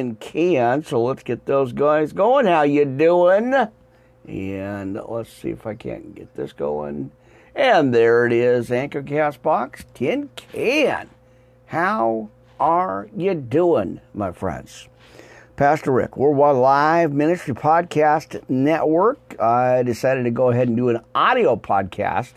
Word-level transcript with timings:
and 0.00 0.20
can. 0.20 0.84
So 0.84 1.02
let's 1.02 1.24
get 1.24 1.44
those 1.44 1.72
guys 1.72 2.12
going. 2.12 2.46
How 2.46 2.62
you 2.62 2.84
doing? 2.84 3.52
And 4.28 5.00
let's 5.08 5.32
see 5.32 5.48
if 5.48 5.66
I 5.66 5.74
can't 5.74 6.14
get 6.14 6.32
this 6.36 6.52
going. 6.52 7.10
And 7.52 7.92
there 7.92 8.24
it 8.24 8.32
is, 8.32 8.70
Anchor 8.70 9.02
Castbox 9.02 9.86
Tin 9.94 10.30
Can. 10.36 11.10
How 11.66 12.28
are 12.60 13.08
you 13.16 13.34
doing, 13.34 14.00
my 14.14 14.30
friends? 14.30 14.86
Pastor 15.56 15.90
Rick, 15.90 16.16
Worldwide 16.16 16.54
Live 16.54 17.12
Ministry 17.12 17.54
Podcast 17.54 18.48
Network. 18.48 19.34
I 19.40 19.82
decided 19.82 20.22
to 20.22 20.30
go 20.30 20.50
ahead 20.50 20.68
and 20.68 20.76
do 20.76 20.90
an 20.90 21.00
audio 21.12 21.56
podcast, 21.56 22.34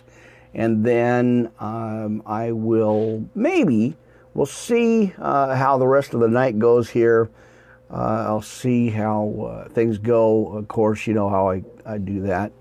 and 0.55 0.83
then 0.83 1.51
um, 1.59 2.23
I 2.25 2.53
will 2.53 3.29
maybe 3.35 3.95
we'll 4.33 4.47
see 4.47 5.13
uh, 5.19 5.55
how 5.55 5.77
the 5.77 5.85
rest 5.85 6.15
of 6.15 6.21
the 6.21 6.27
night 6.27 6.57
goes 6.57 6.89
here. 6.89 7.29
Uh, 7.91 8.23
I'll 8.27 8.41
see 8.41 8.89
how 8.89 9.65
uh, 9.65 9.69
things 9.69 9.97
go. 9.97 10.55
Of 10.55 10.67
course, 10.69 11.05
you 11.07 11.13
know 11.13 11.29
how 11.29 11.49
I, 11.49 11.63
I 11.85 11.97
do 11.97 12.21
that. 12.21 12.53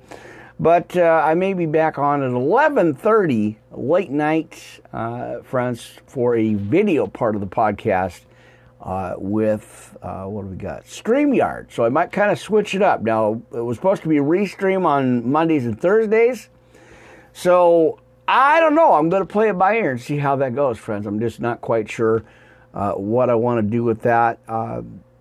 But 0.59 0.97
uh, 0.97 1.23
I 1.25 1.35
may 1.35 1.55
be 1.55 1.67
back 1.67 1.99
on 1.99 2.23
at 2.23 2.31
11:30 2.31 3.57
late 3.71 4.11
night, 4.11 4.81
uh, 4.93 5.39
friends, 5.43 5.99
for 6.07 6.37
a 6.37 6.55
video 6.55 7.07
part 7.07 7.35
of 7.35 7.41
the 7.41 7.47
podcast 7.47 8.23
uh, 8.83 9.15
with 9.17 9.97
uh, 10.03 10.25
what 10.25 10.43
do 10.43 10.49
we 10.49 10.57
got? 10.57 10.85
StreamYard. 10.85 11.73
So 11.73 11.85
I 11.85 11.91
might 11.91 12.11
kind 12.11 12.33
of 12.33 12.39
switch 12.39 12.75
it 12.75 12.83
up. 12.83 13.03
Now 13.03 13.41
it 13.53 13.61
was 13.61 13.77
supposed 13.77 14.03
to 14.03 14.09
be 14.09 14.19
a 14.19 14.23
restream 14.23 14.85
on 14.85 15.31
Mondays 15.31 15.65
and 15.65 15.81
Thursdays. 15.81 16.49
So 17.33 18.01
I 18.27 18.59
don't 18.59 18.75
know. 18.75 18.95
I'm 18.95 19.09
going 19.11 19.23
to 19.23 19.33
play 19.33 19.49
it 19.49 19.57
by 19.57 19.77
ear 19.77 19.93
and 19.93 20.01
see 20.01 20.19
how 20.19 20.37
that 20.37 20.57
goes, 20.57 20.77
friends. 20.77 21.07
I'm 21.07 21.21
just 21.21 21.41
not 21.41 21.61
quite 21.61 21.89
sure 21.89 22.25
what 22.73 23.31
I 23.31 23.35
want 23.35 23.65
to 23.65 23.71
do 23.71 23.85
with 23.85 24.03
that. 24.03 24.41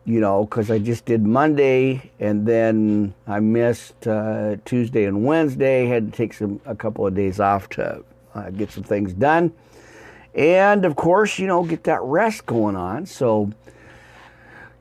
You 0.09 0.19
know, 0.19 0.45
because 0.45 0.71
I 0.71 0.79
just 0.79 1.05
did 1.05 1.23
Monday 1.23 2.11
and 2.19 2.47
then 2.47 3.13
I 3.27 3.39
missed 3.39 4.07
uh, 4.07 4.55
Tuesday 4.65 5.05
and 5.05 5.23
Wednesday. 5.23 5.85
Had 5.85 6.11
to 6.11 6.17
take 6.17 6.33
some 6.33 6.59
a 6.65 6.73
couple 6.73 7.05
of 7.05 7.13
days 7.13 7.39
off 7.39 7.69
to 7.69 8.03
uh, 8.33 8.49
get 8.49 8.71
some 8.71 8.83
things 8.83 9.13
done, 9.13 9.53
and 10.33 10.83
of 10.83 10.95
course, 10.95 11.37
you 11.37 11.45
know, 11.45 11.63
get 11.63 11.83
that 11.83 12.01
rest 12.01 12.47
going 12.47 12.75
on. 12.75 13.05
So 13.05 13.51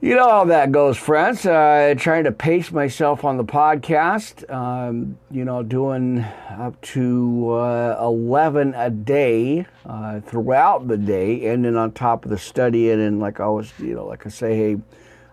you 0.00 0.14
know 0.14 0.30
how 0.30 0.44
that 0.44 0.70
goes, 0.70 0.96
friends. 0.96 1.44
Uh, 1.44 1.94
trying 1.98 2.22
to 2.22 2.30
pace 2.30 2.70
myself 2.70 3.24
on 3.24 3.36
the 3.36 3.44
podcast. 3.44 4.48
Um, 4.48 5.18
you 5.28 5.44
know, 5.44 5.64
doing 5.64 6.24
up 6.50 6.80
to 6.82 7.50
uh, 7.50 7.98
11 8.00 8.74
a 8.76 8.90
day 8.90 9.66
uh, 9.84 10.20
throughout 10.20 10.86
the 10.86 10.96
day, 10.96 11.48
and 11.48 11.64
then 11.64 11.76
on 11.76 11.90
top 11.92 12.24
of 12.24 12.30
the 12.30 12.38
studying, 12.38 13.00
and 13.00 13.18
like 13.18 13.40
I 13.40 13.44
always, 13.44 13.72
you 13.80 13.96
know, 13.96 14.06
like 14.06 14.24
I 14.24 14.30
say, 14.30 14.56
hey, 14.56 14.76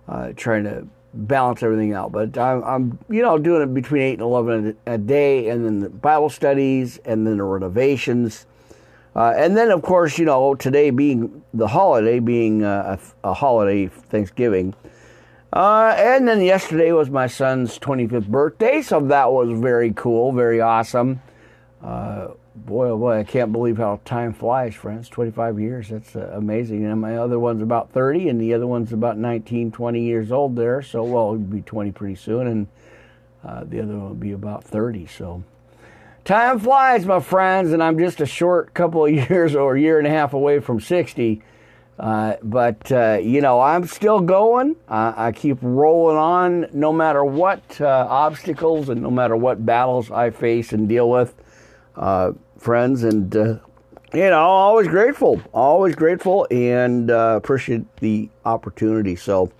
uh, 0.07 0.33
trying 0.35 0.63
to 0.65 0.87
balance 1.13 1.63
everything 1.63 1.93
out. 1.93 2.11
But 2.11 2.37
I'm, 2.37 2.63
I'm, 2.63 2.99
you 3.09 3.21
know, 3.21 3.37
doing 3.37 3.61
it 3.61 3.73
between 3.73 4.01
8 4.01 4.13
and 4.13 4.21
11 4.21 4.77
a 4.85 4.97
day, 4.97 5.49
and 5.49 5.65
then 5.65 5.79
the 5.79 5.89
Bible 5.89 6.29
studies, 6.29 6.99
and 7.05 7.25
then 7.25 7.37
the 7.37 7.43
renovations. 7.43 8.45
Uh, 9.15 9.33
and 9.37 9.55
then, 9.55 9.71
of 9.71 9.81
course, 9.81 10.19
you 10.19 10.25
know, 10.25 10.55
today 10.55 10.89
being 10.89 11.41
the 11.53 11.67
holiday, 11.67 12.19
being 12.19 12.63
uh, 12.63 12.97
a, 13.23 13.29
a 13.29 13.33
holiday, 13.33 13.87
Thanksgiving. 13.87 14.75
Uh, 15.53 15.95
and 15.97 16.27
then 16.27 16.41
yesterday 16.41 16.91
was 16.91 17.09
my 17.09 17.27
son's 17.27 17.79
25th 17.79 18.27
birthday, 18.27 18.81
so 18.81 18.99
that 18.99 19.31
was 19.31 19.57
very 19.57 19.93
cool, 19.93 20.33
very 20.33 20.59
awesome. 20.59 21.21
Uh, 21.85 22.29
boy, 22.55 22.89
oh 22.89 22.97
boy, 22.97 23.19
I 23.19 23.23
can't 23.23 23.51
believe 23.51 23.77
how 23.77 23.99
time 24.05 24.33
flies, 24.33 24.73
friends. 24.73 25.07
25 25.07 25.59
years, 25.59 25.89
that's 25.89 26.15
uh, 26.15 26.31
amazing. 26.33 26.83
And 26.85 26.99
my 26.99 27.17
other 27.17 27.37
one's 27.37 27.61
about 27.61 27.91
30, 27.91 28.29
and 28.29 28.41
the 28.41 28.53
other 28.53 28.65
one's 28.65 28.91
about 28.91 29.17
19, 29.17 29.71
20 29.71 30.01
years 30.01 30.31
old 30.31 30.55
there. 30.55 30.81
So, 30.81 31.03
well, 31.03 31.33
he'll 31.33 31.39
be 31.39 31.61
20 31.61 31.91
pretty 31.91 32.15
soon, 32.15 32.47
and 32.47 32.67
uh, 33.43 33.65
the 33.65 33.81
other 33.81 33.93
one 33.93 34.07
will 34.07 34.15
be 34.15 34.31
about 34.31 34.63
30. 34.63 35.05
So, 35.05 35.43
Time 36.25 36.57
flies, 36.57 37.05
my 37.05 37.19
friends, 37.19 37.71
and 37.71 37.83
I'm 37.83 37.99
just 37.99 38.19
a 38.19 38.25
short 38.25 38.73
couple 38.73 39.05
of 39.05 39.11
years 39.29 39.55
or 39.55 39.75
a 39.75 39.79
year 39.79 39.99
and 39.99 40.07
a 40.07 40.09
half 40.09 40.33
away 40.33 40.59
from 40.59 40.79
60. 40.79 41.43
Uh, 41.99 42.33
but, 42.41 42.91
uh, 42.91 43.19
you 43.21 43.41
know, 43.41 43.61
I'm 43.61 43.85
still 43.85 44.21
going. 44.21 44.75
I 44.89 45.31
keep 45.33 45.59
rolling 45.61 46.17
on 46.17 46.65
no 46.73 46.91
matter 46.91 47.23
what 47.23 47.79
uh, 47.79 48.07
obstacles 48.09 48.89
and 48.89 49.03
no 49.03 49.11
matter 49.11 49.35
what 49.35 49.63
battles 49.67 50.09
I 50.09 50.31
face 50.31 50.73
and 50.73 50.89
deal 50.89 51.11
with, 51.11 51.35
uh, 51.97 52.31
friends. 52.57 53.03
And, 53.03 53.35
uh, 53.35 53.57
you 54.13 54.29
know, 54.29 54.39
always 54.39 54.87
grateful, 54.87 55.41
always 55.53 55.95
grateful, 55.95 56.47
and 56.49 57.11
uh, 57.11 57.35
appreciate 57.37 57.83
the 57.97 58.29
opportunity. 58.45 59.15
So, 59.15 59.51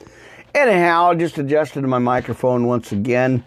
anyhow, 0.54 1.14
just 1.14 1.38
adjusted 1.38 1.84
my 1.84 2.00
microphone 2.00 2.66
once 2.66 2.92
again. 2.92 3.44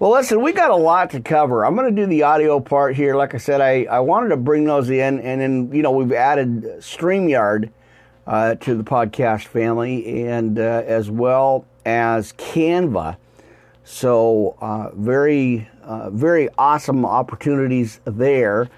Well, 0.00 0.12
listen, 0.12 0.42
we 0.42 0.52
got 0.52 0.70
a 0.70 0.76
lot 0.76 1.10
to 1.10 1.20
cover. 1.20 1.64
I'm 1.64 1.74
going 1.74 1.94
to 1.94 2.02
do 2.02 2.06
the 2.06 2.22
audio 2.22 2.60
part 2.60 2.94
here. 2.94 3.16
Like 3.16 3.34
I 3.34 3.38
said, 3.38 3.60
I, 3.60 3.84
I 3.84 3.98
wanted 4.00 4.28
to 4.28 4.36
bring 4.36 4.64
those 4.64 4.90
in, 4.90 5.20
and 5.20 5.40
then, 5.40 5.72
you 5.72 5.82
know, 5.82 5.90
we've 5.90 6.12
added 6.12 6.62
StreamYard 6.78 7.70
uh, 8.26 8.54
to 8.56 8.74
the 8.76 8.84
podcast 8.84 9.46
family, 9.46 10.26
and 10.28 10.58
uh, 10.58 10.82
as 10.86 11.10
well 11.10 11.66
as 11.84 12.32
Canva. 12.34 13.16
So, 13.90 14.54
uh, 14.60 14.90
very, 14.94 15.66
uh, 15.82 16.10
very 16.10 16.50
awesome 16.58 17.06
opportunities 17.06 18.00
there. 18.04 18.68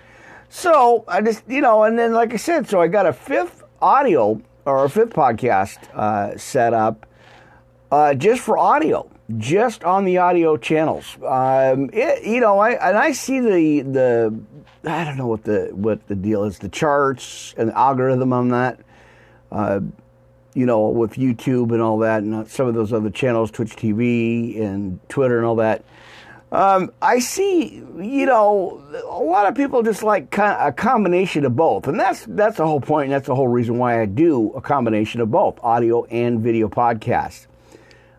So, 0.48 1.04
I 1.08 1.20
just, 1.20 1.42
you 1.48 1.60
know, 1.60 1.82
and 1.82 1.98
then, 1.98 2.12
like 2.12 2.32
I 2.32 2.36
said, 2.36 2.68
so 2.68 2.80
I 2.80 2.86
got 2.86 3.06
a 3.06 3.12
fifth 3.12 3.64
audio 3.82 4.40
or 4.64 4.84
a 4.84 4.88
fifth 4.88 5.10
podcast 5.10 5.78
uh, 5.94 6.38
set 6.38 6.72
up 6.72 7.06
uh, 7.90 8.14
just 8.14 8.40
for 8.40 8.56
audio 8.56 9.10
just 9.36 9.82
on 9.82 10.04
the 10.04 10.18
audio 10.18 10.56
channels. 10.56 11.16
Um, 11.26 11.90
it, 11.92 12.24
you 12.24 12.38
know, 12.38 12.60
I 12.60 12.70
and 12.88 12.96
I 12.96 13.10
see 13.10 13.40
the 13.40 13.82
the 13.82 14.40
I 14.84 15.04
don't 15.04 15.18
know 15.18 15.26
what 15.26 15.42
the 15.42 15.70
what 15.72 16.06
the 16.06 16.14
deal 16.14 16.44
is, 16.44 16.60
the 16.60 16.68
charts 16.68 17.52
and 17.56 17.70
the 17.70 17.76
algorithm 17.76 18.32
on 18.32 18.50
that. 18.50 18.78
Uh, 20.50 20.58
you 20.58 20.66
know, 20.66 20.88
with 20.88 21.14
YouTube 21.14 21.72
and 21.72 21.80
all 21.80 21.98
that, 21.98 22.22
and 22.22 22.48
some 22.48 22.66
of 22.66 22.74
those 22.74 22.92
other 22.92 23.10
channels, 23.10 23.50
Twitch 23.50 23.76
TV 23.76 24.60
and 24.60 24.98
Twitter 25.08 25.36
and 25.36 25.46
all 25.46 25.56
that. 25.56 25.84
Um, 26.52 26.92
I 27.00 27.20
see, 27.20 27.76
you 27.76 28.26
know, 28.26 28.82
a 29.08 29.22
lot 29.22 29.46
of 29.46 29.54
people 29.54 29.84
just 29.84 30.02
like 30.02 30.36
a 30.36 30.74
combination 30.76 31.44
of 31.44 31.54
both, 31.54 31.86
and 31.86 31.98
that's 31.98 32.26
that's 32.26 32.56
the 32.56 32.66
whole. 32.66 32.82
And 32.98 33.12
that's 33.12 33.26
the 33.26 33.34
whole 33.36 33.48
reason 33.48 33.78
why 33.78 34.02
I 34.02 34.06
do 34.06 34.50
a 34.52 34.60
combination 34.60 35.20
of 35.20 35.30
both 35.30 35.62
audio 35.62 36.04
and 36.06 36.40
video 36.40 36.68
podcasts. 36.68 37.46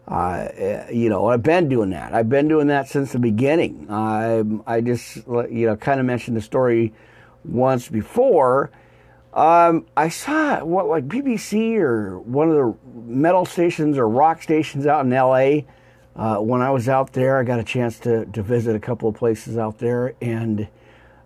Uh, 0.07 0.47
you 0.91 1.09
know, 1.09 1.27
I've 1.27 1.43
been 1.43 1.69
doing 1.69 1.91
that. 1.91 2.13
I've 2.13 2.29
been 2.29 2.47
doing 2.47 2.67
that 2.67 2.87
since 2.87 3.11
the 3.11 3.19
beginning. 3.19 3.87
I, 3.89 4.43
I 4.65 4.81
just, 4.81 5.17
you 5.27 5.67
know, 5.67 5.75
kind 5.75 5.99
of 5.99 6.05
mentioned 6.05 6.35
the 6.35 6.41
story 6.41 6.93
once 7.45 7.87
before. 7.87 8.71
Um, 9.33 9.85
I 9.95 10.09
saw 10.09 10.63
what, 10.63 10.87
like 10.87 11.07
BBC 11.07 11.77
or 11.77 12.19
one 12.19 12.49
of 12.49 12.55
the 12.55 12.75
metal 12.93 13.45
stations 13.45 13.97
or 13.97 14.07
rock 14.07 14.41
stations 14.41 14.85
out 14.85 15.05
in 15.05 15.11
LA. 15.11 15.61
Uh, 16.13 16.41
when 16.41 16.61
I 16.61 16.71
was 16.71 16.89
out 16.89 17.13
there, 17.13 17.37
I 17.37 17.43
got 17.43 17.59
a 17.59 17.63
chance 17.63 17.97
to, 17.99 18.25
to 18.25 18.43
visit 18.43 18.75
a 18.75 18.79
couple 18.79 19.07
of 19.07 19.15
places 19.15 19.57
out 19.57 19.79
there, 19.79 20.13
and 20.21 20.67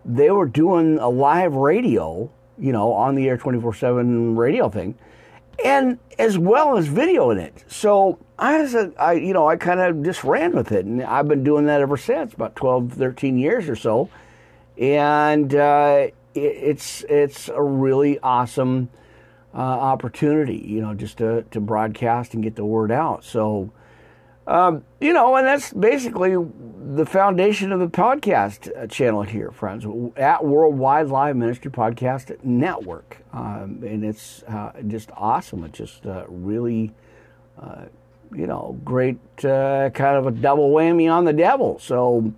they 0.06 0.30
were 0.30 0.46
doing 0.46 1.00
a 1.00 1.10
live 1.10 1.56
radio, 1.56 2.32
you 2.60 2.72
know, 2.72 2.94
on 2.94 3.16
the 3.16 3.28
air 3.28 3.38
24 3.38 3.74
7 3.74 4.36
radio 4.36 4.70
thing 4.70 4.96
and 5.64 6.00
as 6.18 6.38
well 6.38 6.78
as 6.78 6.88
video 6.88 7.30
in 7.30 7.38
it. 7.38 7.64
So 7.68 8.20
I, 8.38 8.62
was 8.62 8.76
a, 8.76 8.92
I 9.00 9.14
you 9.14 9.34
know, 9.34 9.48
I 9.48 9.56
kind 9.56 9.80
of 9.80 10.04
just 10.04 10.24
ran 10.24 10.54
with 10.54 10.72
it, 10.72 10.86
and 10.86 11.04
I've 11.04 11.28
been 11.28 11.44
doing 11.44 11.66
that 11.66 11.82
ever 11.82 11.98
since, 11.98 12.34
about 12.34 12.56
12, 12.56 12.94
13 12.94 13.38
years 13.38 13.70
or 13.70 13.76
so. 13.76 14.10
And 14.78 15.54
uh, 15.56 16.08
it's 16.36 17.04
it's 17.10 17.50
a 17.50 17.62
really 17.62 18.20
awesome 18.20 18.90
uh, 19.54 19.58
opportunity, 19.58 20.58
you 20.58 20.82
know, 20.82 20.94
just 20.94 21.18
to 21.18 21.44
to 21.52 21.60
broadcast 21.60 22.34
and 22.34 22.44
get 22.44 22.56
the 22.56 22.66
word 22.66 22.92
out. 22.92 23.24
So 23.24 23.72
um, 24.48 24.84
you 25.02 25.14
know, 25.14 25.36
and 25.36 25.48
that's 25.48 25.74
basically 25.74 26.36
the 26.94 27.06
foundation 27.06 27.72
of 27.72 27.80
the 27.80 27.88
podcast 27.88 28.72
uh, 28.78 28.86
channel 28.86 29.24
here, 29.24 29.52
friends, 29.52 29.86
at 30.18 30.46
Worldwide 30.46 31.08
Live 31.08 31.36
Ministry 31.36 31.72
Podcast 31.72 32.44
Network. 32.44 33.24
Um, 33.34 33.82
and 33.84 34.06
it's 34.06 34.44
uh, 34.44 34.72
just 34.88 35.10
awesome. 35.18 35.64
It's 35.64 35.78
just 35.78 36.06
uh, 36.06 36.26
really, 36.28 36.94
uh, 37.60 37.86
you 38.36 38.46
know, 38.46 38.80
great 38.86 39.18
uh, 39.44 39.90
kind 39.92 40.16
of 40.16 40.28
a 40.28 40.32
double 40.32 40.70
whammy 40.70 41.12
on 41.12 41.26
the 41.26 41.34
devil. 41.34 41.80
So, 41.80 42.32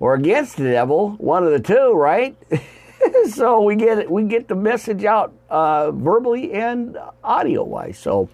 or 0.00 0.14
against 0.14 0.58
the 0.58 0.70
devil, 0.70 1.12
one 1.12 1.44
of 1.44 1.52
the 1.52 1.60
two, 1.60 1.92
right? 1.94 2.36
so 3.30 3.62
we 3.62 3.76
get 3.76 4.10
we 4.10 4.24
get 4.24 4.48
the 4.48 4.54
message 4.54 5.04
out 5.04 5.32
uh, 5.50 5.90
verbally 5.90 6.52
and 6.52 6.98
audio 7.22 7.62
wise. 7.64 7.98
So. 7.98 8.28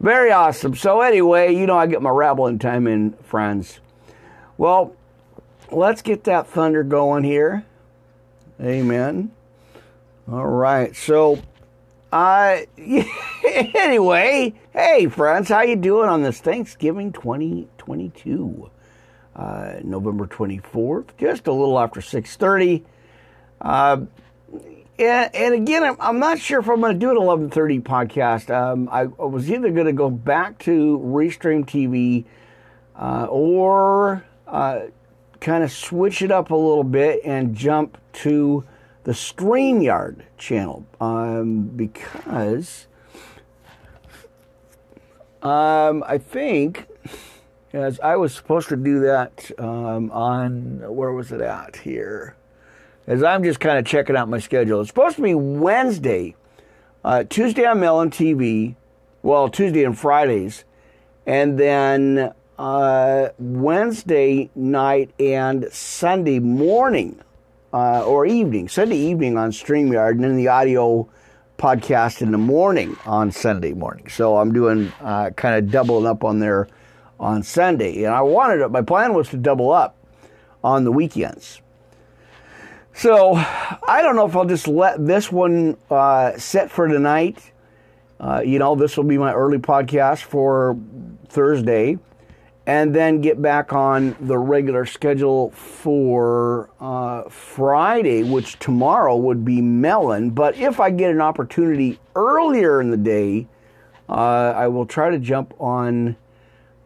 Very 0.00 0.32
awesome. 0.32 0.74
So, 0.76 1.02
anyway, 1.02 1.54
you 1.54 1.66
know, 1.66 1.76
I 1.76 1.86
get 1.86 2.00
my 2.00 2.08
rambling 2.08 2.58
time 2.58 2.86
in, 2.86 3.12
friends. 3.22 3.80
Well, 4.56 4.96
let's 5.70 6.00
get 6.00 6.24
that 6.24 6.46
thunder 6.46 6.82
going 6.82 7.22
here. 7.22 7.66
Amen. 8.62 9.30
All 10.26 10.46
right. 10.46 10.96
So, 10.96 11.38
Uh, 12.12 12.60
anyway, 13.54 14.52
hey 14.72 15.06
friends, 15.06 15.48
how 15.48 15.60
you 15.60 15.76
doing 15.76 16.08
on 16.08 16.22
this 16.22 16.40
Thanksgiving 16.40 17.12
2022? 17.12 18.70
Uh, 19.36 19.74
November 19.84 20.26
24th, 20.26 21.16
just 21.18 21.46
a 21.46 21.52
little 21.52 21.78
after 21.78 22.00
6:30. 22.00 22.82
Uh, 23.60 24.02
and, 24.98 25.34
and 25.34 25.54
again, 25.54 25.82
I'm, 25.82 25.96
I'm, 26.00 26.18
not 26.18 26.38
sure 26.38 26.60
if 26.60 26.68
I'm 26.68 26.80
going 26.80 26.92
to 26.92 26.98
do 26.98 27.10
an 27.10 27.16
11:30 27.16 27.82
podcast. 27.82 28.54
Um, 28.54 28.88
I, 28.90 29.00
I, 29.00 29.04
was 29.04 29.50
either 29.50 29.70
going 29.70 29.86
to 29.86 29.92
go 29.92 30.10
back 30.10 30.58
to 30.60 30.98
Restream 30.98 31.64
TV 31.64 32.24
uh, 32.96 33.26
or 33.30 34.24
uh, 34.46 34.80
kind 35.40 35.64
of 35.64 35.72
switch 35.72 36.22
it 36.22 36.30
up 36.30 36.50
a 36.50 36.56
little 36.56 36.84
bit 36.84 37.20
and 37.24 37.54
jump 37.54 37.98
to 38.12 38.64
the 39.04 39.12
StreamYard 39.12 40.22
channel 40.36 40.86
um, 41.00 41.62
because 41.62 42.86
um, 45.42 46.04
I 46.06 46.18
think 46.18 46.86
as 47.72 47.98
I 48.00 48.16
was 48.16 48.34
supposed 48.34 48.68
to 48.68 48.76
do 48.76 49.00
that 49.00 49.50
um, 49.58 50.10
on 50.10 50.94
where 50.94 51.12
was 51.12 51.32
it 51.32 51.40
at 51.40 51.76
here? 51.76 52.36
As 53.06 53.22
I'm 53.22 53.42
just 53.42 53.60
kind 53.60 53.78
of 53.78 53.84
checking 53.84 54.16
out 54.16 54.28
my 54.28 54.38
schedule, 54.38 54.80
it's 54.80 54.90
supposed 54.90 55.16
to 55.16 55.22
be 55.22 55.34
Wednesday, 55.34 56.36
uh, 57.04 57.24
Tuesday 57.24 57.64
on 57.64 57.80
Melon 57.80 58.10
TV, 58.10 58.76
well 59.22 59.48
Tuesday 59.48 59.84
and 59.84 59.98
Fridays, 59.98 60.64
and 61.26 61.58
then 61.58 62.32
uh, 62.58 63.28
Wednesday 63.38 64.50
night 64.54 65.10
and 65.18 65.72
Sunday 65.72 66.38
morning 66.38 67.20
uh, 67.72 68.04
or 68.04 68.26
evening, 68.26 68.68
Sunday 68.68 68.98
evening 68.98 69.38
on 69.38 69.50
StreamYard, 69.50 70.12
and 70.12 70.24
then 70.24 70.36
the 70.36 70.48
audio 70.48 71.08
podcast 71.56 72.22
in 72.22 72.32
the 72.32 72.38
morning 72.38 72.96
on 73.06 73.30
Sunday 73.30 73.72
morning. 73.72 74.08
So 74.08 74.36
I'm 74.38 74.52
doing 74.52 74.92
uh, 75.00 75.30
kind 75.30 75.56
of 75.56 75.70
doubling 75.70 76.06
up 76.06 76.24
on 76.24 76.38
there 76.38 76.68
on 77.18 77.42
Sunday. 77.42 78.04
And 78.04 78.14
I 78.14 78.22
wanted 78.22 78.60
it, 78.60 78.70
my 78.70 78.82
plan 78.82 79.14
was 79.14 79.28
to 79.30 79.36
double 79.36 79.70
up 79.70 79.96
on 80.64 80.84
the 80.84 80.92
weekends. 80.92 81.60
So 83.00 83.32
I 83.32 84.02
don't 84.02 84.14
know 84.14 84.26
if 84.26 84.36
I'll 84.36 84.44
just 84.44 84.68
let 84.68 85.02
this 85.06 85.32
one 85.32 85.78
uh, 85.90 86.36
set 86.36 86.70
for 86.70 86.86
tonight. 86.86 87.50
Uh, 88.20 88.42
you 88.44 88.58
know, 88.58 88.74
this 88.74 88.94
will 88.94 89.04
be 89.04 89.16
my 89.16 89.32
early 89.32 89.56
podcast 89.56 90.24
for 90.24 90.76
Thursday 91.28 91.98
and 92.66 92.94
then 92.94 93.22
get 93.22 93.40
back 93.40 93.72
on 93.72 94.14
the 94.20 94.36
regular 94.36 94.84
schedule 94.84 95.50
for 95.52 96.68
uh, 96.78 97.22
Friday, 97.30 98.22
which 98.22 98.58
tomorrow 98.58 99.16
would 99.16 99.46
be 99.46 99.62
Melon. 99.62 100.28
But 100.28 100.58
if 100.58 100.78
I 100.78 100.90
get 100.90 101.10
an 101.10 101.22
opportunity 101.22 101.98
earlier 102.14 102.82
in 102.82 102.90
the 102.90 102.98
day, 102.98 103.48
uh, 104.10 104.52
I 104.54 104.68
will 104.68 104.84
try 104.84 105.08
to 105.08 105.18
jump 105.18 105.54
on. 105.58 106.16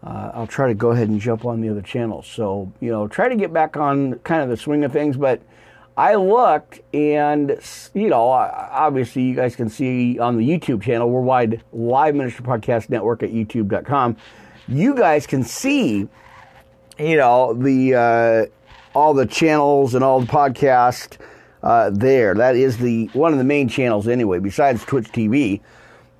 Uh, 0.00 0.31
I'll 0.32 0.46
try 0.46 0.69
to 0.69 0.75
go 0.75 0.93
ahead 0.93 1.08
and 1.08 1.20
jump 1.20 1.44
on 1.44 1.60
the 1.60 1.70
other 1.70 1.82
channels. 1.82 2.28
So 2.28 2.72
you 2.81 2.93
know, 2.93 3.08
try 3.08 3.28
to 3.28 3.34
get 3.34 3.52
back 3.52 3.76
on 3.76 4.20
kind 4.20 4.43
of 4.43 4.49
the 4.49 4.56
swing 4.56 4.84
of 4.84 4.93
things. 4.93 5.17
But 5.17 5.43
I 5.96 6.17
looked, 6.17 6.81
and 6.93 7.58
you 7.94 8.08
know, 8.08 8.29
obviously 8.29 9.23
you 9.23 9.37
guys 9.37 9.55
can 9.55 9.69
see 9.69 10.19
on 10.19 10.37
the 10.37 10.49
YouTube 10.49 10.82
channel, 10.82 11.08
Worldwide 11.08 11.62
Live 11.73 12.14
Ministry 12.14 12.44
Podcast 12.44 12.91
Network 12.91 13.23
at 13.23 13.31
YouTube.com 13.31 14.17
you 14.69 14.94
guys 14.94 15.26
can 15.26 15.43
see, 15.43 16.08
you 16.99 17.17
know, 17.17 17.55
the 17.55 17.94
uh, 17.94 18.99
all 18.99 19.14
the 19.14 19.26
channels 19.26 19.94
and 19.94 20.05
all 20.05 20.20
the 20.20 20.26
podcast 20.26 21.19
uh, 21.62 21.91
there. 21.91 22.35
That 22.35 22.56
is 22.56 22.79
the 22.79 23.06
one 23.12 23.32
of 23.32 23.38
the 23.38 23.44
main 23.44 23.69
channels 23.69 24.08
anyway, 24.08 24.38
besides 24.38 24.85
Twitch 24.85 25.11
TV, 25.12 25.61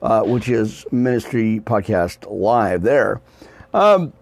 uh, 0.03 0.23
which 0.23 0.49
is 0.49 0.87
Ministry 0.93 1.61
Podcast 1.65 2.31
Live 2.31 2.83
there. 2.83 3.21
Um, 3.73 4.13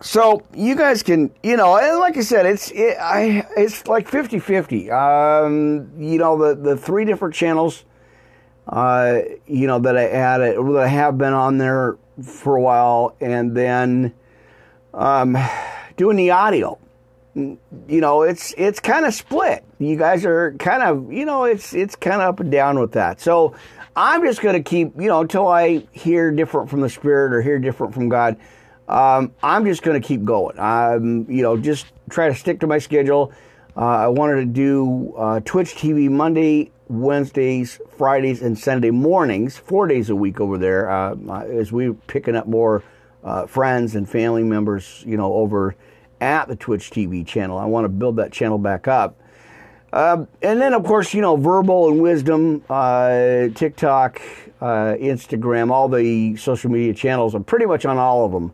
so 0.00 0.42
you 0.54 0.76
guys 0.76 1.02
can, 1.02 1.30
you 1.42 1.56
know, 1.56 1.76
and 1.78 1.98
like 1.98 2.16
I 2.16 2.20
said, 2.20 2.46
it's 2.46 2.70
it, 2.70 2.96
I 3.00 3.46
it's 3.56 3.86
like 3.86 4.10
50-50. 4.10 4.92
Um, 4.92 5.90
you 5.98 6.18
know, 6.18 6.36
the 6.36 6.54
the 6.54 6.76
three 6.76 7.04
different 7.04 7.34
channels, 7.34 7.84
uh, 8.68 9.20
you 9.46 9.66
know, 9.66 9.78
that 9.78 9.96
I 9.96 10.02
had 10.02 10.38
that 10.38 10.78
I 10.78 10.86
have 10.86 11.16
been 11.16 11.32
on 11.32 11.58
there 11.58 11.96
for 12.22 12.56
a 12.56 12.60
while, 12.60 13.16
and 13.20 13.56
then 13.56 14.12
um, 14.92 15.36
doing 15.96 16.16
the 16.16 16.30
audio. 16.30 16.78
You 17.34 17.58
know, 17.88 18.22
it's 18.22 18.54
it's 18.56 18.80
kind 18.80 19.04
of 19.04 19.14
split. 19.14 19.64
You 19.78 19.96
guys 19.96 20.24
are 20.24 20.52
kind 20.54 20.82
of, 20.82 21.12
you 21.12 21.26
know, 21.26 21.44
it's 21.44 21.74
it's 21.74 21.94
kind 21.94 22.22
of 22.22 22.28
up 22.28 22.40
and 22.40 22.50
down 22.50 22.78
with 22.80 22.92
that. 22.92 23.20
So 23.20 23.54
I'm 23.94 24.22
just 24.24 24.40
going 24.40 24.54
to 24.54 24.62
keep, 24.62 24.94
you 24.98 25.08
know, 25.08 25.20
until 25.20 25.48
I 25.48 25.86
hear 25.92 26.30
different 26.30 26.70
from 26.70 26.80
the 26.80 26.88
Spirit 26.88 27.34
or 27.34 27.42
hear 27.42 27.58
different 27.58 27.92
from 27.92 28.08
God. 28.08 28.36
Um, 28.88 29.34
I'm 29.42 29.64
just 29.64 29.82
going 29.82 30.00
to 30.00 30.06
keep 30.06 30.24
going. 30.24 30.58
Um, 30.58 31.26
you 31.28 31.42
know, 31.42 31.56
just 31.56 31.86
try 32.10 32.28
to 32.28 32.34
stick 32.34 32.60
to 32.60 32.66
my 32.66 32.78
schedule. 32.78 33.32
Uh, 33.76 33.80
I 33.80 34.06
wanted 34.08 34.36
to 34.36 34.46
do 34.46 35.14
uh, 35.16 35.40
Twitch 35.40 35.74
TV 35.74 36.08
Monday, 36.08 36.70
Wednesdays, 36.88 37.80
Fridays, 37.96 38.42
and 38.42 38.58
Sunday 38.58 38.90
mornings, 38.90 39.56
four 39.56 39.86
days 39.86 40.08
a 40.08 40.16
week 40.16 40.40
over 40.40 40.56
there, 40.56 40.90
uh, 40.90 41.14
as 41.42 41.72
we're 41.72 41.94
picking 41.94 42.36
up 42.36 42.46
more 42.46 42.82
uh, 43.24 43.46
friends 43.46 43.96
and 43.96 44.08
family 44.08 44.44
members, 44.44 45.02
you 45.06 45.16
know, 45.16 45.34
over 45.34 45.74
at 46.20 46.48
the 46.48 46.56
Twitch 46.56 46.90
TV 46.90 47.26
channel. 47.26 47.58
I 47.58 47.66
want 47.66 47.84
to 47.84 47.88
build 47.88 48.16
that 48.16 48.32
channel 48.32 48.56
back 48.56 48.88
up. 48.88 49.20
Uh, 49.92 50.26
and 50.42 50.60
then, 50.60 50.74
of 50.74 50.84
course, 50.84 51.12
you 51.12 51.20
know, 51.20 51.36
verbal 51.36 51.88
and 51.88 52.00
wisdom, 52.00 52.62
uh, 52.68 53.48
TikTok, 53.54 54.20
uh, 54.60 54.94
Instagram, 54.98 55.70
all 55.70 55.88
the 55.88 56.36
social 56.36 56.70
media 56.70 56.94
channels. 56.94 57.34
I'm 57.34 57.44
pretty 57.44 57.66
much 57.66 57.84
on 57.84 57.98
all 57.98 58.24
of 58.24 58.32
them. 58.32 58.52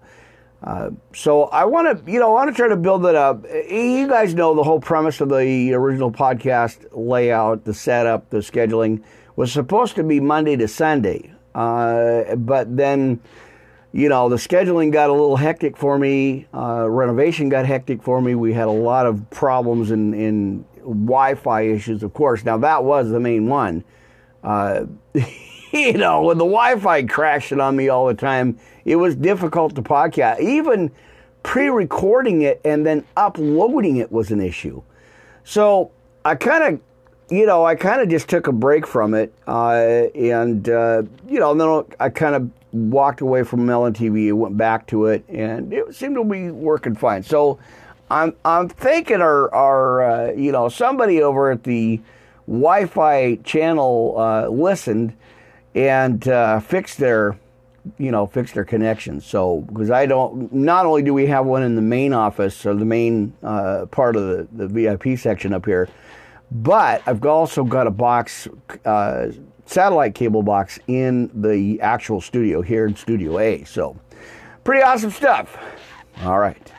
Uh, 0.62 0.90
so 1.12 1.44
I 1.44 1.64
want 1.64 2.06
to, 2.06 2.10
you 2.12 2.20
know, 2.20 2.30
I 2.36 2.44
want 2.44 2.50
to 2.50 2.56
try 2.56 2.68
to 2.68 2.76
build 2.76 3.04
it 3.06 3.16
up. 3.16 3.44
You 3.44 4.06
guys 4.06 4.34
know 4.34 4.54
the 4.54 4.62
whole 4.62 4.80
premise 4.80 5.20
of 5.20 5.28
the 5.28 5.72
original 5.72 6.12
podcast 6.12 6.86
layout, 6.92 7.64
the 7.64 7.74
setup, 7.74 8.30
the 8.30 8.38
scheduling 8.38 9.02
was 9.34 9.52
supposed 9.52 9.96
to 9.96 10.04
be 10.04 10.20
Monday 10.20 10.56
to 10.56 10.68
Sunday, 10.68 11.32
uh, 11.54 12.36
but 12.36 12.76
then, 12.76 13.20
you 13.92 14.08
know, 14.08 14.28
the 14.28 14.36
scheduling 14.36 14.92
got 14.92 15.10
a 15.10 15.12
little 15.12 15.36
hectic 15.36 15.76
for 15.76 15.98
me. 15.98 16.46
Uh, 16.54 16.88
renovation 16.88 17.48
got 17.48 17.66
hectic 17.66 18.02
for 18.02 18.20
me. 18.20 18.34
We 18.34 18.52
had 18.52 18.68
a 18.68 18.72
lot 18.72 19.06
of 19.06 19.28
problems 19.30 19.90
in, 19.90 20.14
in 20.14 20.64
Wi-Fi 20.78 21.62
issues, 21.62 22.02
of 22.04 22.14
course. 22.14 22.44
Now 22.44 22.58
that 22.58 22.84
was 22.84 23.10
the 23.10 23.20
main 23.20 23.48
one. 23.48 23.84
You 25.82 25.94
know, 25.94 26.22
with 26.22 26.36
the 26.36 26.44
Wi-Fi 26.44 27.04
crashing 27.04 27.58
on 27.58 27.76
me 27.76 27.88
all 27.88 28.06
the 28.06 28.14
time 28.14 28.58
it 28.84 28.96
was 28.96 29.14
difficult 29.14 29.74
to 29.76 29.82
podcast. 29.82 30.40
Even 30.40 30.90
pre 31.42 31.68
recording 31.68 32.42
it 32.42 32.60
and 32.64 32.84
then 32.84 33.04
uploading 33.16 33.96
it 33.96 34.12
was 34.12 34.30
an 34.30 34.40
issue. 34.40 34.82
So 35.44 35.90
I 36.24 36.34
kind 36.34 36.74
of, 36.74 36.80
you 37.30 37.46
know, 37.46 37.64
I 37.64 37.74
kind 37.74 38.00
of 38.00 38.08
just 38.08 38.28
took 38.28 38.46
a 38.46 38.52
break 38.52 38.86
from 38.86 39.14
it. 39.14 39.32
Uh, 39.46 40.08
and, 40.14 40.68
uh, 40.68 41.02
you 41.28 41.40
know, 41.40 41.54
then 41.54 41.96
I 41.98 42.10
kind 42.10 42.34
of 42.34 42.50
walked 42.72 43.20
away 43.20 43.42
from 43.42 43.66
Melon 43.66 43.92
TV 43.92 44.32
went 44.32 44.56
back 44.56 44.86
to 44.88 45.06
it, 45.06 45.24
and 45.28 45.72
it 45.72 45.94
seemed 45.94 46.16
to 46.16 46.24
be 46.24 46.50
working 46.50 46.94
fine. 46.94 47.22
So 47.22 47.58
I'm, 48.10 48.34
I'm 48.44 48.68
thinking 48.68 49.20
our, 49.20 49.52
our 49.54 50.02
uh, 50.02 50.32
you 50.32 50.52
know, 50.52 50.68
somebody 50.68 51.22
over 51.22 51.50
at 51.50 51.64
the 51.64 52.00
Wi 52.46 52.86
Fi 52.86 53.36
channel 53.36 54.14
uh, 54.18 54.48
listened 54.48 55.16
and 55.74 56.26
uh, 56.28 56.60
fixed 56.60 56.98
their 56.98 57.38
you 57.98 58.10
know, 58.10 58.26
fix 58.26 58.52
their 58.52 58.64
connections. 58.64 59.26
So, 59.26 59.62
because 59.62 59.90
I 59.90 60.06
don't, 60.06 60.52
not 60.52 60.86
only 60.86 61.02
do 61.02 61.12
we 61.12 61.26
have 61.26 61.46
one 61.46 61.62
in 61.62 61.74
the 61.74 61.82
main 61.82 62.12
office 62.12 62.64
or 62.64 62.74
the 62.74 62.84
main 62.84 63.32
uh, 63.42 63.86
part 63.90 64.16
of 64.16 64.22
the, 64.28 64.48
the 64.52 64.68
VIP 64.68 65.18
section 65.18 65.52
up 65.52 65.66
here, 65.66 65.88
but 66.50 67.02
I've 67.06 67.24
also 67.24 67.64
got 67.64 67.86
a 67.86 67.90
box, 67.90 68.46
uh, 68.84 69.28
satellite 69.66 70.14
cable 70.14 70.42
box 70.42 70.78
in 70.86 71.30
the 71.34 71.80
actual 71.80 72.20
studio 72.20 72.62
here 72.62 72.86
in 72.86 72.94
Studio 72.94 73.38
A. 73.38 73.64
So, 73.64 73.96
pretty 74.64 74.82
awesome 74.82 75.10
stuff. 75.10 75.56
All 76.22 76.38
right. 76.38 76.72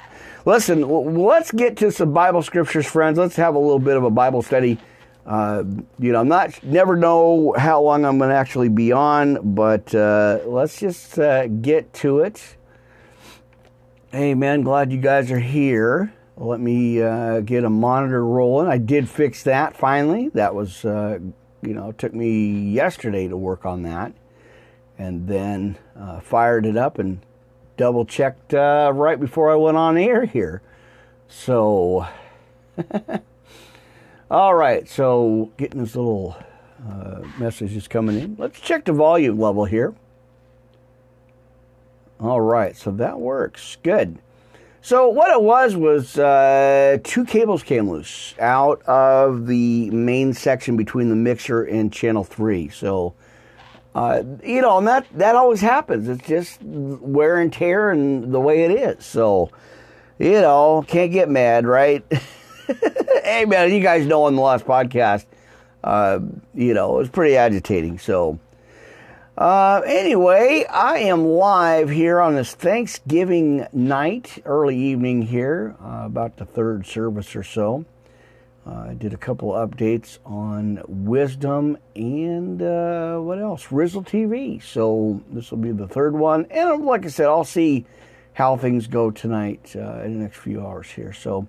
Listen, 0.46 0.82
let's 0.82 1.52
get 1.52 1.78
to 1.78 1.92
some 1.92 2.14
Bible 2.14 2.42
scriptures, 2.42 2.86
friends. 2.86 3.18
Let's 3.18 3.38
have 3.38 3.56
a 3.56 3.60
little 3.60 3.80
bit 3.80 3.96
of 3.96 4.04
a 4.04 4.10
Bible 4.10 4.42
study. 4.42 4.78
Uh, 5.26 5.64
you 6.00 6.12
know, 6.12 6.20
I'm 6.20 6.28
not 6.28 6.62
never 6.64 6.98
know 6.98 7.54
how 7.58 7.82
long 7.82 8.04
I'm 8.04 8.18
going 8.18 8.30
to 8.30 8.36
actually 8.36 8.70
be 8.70 8.92
on, 8.92 9.56
but 9.56 9.94
uh, 9.96 10.40
let's 10.46 10.80
just 10.80 11.18
uh, 11.18 11.48
get 11.48 11.94
to 11.96 12.20
it. 12.20 12.58
Hey, 14.12 14.34
man, 14.34 14.62
glad 14.62 14.92
you 14.92 15.00
guys 15.00 15.32
are 15.32 15.40
here. 15.40 16.14
Let 16.36 16.60
me 16.60 17.02
uh, 17.02 17.40
get 17.40 17.64
a 17.64 17.70
monitor 17.70 18.24
rolling. 18.26 18.68
I 18.68 18.78
did 18.78 19.08
fix 19.08 19.44
that 19.44 19.78
finally. 19.78 20.30
That 20.30 20.56
was, 20.56 20.84
uh, 20.84 21.20
you 21.62 21.74
know, 21.74 21.94
took 21.94 22.14
me 22.14 22.70
yesterday 22.72 23.28
to 23.28 23.38
work 23.38 23.66
on 23.66 23.84
that, 23.84 24.14
and 24.98 25.28
then 25.28 25.78
uh, 25.98 26.20
fired 26.20 26.66
it 26.66 26.76
up 26.76 27.00
and 27.00 27.22
double 27.78 28.04
checked 28.06 28.52
right 28.52 29.20
before 29.20 29.52
I 29.52 29.56
went 29.56 29.78
on 29.78 29.96
air 29.96 30.26
here. 30.26 30.62
So. 31.30 32.08
All 34.34 34.56
right, 34.56 34.90
so 34.90 35.52
getting 35.58 35.80
this 35.80 35.96
little 35.96 36.36
uh, 36.90 37.22
is 37.40 37.88
coming 37.88 38.20
in. 38.20 38.36
Let's 38.40 38.60
check 38.60 38.84
the 38.84 38.92
volume 38.92 39.38
level 39.38 39.64
here. 39.66 39.94
All 42.20 42.42
right, 42.42 42.76
so 42.76 42.90
that 42.90 43.20
works. 43.20 43.78
Good. 43.84 44.18
So 44.82 45.08
what 45.08 45.30
it 45.30 45.40
was 45.40 45.76
was 45.76 46.18
uh, 46.18 46.98
two 47.04 47.26
cables 47.26 47.62
came 47.62 47.88
loose 47.88 48.34
out 48.40 48.82
of 48.88 49.46
the 49.46 49.92
main 49.92 50.34
section 50.34 50.78
between 50.78 51.10
the 51.10 51.16
mixer 51.16 51.62
and 51.66 51.94
channel 51.94 52.24
three. 52.24 52.70
So 52.70 53.14
uh, 53.94 54.24
you 54.44 54.64
know, 54.64 54.80
and 54.80 54.88
that 54.88 55.06
that 55.16 55.36
always 55.36 55.62
happens. 55.62 56.10
It's 56.10 56.28
just 56.28 56.60
wear 56.64 57.40
and 57.40 57.54
tear 57.54 57.92
and 57.92 58.34
the 58.34 58.40
way 58.40 58.64
it 58.64 58.72
is. 58.72 59.06
So 59.06 59.52
you 60.18 60.42
know, 60.42 60.84
can't 60.88 61.12
get 61.12 61.30
mad, 61.30 61.68
right? 61.68 62.04
hey 63.24 63.46
man, 63.46 63.72
you 63.74 63.82
guys 63.82 64.06
know 64.06 64.24
on 64.24 64.36
the 64.36 64.42
last 64.42 64.66
podcast, 64.66 65.26
uh, 65.84 66.20
you 66.54 66.74
know, 66.74 66.96
it 66.96 67.00
was 67.00 67.10
pretty 67.10 67.38
agitating. 67.38 68.00
So. 68.00 68.40
Uh, 69.36 69.82
anyway, 69.88 70.64
I 70.70 71.00
am 71.00 71.26
live 71.26 71.90
here 71.90 72.20
on 72.20 72.36
this 72.36 72.54
Thanksgiving 72.54 73.66
night, 73.74 74.38
early 74.46 74.78
evening 74.78 75.24
here, 75.24 75.76
uh, 75.84 76.04
about 76.06 76.38
the 76.38 76.46
third 76.46 76.86
service 76.86 77.36
or 77.36 77.42
so. 77.42 77.84
Uh, 78.66 78.90
I 78.90 78.94
did 78.94 79.14
a 79.14 79.18
couple 79.18 79.52
updates 79.52 80.20
on 80.26 80.82
Wisdom 80.88 81.78
and 81.96 82.62
uh, 82.62 83.18
what 83.18 83.40
else? 83.40 83.72
Rizzle 83.72 84.04
TV. 84.04 84.62
So 84.64 85.22
this 85.32 85.52
will 85.52 85.58
be 85.58 85.72
the 85.72 85.88
third 85.88 86.16
one. 86.16 86.46
And 86.50 86.86
like 86.86 87.06
I 87.06 87.10
said, 87.10 87.26
I'll 87.26 87.44
see 87.44 87.86
how 88.34 88.56
things 88.56 88.88
go 88.88 89.12
tonight 89.12 89.76
uh, 89.76 90.02
in 90.04 90.14
the 90.14 90.20
next 90.20 90.38
few 90.38 90.66
hours 90.66 90.90
here. 90.90 91.12
So 91.12 91.48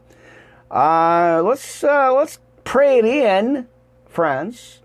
uh, 0.70 1.42
let's 1.44 1.84
uh, 1.84 2.12
let's 2.14 2.38
pray 2.64 2.98
it 2.98 3.04
in, 3.04 3.68
friends 4.06 4.80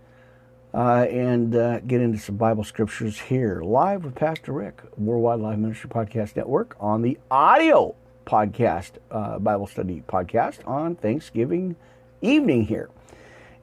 uh, 0.72 1.06
and 1.10 1.54
uh, 1.56 1.80
get 1.80 2.00
into 2.00 2.18
some 2.18 2.36
Bible 2.36 2.64
scriptures 2.64 3.18
here, 3.18 3.62
live 3.62 4.04
with 4.04 4.14
Pastor 4.14 4.52
Rick, 4.52 4.82
Worldwide 4.96 5.40
Live 5.40 5.58
Ministry 5.58 5.90
Podcast 5.90 6.36
Network, 6.36 6.76
on 6.78 7.02
the 7.02 7.18
audio 7.30 7.94
podcast, 8.24 8.92
uh, 9.10 9.38
Bible 9.38 9.66
study 9.66 10.02
podcast 10.06 10.66
on 10.68 10.94
Thanksgiving 10.94 11.74
evening 12.22 12.64
here. 12.64 12.90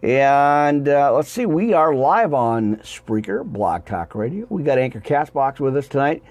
And 0.04 0.88
uh, 0.88 1.14
let's 1.14 1.30
see, 1.30 1.46
we 1.46 1.74
are 1.74 1.96
live 1.96 2.34
on 2.34 2.78
Spreaker, 2.78 3.44
Blog 3.44 3.86
Talk 3.86 4.14
Radio. 4.14 4.46
We 4.50 4.64
got 4.64 4.78
Anchor 4.78 5.00
Castbox 5.00 5.60
with 5.60 5.78
us 5.78 5.88
tonight, 5.88 6.22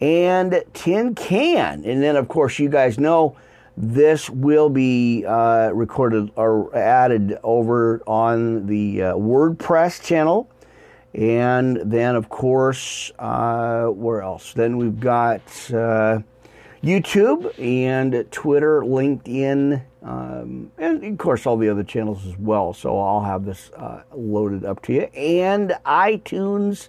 and 0.00 0.62
Tin 0.74 1.14
Can. 1.14 1.84
And 1.84 2.02
then, 2.02 2.16
of 2.16 2.28
course, 2.28 2.58
you 2.58 2.68
guys 2.68 2.98
know 2.98 3.36
this 3.76 4.30
will 4.30 4.70
be 4.70 5.24
uh, 5.26 5.70
recorded 5.72 6.30
or 6.36 6.74
added 6.74 7.38
over 7.42 8.02
on 8.06 8.66
the 8.66 9.02
uh, 9.02 9.14
WordPress 9.14 10.02
channel. 10.02 10.50
And 11.14 11.76
then, 11.90 12.14
of 12.14 12.28
course, 12.28 13.10
uh, 13.18 13.86
where 13.86 14.22
else? 14.22 14.52
Then 14.52 14.76
we've 14.76 15.00
got 15.00 15.40
uh, 15.70 16.20
YouTube 16.82 17.58
and 17.58 18.30
Twitter, 18.30 18.82
LinkedIn, 18.82 19.82
um, 20.02 20.70
and 20.78 21.04
of 21.04 21.18
course, 21.18 21.46
all 21.46 21.56
the 21.56 21.68
other 21.68 21.84
channels 21.84 22.26
as 22.26 22.36
well. 22.38 22.72
So 22.72 22.98
I'll 22.98 23.24
have 23.24 23.44
this 23.44 23.70
uh, 23.76 24.02
loaded 24.14 24.64
up 24.64 24.82
to 24.82 24.92
you. 24.92 25.02
And 25.14 25.70
iTunes, 25.84 26.88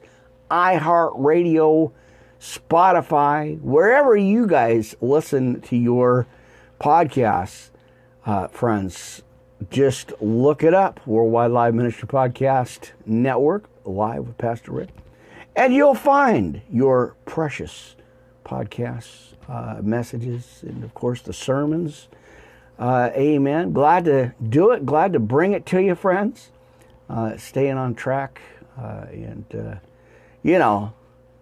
iHeartRadio, 0.51 1.91
Spotify, 2.39 3.59
wherever 3.61 4.15
you 4.15 4.45
guys 4.45 4.95
listen 5.01 5.61
to 5.61 5.75
your 5.75 6.27
podcasts, 6.79 7.69
uh, 8.25 8.47
friends, 8.47 9.23
just 9.69 10.13
look 10.21 10.63
it 10.63 10.73
up 10.73 10.99
Worldwide 11.07 11.51
Live 11.51 11.73
Ministry 11.73 12.07
Podcast 12.07 12.91
Network, 13.05 13.69
live 13.85 14.27
with 14.27 14.37
Pastor 14.37 14.71
Rick, 14.71 14.89
and 15.55 15.73
you'll 15.73 15.95
find 15.95 16.61
your 16.71 17.15
precious 17.25 17.95
podcasts, 18.45 19.33
uh, 19.49 19.81
messages, 19.81 20.63
and 20.63 20.83
of 20.83 20.93
course 20.93 21.21
the 21.21 21.33
sermons. 21.33 22.07
Uh, 22.77 23.09
amen. 23.15 23.73
Glad 23.73 24.05
to 24.05 24.33
do 24.47 24.71
it. 24.71 24.85
Glad 24.85 25.13
to 25.13 25.19
bring 25.19 25.53
it 25.53 25.65
to 25.67 25.81
you, 25.81 25.95
friends. 25.95 26.51
Uh, 27.09 27.35
staying 27.37 27.77
on 27.77 27.95
track, 27.95 28.39
uh, 28.77 29.05
and 29.11 29.45
uh, 29.55 29.75
you 30.43 30.59
know, 30.59 30.93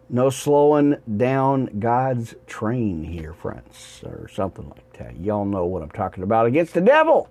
no 0.10 0.30
slowing 0.30 0.96
down 1.18 1.80
God's 1.80 2.36
train 2.48 3.04
here, 3.04 3.34
friends, 3.34 4.02
or 4.06 4.30
something 4.30 4.70
like 4.70 4.76
that. 4.78 4.85
Y'all 5.20 5.46
know 5.46 5.66
what 5.66 5.82
I'm 5.82 5.92
talking 5.92 6.24
about 6.24 6.46
against 6.46 6.74
the 6.74 6.82
devil. 6.82 7.30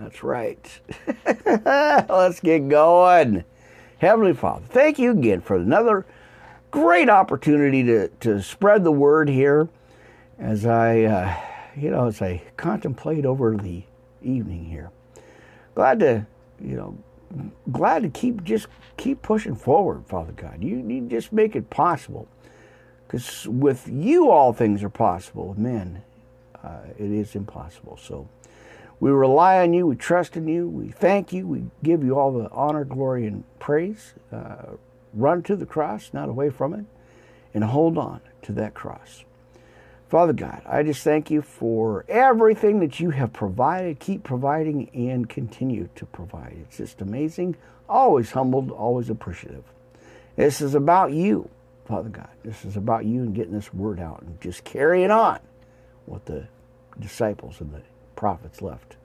That's 0.00 0.22
right. 0.22 0.80
Let's 1.26 2.40
get 2.40 2.68
going. 2.68 3.44
Heavenly 3.98 4.34
Father, 4.34 4.64
thank 4.68 4.98
you 4.98 5.12
again 5.12 5.40
for 5.40 5.56
another 5.56 6.06
great 6.70 7.08
opportunity 7.08 7.82
to, 7.84 8.08
to 8.08 8.42
spread 8.42 8.84
the 8.84 8.92
word 8.92 9.28
here 9.28 9.68
as 10.38 10.66
I, 10.66 11.02
uh, 11.02 11.36
you 11.76 11.90
know, 11.90 12.06
as 12.08 12.20
I 12.20 12.42
contemplate 12.56 13.24
over 13.24 13.56
the 13.56 13.84
evening 14.22 14.64
here. 14.64 14.90
Glad 15.74 16.00
to, 16.00 16.26
you 16.60 16.76
know, 16.76 16.98
glad 17.70 18.02
to 18.02 18.08
keep 18.08 18.44
just 18.44 18.66
keep 18.96 19.22
pushing 19.22 19.54
forward, 19.54 20.06
Father 20.06 20.32
God. 20.32 20.62
You, 20.62 20.84
you 20.86 21.08
just 21.08 21.32
make 21.32 21.56
it 21.56 21.70
possible. 21.70 22.28
Because 23.14 23.46
with 23.46 23.88
you, 23.88 24.28
all 24.28 24.52
things 24.52 24.82
are 24.82 24.90
possible. 24.90 25.50
With 25.50 25.58
men, 25.58 26.02
uh, 26.64 26.80
it 26.98 27.12
is 27.12 27.36
impossible. 27.36 27.96
So 28.02 28.28
we 28.98 29.12
rely 29.12 29.60
on 29.60 29.72
you. 29.72 29.86
We 29.86 29.94
trust 29.94 30.36
in 30.36 30.48
you. 30.48 30.68
We 30.68 30.88
thank 30.88 31.32
you. 31.32 31.46
We 31.46 31.62
give 31.84 32.02
you 32.02 32.18
all 32.18 32.32
the 32.32 32.50
honor, 32.50 32.84
glory, 32.84 33.28
and 33.28 33.44
praise. 33.60 34.14
Uh, 34.32 34.72
run 35.12 35.44
to 35.44 35.54
the 35.54 35.64
cross, 35.64 36.10
not 36.12 36.28
away 36.28 36.50
from 36.50 36.74
it, 36.74 36.86
and 37.54 37.62
hold 37.62 37.98
on 37.98 38.20
to 38.42 38.52
that 38.54 38.74
cross. 38.74 39.22
Father 40.08 40.32
God, 40.32 40.62
I 40.66 40.82
just 40.82 41.04
thank 41.04 41.30
you 41.30 41.40
for 41.40 42.04
everything 42.08 42.80
that 42.80 42.98
you 42.98 43.10
have 43.10 43.32
provided, 43.32 44.00
keep 44.00 44.24
providing, 44.24 44.90
and 44.92 45.28
continue 45.28 45.88
to 45.94 46.04
provide. 46.06 46.56
It's 46.62 46.78
just 46.78 47.00
amazing. 47.00 47.54
Always 47.88 48.32
humbled, 48.32 48.72
always 48.72 49.08
appreciative. 49.08 49.62
This 50.34 50.60
is 50.60 50.74
about 50.74 51.12
you, 51.12 51.48
Father 51.86 52.08
God. 52.08 52.30
This 52.42 52.64
is 52.64 52.76
about 52.76 53.04
you 53.04 53.22
and 53.22 53.34
getting 53.34 53.52
this 53.52 53.72
word 53.74 54.00
out 54.00 54.22
and 54.22 54.40
just 54.40 54.64
carrying 54.64 55.10
on 55.10 55.40
what 56.06 56.24
the 56.26 56.48
disciples 56.98 57.60
and 57.60 57.72
the 57.72 57.82
prophets 58.16 58.62
left. 58.62 58.96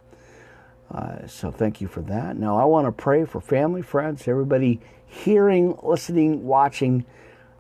Uh, 0.92 1.28
so 1.28 1.52
thank 1.52 1.82
you 1.82 1.88
for 1.88 2.02
that. 2.02 2.38
Now 2.38 2.58
I 2.58 2.66
want 2.66 2.88
to 2.88 2.92
pray 2.92 3.26
for 3.26 3.42
family, 3.42 3.82
friends, 3.82 4.28
everybody 4.28 4.80
hearing, 5.06 5.78
listening, 5.84 6.46
watching 6.46 7.06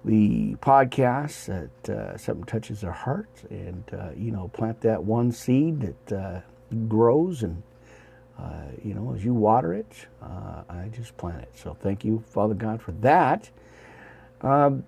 the 0.06 0.56
podcast 0.56 1.46
that 1.46 1.94
uh, 1.94 2.18
something 2.18 2.46
touches 2.46 2.82
their 2.82 2.92
heart 2.92 3.30
and 3.50 3.84
uh, 3.94 4.10
you 4.16 4.32
know 4.32 4.48
plant 4.50 4.80
that 4.82 5.04
one 5.04 5.32
seed 5.32 5.82
that 5.82 6.18
uh, 6.18 6.42
grows 6.88 7.44
and 7.44 7.62
uh, 8.40 8.64
you 8.82 8.94
know 8.94 9.14
as 9.14 9.26
you 9.26 9.34
water 9.34 9.74
it 9.74 10.08
uh, 10.22 10.64
i 10.70 10.88
just 10.94 11.18
plant 11.18 11.42
it 11.42 11.50
so 11.54 11.76
thank 11.82 12.06
you 12.06 12.24
father 12.30 12.54
god 12.54 12.82
for 12.82 12.94
that 12.94 13.50
um, 14.42 14.84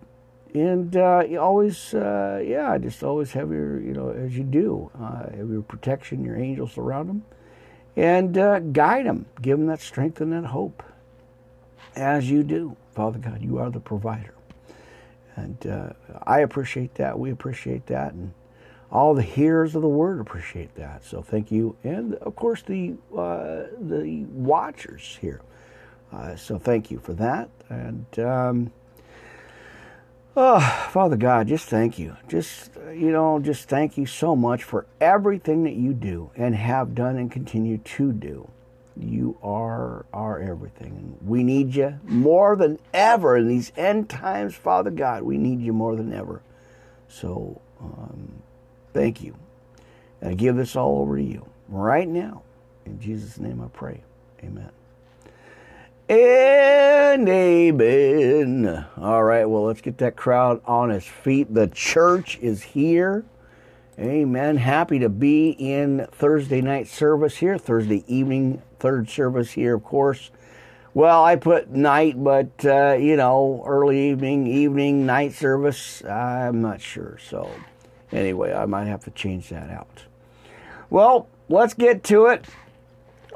and 0.54 0.96
uh, 0.96 1.24
you 1.28 1.40
always 1.40 1.94
yeah 1.94 2.78
just 2.78 3.04
always 3.04 3.32
have 3.32 3.52
your 3.52 3.80
you 3.80 3.94
know 3.94 4.10
as 4.10 4.38
you 4.38 4.44
do 4.44 4.90
have 5.00 5.50
your 5.50 5.62
protection 5.62 6.24
your 6.24 6.36
angels 6.36 6.78
around 6.78 7.08
them 7.08 7.24
and 7.96 8.74
guide 8.74 9.06
them 9.06 9.26
give 9.42 9.58
them 9.58 9.68
that 9.68 9.82
strength 9.82 10.22
and 10.22 10.34
that 10.34 10.46
hope 10.46 10.84
as 11.96 12.30
you 12.30 12.44
do 12.44 12.76
father 12.94 13.20
god 13.20 13.42
you 13.42 13.58
are 13.58 13.70
the 13.70 13.80
provider 13.80 14.34
and 15.36 15.68
uh, 15.68 15.90
I 16.24 16.40
appreciate 16.40 16.96
that. 16.96 17.18
We 17.18 17.32
appreciate 17.32 17.88
that. 17.88 18.14
And 18.14 18.34
all 18.92 19.14
the 19.14 19.22
hearers 19.22 19.76
of 19.76 19.82
the 19.82 19.88
word 19.88 20.20
appreciate 20.20 20.76
that. 20.76 21.04
So 21.04 21.22
thank 21.22 21.52
you. 21.52 21.76
And 21.84 22.16
of 22.16 22.36
course, 22.36 22.62
the, 22.62 22.96
uh, 23.16 23.64
the 23.80 24.26
watchers 24.32 25.18
here. 25.22 25.42
Uh, 26.12 26.36
so 26.36 26.60
thank 26.60 26.92
you 26.92 27.00
for 27.00 27.14
that. 27.14 27.50
And, 27.70 28.20
um, 28.20 28.72
oh, 30.36 30.88
Father 30.92 31.18
God, 31.18 31.48
just 31.48 31.68
thank 31.68 32.00
you. 32.00 32.18
Just, 32.28 32.72
you 32.94 33.12
know, 33.12 33.40
just 33.40 33.68
thank 33.68 33.98
you 33.98 34.06
so 34.06 34.36
much 34.36 34.64
for 34.64 34.86
everything 35.00 35.64
that 35.64 35.74
you 35.74 35.94
do 35.94 36.32
and 36.36 36.56
have 36.56 36.96
done 36.96 37.18
and 37.18 37.32
continue 37.32 37.78
to 37.78 38.12
do. 38.12 38.50
You 38.98 39.38
are 39.42 40.06
our 40.14 40.40
everything. 40.40 41.18
We 41.26 41.44
need 41.44 41.76
you 41.76 42.00
more 42.04 42.56
than 42.56 42.78
ever 42.94 43.38
in 43.38 43.48
these 43.48 43.72
end 43.78 44.10
times, 44.10 44.54
Father 44.54 44.92
God. 44.92 45.24
We 45.24 45.38
need 45.38 45.62
you 45.62 45.74
more 45.74 45.96
than 45.96 46.14
ever. 46.14 46.42
So, 47.08 47.62
um, 47.80 48.42
thank 48.94 49.24
you. 49.24 49.36
And 50.20 50.32
I 50.32 50.34
give 50.34 50.56
this 50.56 50.76
all 50.76 51.00
over 51.02 51.18
to 51.18 51.24
you 51.24 51.46
right 51.70 52.08
now. 52.08 52.44
In 52.86 53.00
Jesus' 53.00 53.40
name 53.40 53.62
I 53.62 53.68
pray. 53.68 54.04
Amen. 54.44 54.72
And 56.12 57.30
amen. 57.30 58.86
All 58.98 59.24
right, 59.24 59.46
well, 59.46 59.64
let's 59.64 59.80
get 59.80 59.98
that 60.00 60.18
crowd 60.18 60.62
on 60.66 60.92
its 60.92 61.06
feet. 61.06 61.54
The 61.54 61.68
church 61.68 62.38
is 62.42 62.62
here. 62.62 63.24
Amen. 63.98 64.58
Happy 64.58 65.00
to 65.00 65.08
be 65.08 65.52
in 65.52 66.08
Thursday 66.12 66.60
night 66.60 66.90
service 66.90 67.38
here, 67.38 67.58
Thursday 67.58 68.04
evening 68.08 68.62
third 68.82 69.10
service 69.10 69.52
here, 69.52 69.76
of 69.76 69.84
course, 69.84 70.32
Well, 70.94 71.24
I 71.24 71.38
put 71.38 71.70
night, 71.70 72.22
but 72.22 72.66
uh, 72.66 72.98
you 73.00 73.16
know, 73.16 73.64
early 73.66 74.10
evening, 74.10 74.48
evening, 74.48 75.06
night 75.06 75.32
service. 75.32 76.04
I'm 76.04 76.62
not 76.62 76.82
sure. 76.82 77.18
So, 77.30 77.50
anyway, 78.12 78.52
I 78.52 78.66
might 78.66 78.88
have 78.88 79.06
to 79.06 79.12
change 79.12 79.48
that 79.48 79.70
out. 79.70 80.04
Well, 80.90 81.30
let's 81.48 81.74
get 81.74 82.04
to 82.06 82.26
it. 82.26 82.44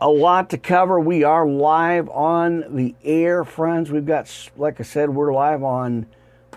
A 0.01 0.09
lot 0.09 0.49
to 0.49 0.57
cover. 0.57 0.99
We 0.99 1.23
are 1.23 1.47
live 1.47 2.09
on 2.09 2.75
the 2.75 2.93
air, 3.01 3.45
friends. 3.45 3.89
We've 3.89 4.05
got, 4.05 4.29
like 4.57 4.81
I 4.81 4.83
said, 4.83 5.09
we're 5.09 5.33
live 5.33 5.63
on 5.63 6.05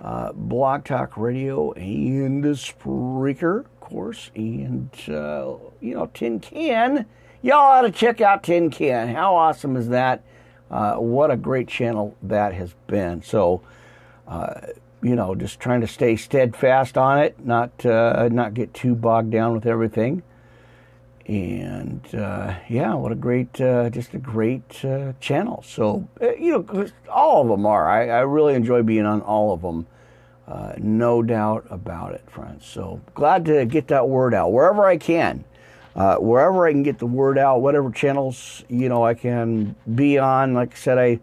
uh, 0.03 0.33
Blog 0.33 0.85
Talk 0.85 1.17
Radio 1.17 1.71
and 1.75 2.43
Spreaker, 2.43 3.61
of 3.61 3.81
course, 3.81 4.33
and 4.35 4.91
uh, 5.09 5.55
you 5.81 5.95
know, 5.95 6.11
Tin 6.13 6.41
Can. 6.41 7.07
Y'all 7.41 7.59
ought 7.59 7.83
to 7.83 7.93
check 7.93 8.21
out 8.21 8.43
Tin 8.43 8.71
Can. 8.71 9.15
How 9.15 9.37
awesome 9.37 9.77
is 9.77 9.89
that? 9.91 10.25
Uh, 10.69 10.97
what 10.97 11.31
a 11.31 11.37
great 11.37 11.69
channel 11.69 12.17
that 12.25 12.55
has 12.55 12.75
been. 12.89 13.23
So, 13.23 13.63
uh, 14.27 14.63
you 15.01 15.15
know, 15.15 15.37
just 15.37 15.61
trying 15.61 15.81
to 15.83 15.87
stay 15.87 16.17
steadfast 16.17 16.99
on 16.99 17.21
it, 17.21 17.39
not 17.47 17.87
uh, 17.87 18.29
not 18.33 18.55
get 18.55 18.75
too 18.75 18.97
bogged 18.97 19.31
down 19.31 19.53
with 19.55 19.65
everything. 19.65 20.25
And 21.29 22.03
uh, 22.15 22.55
yeah, 22.69 22.95
what 22.95 23.13
a 23.13 23.15
great, 23.15 23.61
uh, 23.61 23.91
just 23.91 24.15
a 24.15 24.19
great 24.19 24.85
uh, 24.85 25.13
channel. 25.21 25.63
So, 25.67 26.09
you 26.21 26.65
know, 26.67 26.87
all 27.09 27.43
of 27.43 27.49
them 27.49 27.67
are. 27.67 27.87
I, 27.89 28.09
I, 28.09 28.21
really 28.21 28.55
enjoy 28.55 28.83
being 28.83 29.05
on 29.05 29.21
all 29.21 29.53
of 29.53 29.61
them. 29.61 29.87
no 30.79 31.23
doubt 31.23 31.67
about 31.69 32.15
it, 32.15 32.25
friends. 32.31 32.65
So 32.65 33.03
glad 33.15 33.45
to 33.45 33.67
get 33.67 33.89
that 33.89 34.09
word 34.09 34.33
out 34.33 34.53
wherever 34.53 34.87
I 34.87 34.97
can 34.97 35.45
uh, 35.99 36.17
wherever 36.17 36.65
I 36.65 36.71
can 36.71 36.85
get 36.85 36.99
the 36.99 37.07
word 37.07 37.39
out, 37.39 37.61
whatever 37.61 37.91
channels 37.91 38.63
you 38.69 38.89
know 38.89 39.05
I 39.05 39.15
can 39.15 39.75
be 39.95 40.17
on. 40.17 40.55
Like 40.55 40.73
I 40.75 40.77
said, 40.77 40.97
I 40.97 41.19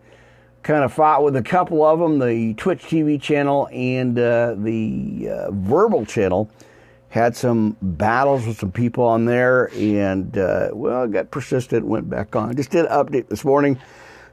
kind 0.63 0.83
of 0.83 0.91
fought 0.91 1.23
with 1.23 1.37
a 1.37 1.41
couple 1.41 1.83
of 1.83 1.99
them, 1.99 2.19
the 2.19 2.53
Twitch 2.55 2.83
TV 2.83 3.19
channel 3.19 3.69
and 3.71 4.19
uh, 4.19 4.53
the 4.57 5.29
uh, 5.29 5.51
Verbal 5.51 6.05
channel. 6.05 6.49
Had 7.15 7.33
some 7.37 7.77
battles 7.81 8.45
with 8.45 8.59
some 8.59 8.73
people 8.73 9.05
on 9.05 9.23
there, 9.23 9.73
and 9.73 10.37
uh, 10.37 10.71
well, 10.73 11.07
got 11.07 11.31
persistent, 11.31 11.85
went 11.85 12.09
back 12.09 12.35
on. 12.35 12.53
Just 12.57 12.71
did 12.71 12.83
an 12.83 12.91
update 12.91 13.29
this 13.29 13.45
morning, 13.45 13.79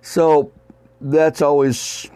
so 0.00 0.50
that's 1.00 1.40
always 1.42 2.10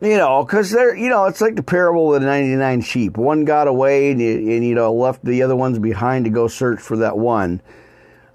you 0.00 0.16
know, 0.16 0.42
because 0.42 0.72
they're, 0.72 0.96
you 0.96 1.08
know, 1.08 1.26
it's 1.26 1.40
like 1.40 1.54
the 1.54 1.62
parable 1.62 2.12
of 2.12 2.20
the 2.20 2.26
99 2.26 2.80
sheep. 2.80 3.16
One 3.16 3.44
got 3.44 3.68
away 3.68 4.10
and, 4.10 4.20
and, 4.20 4.66
you 4.66 4.74
know, 4.74 4.92
left 4.92 5.24
the 5.24 5.44
other 5.44 5.54
ones 5.54 5.78
behind 5.78 6.24
to 6.24 6.30
go 6.32 6.48
search 6.48 6.80
for 6.80 6.96
that 6.96 7.16
one. 7.16 7.62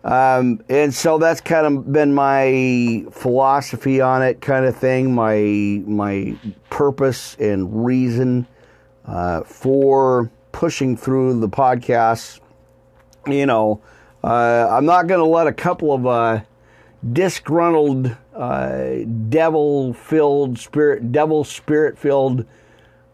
Um, 0.05 0.63
and 0.69 0.93
so 0.93 1.17
that's 1.17 1.41
kind 1.41 1.67
of 1.67 1.91
been 1.91 2.13
my 2.13 3.03
philosophy 3.11 3.99
on 3.99 4.23
it, 4.23 4.39
kind 4.39 4.65
of 4.65 4.77
thing, 4.77 5.13
my, 5.13 5.83
my 5.85 6.37
purpose 6.69 7.35
and 7.37 7.85
reason 7.85 8.47
uh, 9.05 9.43
for 9.43 10.31
pushing 10.53 10.95
through 10.95 11.41
the 11.41 11.49
podcast. 11.49 12.39
You 13.27 13.45
know, 13.45 13.81
uh, 14.23 14.67
I'm 14.71 14.85
not 14.85 15.07
going 15.07 15.19
to 15.19 15.25
let 15.25 15.47
a 15.47 15.53
couple 15.53 15.91
of 15.93 16.07
uh, 16.07 16.41
disgruntled 17.11 18.15
uh, 18.33 18.95
devil 19.27 19.93
filled 19.93 20.57
spirit, 20.57 21.11
devil 21.11 21.43
spirit 21.43 21.97
filled, 21.97 22.45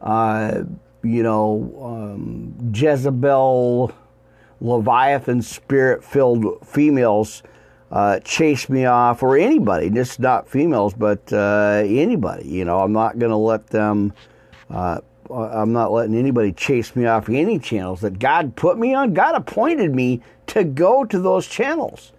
uh, 0.02 0.62
you 1.04 1.24
know, 1.24 1.74
um, 1.82 2.72
Jezebel, 2.74 3.92
Leviathan 4.62 5.42
spirit 5.42 6.04
filled 6.04 6.68
females 6.68 7.42
uh, 7.92 8.20
chase 8.20 8.70
me 8.70 8.86
off, 8.86 9.24
or 9.24 9.38
anybody, 9.38 9.90
just 9.90 10.20
not 10.20 10.48
females, 10.48 10.94
but 10.94 11.32
uh, 11.34 11.82
anybody. 11.86 12.48
You 12.48 12.66
know, 12.66 12.80
I'm 12.80 12.94
not 12.94 13.18
going 13.18 13.32
to 13.32 13.38
let 13.38 13.68
them. 13.68 14.14
Uh, 14.70 15.02
I'm 15.32 15.74
not 15.74 15.92
letting 15.92 16.16
anybody 16.16 16.52
chase 16.52 16.96
me 16.96 17.06
off 17.06 17.30
any 17.30 17.60
channels 17.60 18.02
that 18.02 18.20
God 18.20 18.56
put 18.56 18.78
me 18.78 18.94
on. 18.94 19.14
God 19.14 19.36
appointed 19.36 19.94
me 19.94 20.22
to 20.48 20.64
go 20.64 21.06
to 21.06 21.20
those 21.20 21.48
channels. 21.48 22.12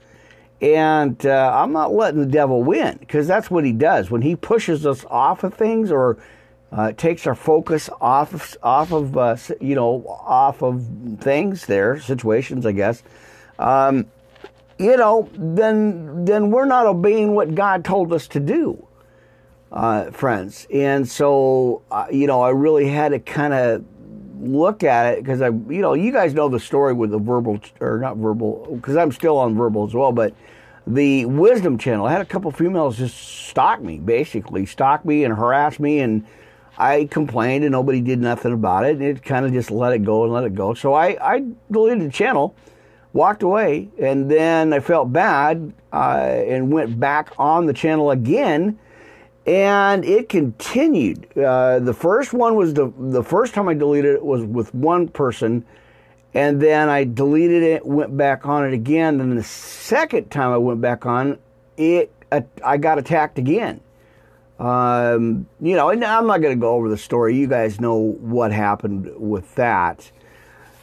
And 0.61 1.25
uh, 1.25 1.53
I'm 1.55 1.73
not 1.73 1.93
letting 1.93 2.21
the 2.21 2.27
devil 2.27 2.63
win 2.63 2.99
because 2.99 3.27
that's 3.27 3.51
what 3.51 3.65
he 3.65 3.73
does. 3.73 4.11
When 4.11 4.23
he 4.23 4.37
pushes 4.37 4.85
us 4.87 5.05
off 5.09 5.43
of 5.43 5.55
things 5.55 5.91
or 5.91 6.19
uh, 6.73 6.93
takes 6.93 7.27
our 7.27 7.35
focus 7.35 7.89
off 8.01 8.35
of, 8.35 8.57
off 8.63 8.93
of 8.93 9.17
uh, 9.17 9.37
you 9.61 9.75
know 9.75 10.07
off 10.07 10.63
of 10.63 10.87
things, 11.19 11.67
there 11.67 11.99
situations, 11.99 12.67
I 12.67 12.73
guess. 12.73 13.03
Um, 13.59 14.07
you 14.79 14.97
know, 14.97 15.29
then 15.35 16.25
then 16.25 16.51
we're 16.51 16.67
not 16.67 16.87
obeying 16.87 17.35
what 17.35 17.55
God 17.55 17.85
told 17.85 18.13
us 18.13 18.29
to 18.29 18.41
do, 18.41 18.87
uh, 19.73 20.11
friends. 20.11 20.67
And 20.73 21.09
so, 21.09 21.83
uh, 21.91 22.07
you 22.11 22.27
know, 22.27 22.43
I 22.43 22.51
really 22.51 22.89
had 22.89 23.11
to 23.11 23.19
kind 23.19 23.55
of 23.55 23.85
look 24.41 24.83
at 24.83 25.15
it 25.15 25.23
because 25.23 25.43
I, 25.43 25.49
you 25.49 25.81
know, 25.81 25.95
you 25.95 26.13
guys 26.13 26.35
know 26.35 26.49
the 26.49 26.61
story 26.61 26.93
with 26.93 27.11
the 27.11 27.19
verbal 27.19 27.61
or 27.81 27.99
not 27.99 28.17
verbal 28.17 28.67
because 28.75 28.97
I'm 28.97 29.13
still 29.13 29.39
on 29.39 29.55
verbal 29.55 29.87
as 29.87 29.95
well, 29.95 30.13
but 30.13 30.35
the 30.87 31.27
Wisdom 31.27 31.79
Channel. 31.79 32.07
I 32.07 32.13
had 32.13 32.21
a 32.21 32.27
couple 32.27 32.51
females 32.51 32.97
just 32.99 33.17
stalk 33.17 33.81
me, 33.83 33.99
basically 33.99 34.67
stalk 34.67 35.05
me 35.05 35.25
and 35.25 35.35
harass 35.35 35.79
me, 35.79 36.01
and 36.01 36.27
I 36.79 37.05
complained 37.11 37.65
and 37.65 37.73
nobody 37.73 38.01
did 38.01 38.21
nothing 38.21 38.53
about 38.53 38.85
it. 38.87 38.97
And 38.97 39.03
it 39.03 39.23
kind 39.23 39.45
of 39.45 39.53
just 39.53 39.71
let 39.71 39.93
it 39.93 40.05
go 40.05 40.25
and 40.25 40.33
let 40.33 40.45
it 40.45 40.55
go. 40.55 40.75
So 40.75 40.95
I, 40.95 41.17
I 41.21 41.45
deleted 41.71 42.09
the 42.09 42.13
channel, 42.13 42.57
walked 43.13 43.43
away, 43.43 43.91
and 43.99 44.31
then 44.31 44.73
I 44.73 44.81
felt 44.81 45.13
bad 45.13 45.73
uh, 45.93 45.97
and 46.47 46.73
went 46.73 46.99
back 46.99 47.33
on 47.39 47.67
the 47.67 47.75
channel 47.75 48.11
again 48.11 48.79
and 49.47 50.05
it 50.05 50.29
continued. 50.29 51.27
Uh, 51.37 51.79
the 51.79 51.95
first 51.95 52.33
one 52.33 52.57
was 52.57 52.75
the 52.75 52.93
the 52.99 53.25
first 53.25 53.55
time 53.55 53.69
I 53.69 53.75
deleted 53.75 54.15
it 54.15 54.25
was 54.25 54.45
with 54.45 54.75
one 54.75 55.09
person, 55.09 55.65
and 56.35 56.61
then 56.61 56.89
I 56.89 57.05
deleted 57.05 57.63
it, 57.63 57.87
went 57.87 58.17
back 58.17 58.47
on 58.47 58.67
it 58.67 58.75
again. 58.75 59.19
Then 59.19 59.35
the 59.35 59.43
second 59.43 60.31
time 60.31 60.53
I 60.53 60.59
went 60.59 60.81
back 60.81 61.07
on 61.07 61.39
it, 61.77 62.13
I 62.65 62.77
got 62.77 62.99
attacked 62.99 63.39
again. 63.39 63.81
Um, 64.59 65.49
you 65.59 65.75
know, 65.75 65.89
and 65.89 66.05
I'm 66.05 66.27
not 66.27 66.43
going 66.43 66.55
to 66.55 66.61
go 66.61 66.75
over 66.75 66.91
the 66.91 66.99
story. 66.99 67.35
You 67.35 67.47
guys 67.47 67.81
know 67.81 67.97
what 67.97 68.53
happened 68.53 69.11
with 69.17 69.55
that. 69.55 70.11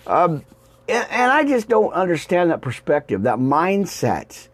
Um, 0.07 0.43
and, 0.89 1.07
and 1.11 1.31
I 1.31 1.43
just 1.43 1.69
don't 1.69 1.93
understand 1.93 2.49
that 2.49 2.61
perspective, 2.61 3.23
that 3.23 3.37
mindset 3.37 4.47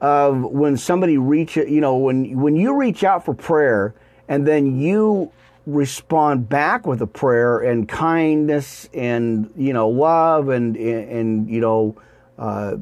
of 0.00 0.42
when 0.42 0.76
somebody 0.76 1.18
reach 1.18 1.56
you 1.56 1.80
know 1.80 1.96
when 1.96 2.40
when 2.40 2.56
you 2.56 2.74
reach 2.74 3.04
out 3.04 3.24
for 3.24 3.34
prayer 3.34 3.94
and 4.28 4.46
then 4.46 4.80
you 4.80 5.30
respond 5.66 6.48
back 6.48 6.86
with 6.86 7.02
a 7.02 7.06
prayer 7.06 7.58
and 7.58 7.88
kindness 7.88 8.88
and 8.94 9.52
you 9.56 9.72
know 9.72 9.88
love 9.88 10.48
and 10.48 10.76
and, 10.76 11.10
and 11.10 11.50
you 11.50 11.60
know 11.60 11.96
uh, 12.38 12.76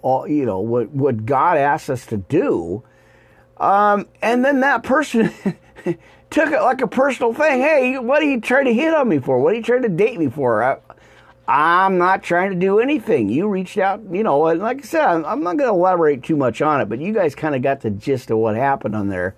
all 0.00 0.26
you 0.26 0.46
know 0.46 0.60
what 0.60 0.90
what 0.90 1.24
God 1.26 1.58
asks 1.58 1.90
us 1.90 2.06
to 2.06 2.16
do, 2.16 2.82
um, 3.58 4.08
and 4.22 4.44
then 4.44 4.60
that 4.60 4.82
person 4.82 5.32
took 6.30 6.50
it 6.50 6.60
like 6.60 6.80
a 6.80 6.88
personal 6.88 7.34
thing. 7.34 7.60
Hey, 7.60 7.98
what 7.98 8.22
are 8.22 8.26
you 8.26 8.40
trying 8.40 8.64
to 8.64 8.72
hit 8.72 8.94
on 8.94 9.08
me 9.08 9.18
for? 9.18 9.38
What 9.38 9.52
are 9.52 9.56
you 9.56 9.62
trying 9.62 9.82
to 9.82 9.88
date 9.88 10.18
me 10.18 10.28
for? 10.28 10.62
I, 10.62 10.78
I'm 11.48 11.98
not 11.98 12.22
trying 12.22 12.50
to 12.50 12.56
do 12.56 12.78
anything. 12.78 13.28
You 13.28 13.48
reached 13.48 13.78
out, 13.78 14.00
you 14.10 14.22
know, 14.22 14.46
and 14.46 14.60
like 14.60 14.78
I 14.78 14.82
said, 14.82 15.04
I'm, 15.04 15.24
I'm 15.24 15.42
not 15.42 15.56
going 15.56 15.68
to 15.68 15.74
elaborate 15.74 16.22
too 16.22 16.36
much 16.36 16.62
on 16.62 16.80
it, 16.80 16.88
but 16.88 17.00
you 17.00 17.12
guys 17.12 17.34
kind 17.34 17.54
of 17.54 17.62
got 17.62 17.80
the 17.80 17.90
gist 17.90 18.30
of 18.30 18.38
what 18.38 18.54
happened 18.54 18.94
on 18.94 19.08
there. 19.08 19.34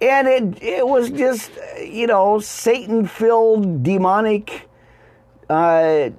And 0.00 0.28
it, 0.28 0.62
it 0.62 0.86
was 0.86 1.10
just, 1.10 1.50
you 1.82 2.06
know, 2.06 2.38
Satan 2.38 3.06
filled, 3.06 3.82
demonic, 3.82 4.68
uh, 5.48 6.10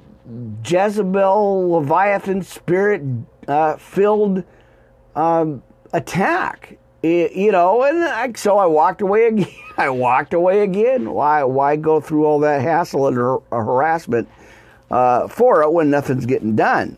Jezebel, 0.65 1.69
Leviathan 1.71 2.41
spirit 2.41 3.03
uh, 3.47 3.77
filled 3.77 4.43
um, 5.15 5.63
attack. 5.93 6.77
It, 7.03 7.33
you 7.33 7.51
know, 7.51 7.83
and 7.83 8.03
I, 8.03 8.33
so 8.33 8.57
I 8.57 8.65
walked 8.65 9.01
away 9.01 9.27
again. 9.27 9.47
I 9.77 9.89
walked 9.89 10.33
away 10.33 10.61
again. 10.61 11.11
Why, 11.11 11.43
why 11.43 11.75
go 11.75 12.01
through 12.01 12.25
all 12.25 12.39
that 12.39 12.61
hassle 12.61 13.07
and 13.07 13.17
har- 13.17 13.43
harassment? 13.51 14.27
Uh, 14.91 15.27
for 15.27 15.63
it 15.63 15.71
when 15.71 15.89
nothing's 15.89 16.25
getting 16.25 16.55
done. 16.55 16.97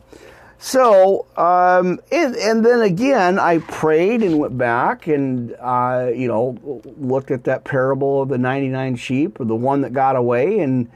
So, 0.59 1.27
um, 1.37 1.99
and, 2.11 2.35
and, 2.35 2.65
then 2.65 2.81
again, 2.81 3.37
I 3.37 3.59
prayed 3.59 4.23
and 4.23 4.39
went 4.39 4.57
back 4.57 5.05
and, 5.05 5.55
uh, 5.59 6.09
you 6.13 6.27
know, 6.27 6.81
looked 6.97 7.29
at 7.29 7.43
that 7.43 7.63
parable 7.63 8.23
of 8.23 8.29
the 8.29 8.39
99 8.39 8.95
sheep 8.95 9.39
or 9.39 9.45
the 9.45 9.55
one 9.55 9.81
that 9.81 9.93
got 9.93 10.15
away. 10.15 10.59
And, 10.59 10.89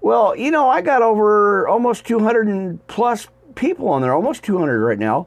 well, 0.00 0.36
you 0.36 0.52
know, 0.52 0.68
I 0.68 0.80
got 0.80 1.02
over 1.02 1.66
almost 1.66 2.06
200 2.06 2.86
plus 2.86 3.26
people 3.56 3.88
on 3.88 4.02
there, 4.02 4.14
almost 4.14 4.44
200 4.44 4.80
right 4.80 4.98
now. 4.98 5.26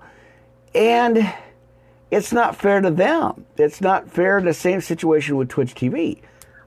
And 0.73 1.33
it's 2.09 2.31
not 2.31 2.55
fair 2.55 2.79
to 2.79 2.89
them. 2.89 3.45
It's 3.57 3.81
not 3.81 4.09
fair 4.09 4.39
to 4.39 4.45
the 4.45 4.53
same 4.53 4.79
situation 4.79 5.35
with 5.35 5.49
Twitch 5.49 5.75
TV. 5.75 6.21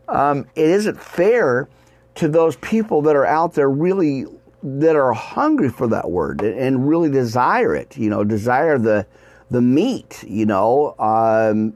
Um, 0.07 0.47
it 0.55 0.69
isn't 0.69 1.01
fair 1.01 1.69
to 2.17 2.29
those 2.29 2.57
people 2.57 3.03
that 3.03 3.17
are 3.17 3.27
out 3.27 3.55
there 3.55 3.69
really 3.69 4.27
that 4.63 4.97
are 4.97 5.13
hungry 5.13 5.69
for 5.69 5.87
that 5.89 6.11
word 6.11 6.41
and 6.41 6.89
really 6.89 7.11
desire 7.11 7.75
it. 7.75 7.97
You 7.97 8.11
know, 8.11 8.25
desire 8.25 8.79
the 8.79 9.07
the 9.51 9.61
meat. 9.61 10.25
You 10.27 10.47
know, 10.47 10.95
um, 10.99 11.75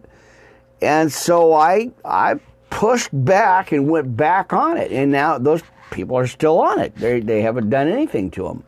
and 0.80 1.12
so 1.12 1.52
I 1.52 1.90
I 2.04 2.40
pushed 2.70 3.10
back 3.12 3.72
and 3.72 3.88
went 3.88 4.16
back 4.16 4.52
on 4.52 4.76
it, 4.76 4.92
and 4.92 5.12
now 5.12 5.38
those 5.38 5.62
people 5.90 6.16
are 6.16 6.26
still 6.26 6.60
on 6.60 6.78
it. 6.80 6.94
They 6.96 7.20
they 7.20 7.42
haven't 7.42 7.70
done 7.70 7.88
anything 7.88 8.30
to 8.32 8.44
them. 8.44 8.64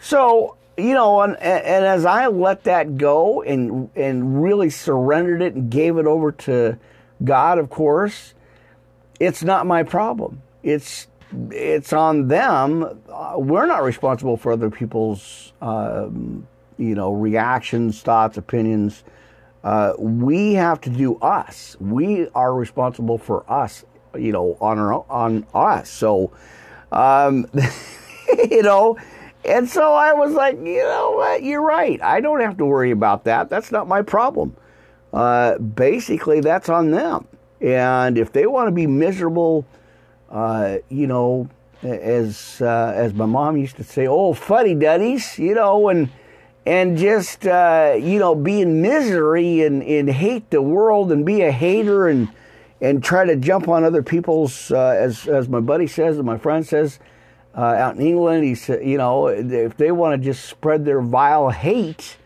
So 0.00 0.56
you 0.76 0.92
know, 0.92 1.22
and, 1.22 1.36
and 1.36 1.84
as 1.84 2.04
I 2.04 2.26
let 2.26 2.64
that 2.64 2.98
go 2.98 3.42
and 3.42 3.90
and 3.96 4.42
really 4.42 4.70
surrendered 4.70 5.40
it 5.40 5.54
and 5.54 5.70
gave 5.70 5.96
it 5.96 6.06
over 6.06 6.32
to 6.32 6.78
God, 7.24 7.58
of 7.58 7.70
course, 7.70 8.34
it's 9.18 9.42
not 9.42 9.66
my 9.66 9.82
problem. 9.82 10.42
It's 10.66 11.06
it's 11.52 11.92
on 11.92 12.26
them. 12.26 13.00
Uh, 13.08 13.34
we're 13.36 13.66
not 13.66 13.84
responsible 13.84 14.36
for 14.36 14.50
other 14.50 14.68
people's, 14.68 15.52
um, 15.62 16.46
you 16.76 16.96
know, 16.96 17.12
reactions, 17.12 18.02
thoughts, 18.02 18.36
opinions. 18.36 19.04
Uh, 19.62 19.92
we 19.96 20.54
have 20.54 20.80
to 20.80 20.90
do 20.90 21.16
us. 21.18 21.76
We 21.78 22.28
are 22.30 22.52
responsible 22.52 23.16
for 23.16 23.48
us, 23.50 23.84
you 24.16 24.32
know, 24.32 24.58
on 24.60 24.80
our 24.80 25.04
on 25.08 25.46
us. 25.54 25.88
So, 25.88 26.32
um, 26.90 27.46
you 28.50 28.62
know, 28.62 28.98
and 29.44 29.68
so 29.68 29.94
I 29.94 30.14
was 30.14 30.32
like, 30.32 30.56
you 30.56 30.82
know 30.82 31.12
what, 31.12 31.44
you're 31.44 31.62
right. 31.62 32.02
I 32.02 32.20
don't 32.20 32.40
have 32.40 32.56
to 32.56 32.66
worry 32.66 32.90
about 32.90 33.22
that. 33.24 33.48
That's 33.50 33.70
not 33.70 33.86
my 33.86 34.02
problem. 34.02 34.56
Uh, 35.12 35.58
basically, 35.58 36.40
that's 36.40 36.68
on 36.68 36.90
them. 36.90 37.28
And 37.60 38.18
if 38.18 38.32
they 38.32 38.48
want 38.48 38.66
to 38.66 38.72
be 38.72 38.88
miserable, 38.88 39.64
uh, 40.30 40.78
you 40.88 41.06
know, 41.06 41.48
as 41.82 42.60
uh, 42.60 42.92
as 42.94 43.14
my 43.14 43.26
mom 43.26 43.56
used 43.56 43.76
to 43.76 43.84
say, 43.84 44.06
"Oh, 44.06 44.32
fuddy 44.32 44.74
duddies," 44.74 45.38
you 45.38 45.54
know, 45.54 45.88
and 45.88 46.10
and 46.64 46.98
just 46.98 47.46
uh, 47.46 47.94
you 47.98 48.18
know, 48.18 48.34
be 48.34 48.60
in 48.60 48.82
misery 48.82 49.62
and, 49.62 49.82
and 49.82 50.10
hate 50.10 50.50
the 50.50 50.62
world 50.62 51.12
and 51.12 51.24
be 51.24 51.42
a 51.42 51.52
hater 51.52 52.08
and 52.08 52.28
and 52.80 53.02
try 53.02 53.24
to 53.24 53.36
jump 53.36 53.68
on 53.68 53.84
other 53.84 54.02
people's, 54.02 54.70
uh, 54.70 54.96
as 54.98 55.26
as 55.28 55.48
my 55.48 55.60
buddy 55.60 55.86
says 55.86 56.16
and 56.16 56.26
my 56.26 56.38
friend 56.38 56.66
says 56.66 56.98
uh, 57.56 57.60
out 57.60 57.96
in 57.96 58.02
England, 58.02 58.44
he 58.44 58.54
said, 58.54 58.86
you 58.86 58.98
know, 58.98 59.28
if 59.28 59.76
they 59.76 59.90
want 59.90 60.20
to 60.20 60.24
just 60.24 60.44
spread 60.44 60.84
their 60.84 61.00
vile 61.00 61.48
hate 61.48 62.18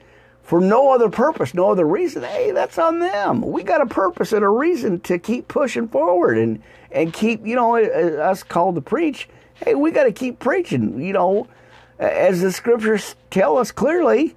for 0.50 0.60
no 0.60 0.92
other 0.92 1.08
purpose, 1.08 1.54
no 1.54 1.70
other 1.70 1.86
reason, 1.86 2.24
hey, 2.24 2.50
that's 2.50 2.76
on 2.76 2.98
them. 2.98 3.40
We 3.40 3.62
got 3.62 3.82
a 3.82 3.86
purpose 3.86 4.32
and 4.32 4.44
a 4.44 4.48
reason 4.48 4.98
to 5.02 5.16
keep 5.16 5.46
pushing 5.46 5.86
forward 5.86 6.38
and 6.38 6.60
and 6.90 7.12
keep, 7.12 7.46
you 7.46 7.54
know, 7.54 7.76
us 7.76 8.42
called 8.42 8.74
to 8.74 8.80
preach. 8.80 9.28
Hey, 9.54 9.76
we 9.76 9.92
got 9.92 10.04
to 10.04 10.12
keep 10.12 10.40
preaching. 10.40 11.00
You 11.00 11.12
know, 11.12 11.46
as 12.00 12.40
the 12.40 12.50
scriptures 12.50 13.14
tell 13.30 13.58
us 13.58 13.70
clearly, 13.70 14.34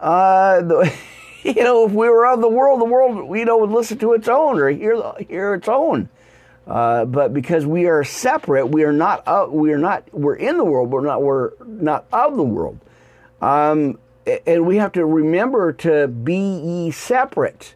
uh, 0.00 0.62
the, 0.62 0.94
you 1.42 1.62
know, 1.62 1.84
if 1.84 1.92
we 1.92 2.08
were 2.08 2.26
of 2.26 2.40
the 2.40 2.48
world, 2.48 2.80
the 2.80 2.86
world, 2.86 3.36
you 3.36 3.44
know, 3.44 3.58
would 3.58 3.68
listen 3.68 3.98
to 3.98 4.14
its 4.14 4.28
own 4.28 4.58
or 4.58 4.70
hear 4.70 5.02
hear 5.28 5.52
its 5.52 5.68
own. 5.68 6.08
Uh, 6.66 7.04
but 7.04 7.34
because 7.34 7.66
we 7.66 7.84
are 7.88 8.04
separate, 8.04 8.68
we 8.68 8.84
are 8.84 8.92
not. 8.94 9.22
Uh, 9.28 9.48
we 9.50 9.70
are 9.74 9.78
not. 9.78 10.08
We're 10.14 10.36
in 10.36 10.56
the 10.56 10.64
world. 10.64 10.90
We're 10.90 11.04
not. 11.04 11.20
We're 11.20 11.50
not 11.62 12.06
of 12.10 12.38
the 12.38 12.42
world. 12.42 12.80
Um, 13.42 13.98
and 14.46 14.66
we 14.66 14.76
have 14.76 14.92
to 14.92 15.04
remember 15.04 15.72
to 15.72 16.08
be 16.08 16.36
ye 16.36 16.90
separate 16.90 17.74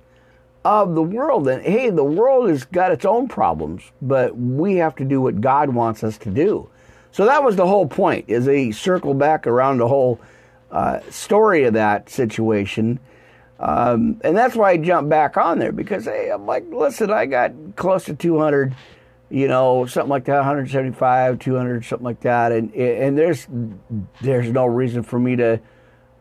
of 0.65 0.95
the 0.95 1.03
world. 1.03 1.49
And 1.49 1.63
hey, 1.63 1.91
the 1.91 2.05
world 2.05 2.49
has 2.49 2.65
got 2.65 2.91
its 2.91 3.05
own 3.05 3.29
problems, 3.29 3.83
but 4.03 4.37
we 4.37 4.77
have 4.77 4.97
to 4.97 5.05
do 5.05 5.21
what 5.21 5.41
God 5.41 5.71
wants 5.71 6.03
us 6.03 6.19
to 6.19 6.31
do. 6.31 6.69
So 7.13 7.25
that 7.25 7.43
was 7.43 7.57
the 7.57 7.67
whole 7.67 7.87
point. 7.87 8.27
Is 8.29 8.49
a 8.49 8.73
circle 8.73 9.15
back 9.15 9.47
around 9.47 9.79
the 9.79 9.89
whole 9.89 10.21
uh, 10.71 11.01
story 11.11 11.65
of 11.65 11.75
that 11.75 12.11
situation. 12.11 12.99
Um, 13.59 14.21
and 14.23 14.37
that's 14.37 14.55
why 14.55 14.73
I 14.73 14.77
jumped 14.77 15.09
back 15.09 15.37
on 15.37 15.59
there 15.59 15.73
because 15.73 16.05
hey, 16.05 16.31
I'm 16.31 16.47
like, 16.47 16.65
listen, 16.71 17.11
I 17.11 17.27
got 17.27 17.53
close 17.77 18.05
to 18.05 18.15
200, 18.15 18.75
you 19.31 19.49
know, 19.49 19.87
something 19.87 20.11
like 20.11 20.27
that, 20.27 20.37
175, 20.37 21.39
200, 21.39 21.85
something 21.85 22.05
like 22.05 22.21
that, 22.21 22.53
and 22.53 22.75
and 22.75 23.17
there's 23.17 23.47
there's 24.21 24.51
no 24.51 24.67
reason 24.67 25.03
for 25.03 25.19
me 25.19 25.37
to 25.37 25.61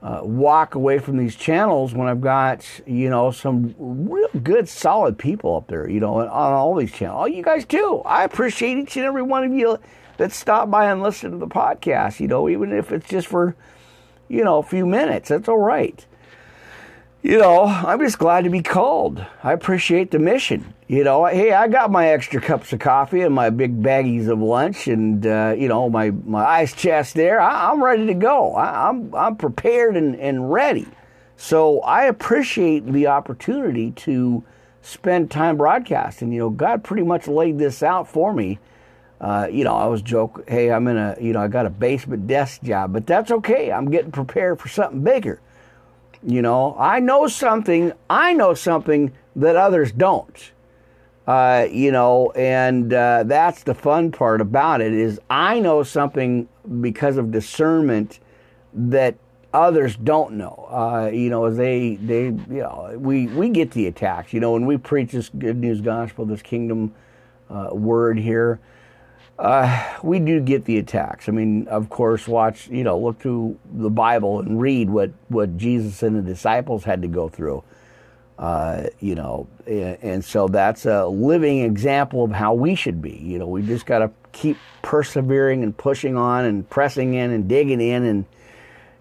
uh, 0.05 0.21
walk 0.21 0.75
away 0.75 0.99
from 0.99 1.17
these 1.17 1.35
channels 1.35 1.95
when 1.95 2.07
I've 2.07 2.21
got 2.21 2.63
you 2.85 3.09
know 3.09 3.31
some 3.31 3.73
real 3.79 4.29
good 4.43 4.69
solid 4.69 5.17
people 5.17 5.55
up 5.55 5.67
there 5.67 5.89
you 5.89 5.99
know 5.99 6.19
on 6.19 6.29
all 6.29 6.75
these 6.75 6.91
channels. 6.91 7.23
Oh, 7.23 7.25
you 7.25 7.41
guys 7.41 7.65
too. 7.65 8.03
I 8.05 8.23
appreciate 8.23 8.77
each 8.77 8.95
and 8.97 9.05
every 9.05 9.23
one 9.23 9.43
of 9.43 9.51
you 9.51 9.79
that 10.17 10.31
stop 10.31 10.69
by 10.69 10.91
and 10.91 11.01
listen 11.01 11.31
to 11.31 11.37
the 11.37 11.47
podcast. 11.47 12.19
You 12.19 12.27
know, 12.27 12.47
even 12.47 12.71
if 12.71 12.91
it's 12.91 13.09
just 13.09 13.25
for 13.25 13.55
you 14.27 14.43
know 14.43 14.59
a 14.59 14.63
few 14.63 14.85
minutes, 14.85 15.29
that's 15.29 15.49
all 15.49 15.57
right 15.57 16.05
you 17.25 17.39
know, 17.39 17.63
I'm 17.63 17.99
just 18.01 18.19
glad 18.19 18.43
to 18.43 18.51
be 18.51 18.61
called. 18.61 19.25
I 19.41 19.51
appreciate 19.53 20.11
the 20.11 20.19
mission. 20.19 20.75
You 20.87 21.03
know, 21.03 21.25
hey, 21.25 21.53
I 21.53 21.67
got 21.67 21.89
my 21.89 22.09
extra 22.09 22.39
cups 22.39 22.71
of 22.71 22.77
coffee 22.77 23.21
and 23.21 23.33
my 23.33 23.49
big 23.49 23.81
baggies 23.81 24.27
of 24.27 24.39
lunch, 24.39 24.87
and 24.87 25.25
uh, 25.25 25.55
you 25.57 25.67
know, 25.67 25.89
my, 25.89 26.11
my 26.11 26.45
ice 26.45 26.75
chest 26.75 27.15
there. 27.15 27.41
I, 27.41 27.71
am 27.71 27.83
ready 27.83 28.05
to 28.05 28.13
go. 28.13 28.53
I, 28.53 28.89
am 28.89 29.09
I'm, 29.11 29.15
I'm 29.15 29.35
prepared 29.37 29.97
and, 29.97 30.15
and 30.17 30.53
ready. 30.53 30.85
So 31.35 31.79
I 31.79 32.03
appreciate 32.03 32.85
the 32.85 33.07
opportunity 33.07 33.89
to 33.91 34.43
spend 34.83 35.31
time 35.31 35.57
broadcasting. 35.57 36.31
You 36.31 36.41
know, 36.41 36.49
God 36.51 36.83
pretty 36.83 37.03
much 37.03 37.27
laid 37.27 37.57
this 37.57 37.81
out 37.81 38.07
for 38.07 38.35
me. 38.35 38.59
Uh, 39.19 39.47
you 39.51 39.63
know, 39.63 39.75
I 39.75 39.87
was 39.87 40.03
joking, 40.03 40.43
hey, 40.47 40.71
I'm 40.71 40.87
in 40.87 40.97
a, 40.97 41.17
you 41.19 41.33
know, 41.33 41.41
I 41.41 41.47
got 41.47 41.65
a 41.65 41.71
basement 41.71 42.27
desk 42.27 42.61
job, 42.61 42.93
but 42.93 43.07
that's 43.07 43.31
okay. 43.31 43.71
I'm 43.71 43.89
getting 43.89 44.11
prepared 44.11 44.59
for 44.59 44.67
something 44.67 45.03
bigger. 45.03 45.41
You 46.25 46.41
know, 46.41 46.75
I 46.79 46.99
know 46.99 47.27
something, 47.27 47.93
I 48.09 48.33
know 48.33 48.55
something 48.55 49.13
that 49.35 49.55
others 49.55 49.91
don't. 49.91 50.51
Uh, 51.27 51.67
you 51.71 51.91
know, 51.91 52.31
and 52.31 52.91
uh, 52.93 53.23
that's 53.25 53.63
the 53.63 53.73
fun 53.73 54.11
part 54.11 54.41
about 54.41 54.81
it 54.81 54.93
is 54.93 55.19
I 55.29 55.59
know 55.59 55.83
something 55.83 56.47
because 56.81 57.17
of 57.17 57.31
discernment 57.31 58.19
that 58.73 59.15
others 59.53 59.95
don't 59.95 60.33
know. 60.33 60.67
Uh, 60.69 61.09
you 61.11 61.29
know, 61.29 61.49
they 61.49 61.95
they 61.95 62.25
you 62.25 62.43
know 62.47 62.95
we 62.97 63.27
we 63.27 63.49
get 63.49 63.71
the 63.71 63.87
attacks. 63.87 64.33
You 64.33 64.39
know, 64.39 64.53
when 64.53 64.65
we 64.65 64.77
preach 64.77 65.11
this 65.13 65.29
good 65.29 65.57
news 65.57 65.81
gospel, 65.81 66.25
this 66.25 66.41
kingdom 66.41 66.93
uh, 67.49 67.69
word 67.71 68.19
here, 68.19 68.59
uh, 69.37 69.97
we 70.01 70.19
do 70.19 70.39
get 70.39 70.65
the 70.65 70.77
attacks. 70.77 71.27
I 71.27 71.31
mean, 71.31 71.67
of 71.67 71.89
course, 71.89 72.27
watch, 72.27 72.67
you 72.69 72.83
know, 72.83 72.97
look 72.97 73.19
through 73.19 73.59
the 73.73 73.89
Bible 73.89 74.39
and 74.39 74.61
read 74.61 74.89
what, 74.89 75.11
what 75.27 75.57
Jesus 75.57 76.03
and 76.03 76.15
the 76.15 76.21
disciples 76.21 76.83
had 76.83 77.01
to 77.01 77.07
go 77.07 77.27
through. 77.27 77.63
Uh, 78.37 78.87
you 78.99 79.15
know, 79.15 79.47
and, 79.65 79.97
and, 80.01 80.25
so 80.25 80.47
that's 80.49 80.85
a 80.85 81.07
living 81.07 81.61
example 81.61 82.25
of 82.25 82.31
how 82.31 82.53
we 82.53 82.75
should 82.75 83.01
be. 83.01 83.15
You 83.15 83.39
know, 83.39 83.47
we 83.47 83.61
just 83.61 83.85
got 83.85 83.99
to 83.99 84.11
keep 84.33 84.57
persevering 84.81 85.63
and 85.63 85.75
pushing 85.75 86.17
on 86.17 86.43
and 86.43 86.69
pressing 86.69 87.13
in 87.13 87.31
and 87.31 87.47
digging 87.47 87.79
in 87.79 88.03
and, 88.03 88.25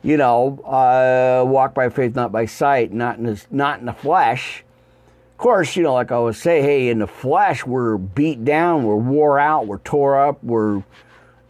you 0.05 0.17
know, 0.17 0.61
uh, 0.61 1.45
walk 1.45 1.75
by 1.75 1.89
faith, 1.89 2.15
not 2.15 2.31
by 2.31 2.47
sight, 2.47 2.93
not 2.93 3.19
in 3.19 3.25
the, 3.25 3.45
not 3.51 3.81
in 3.81 3.87
the 3.87 3.93
flesh, 3.93 4.63
course, 5.45 5.77
you 5.77 5.83
know, 5.83 5.93
like 5.93 6.11
I 6.11 6.15
always 6.15 6.39
say, 6.39 6.63
hey, 6.63 6.89
in 6.89 7.01
the 7.01 7.07
flesh, 7.07 7.67
we're 7.67 7.99
beat 7.99 8.47
down, 8.47 8.83
we're 8.83 8.97
wore 8.97 9.39
out, 9.39 9.67
we're 9.67 9.77
tore 9.77 10.19
up, 10.19 10.43
we're, 10.43 10.83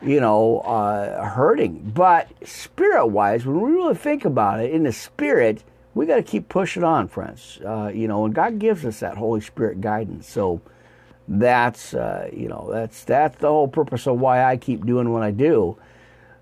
you 0.02 0.18
know, 0.18 0.58
uh, 0.62 1.24
hurting. 1.24 1.92
But 1.94 2.28
spirit 2.44 3.06
wise, 3.06 3.46
when 3.46 3.60
we 3.60 3.70
really 3.70 3.94
think 3.94 4.24
about 4.24 4.58
it, 4.58 4.72
in 4.72 4.82
the 4.82 4.90
spirit, 4.90 5.62
we 5.94 6.06
got 6.06 6.16
to 6.16 6.24
keep 6.24 6.48
pushing 6.48 6.82
on, 6.82 7.06
friends. 7.06 7.60
Uh, 7.64 7.92
you 7.94 8.08
know, 8.08 8.24
and 8.24 8.34
God 8.34 8.58
gives 8.58 8.84
us 8.84 8.98
that 8.98 9.16
Holy 9.16 9.40
Spirit 9.40 9.80
guidance. 9.80 10.28
So 10.28 10.60
that's, 11.28 11.94
uh, 11.94 12.28
you 12.32 12.48
know, 12.48 12.68
that's 12.72 13.04
that's 13.04 13.38
the 13.38 13.46
whole 13.46 13.68
purpose 13.68 14.08
of 14.08 14.18
why 14.18 14.42
I 14.42 14.56
keep 14.56 14.84
doing 14.84 15.12
what 15.12 15.22
I 15.22 15.30
do, 15.30 15.78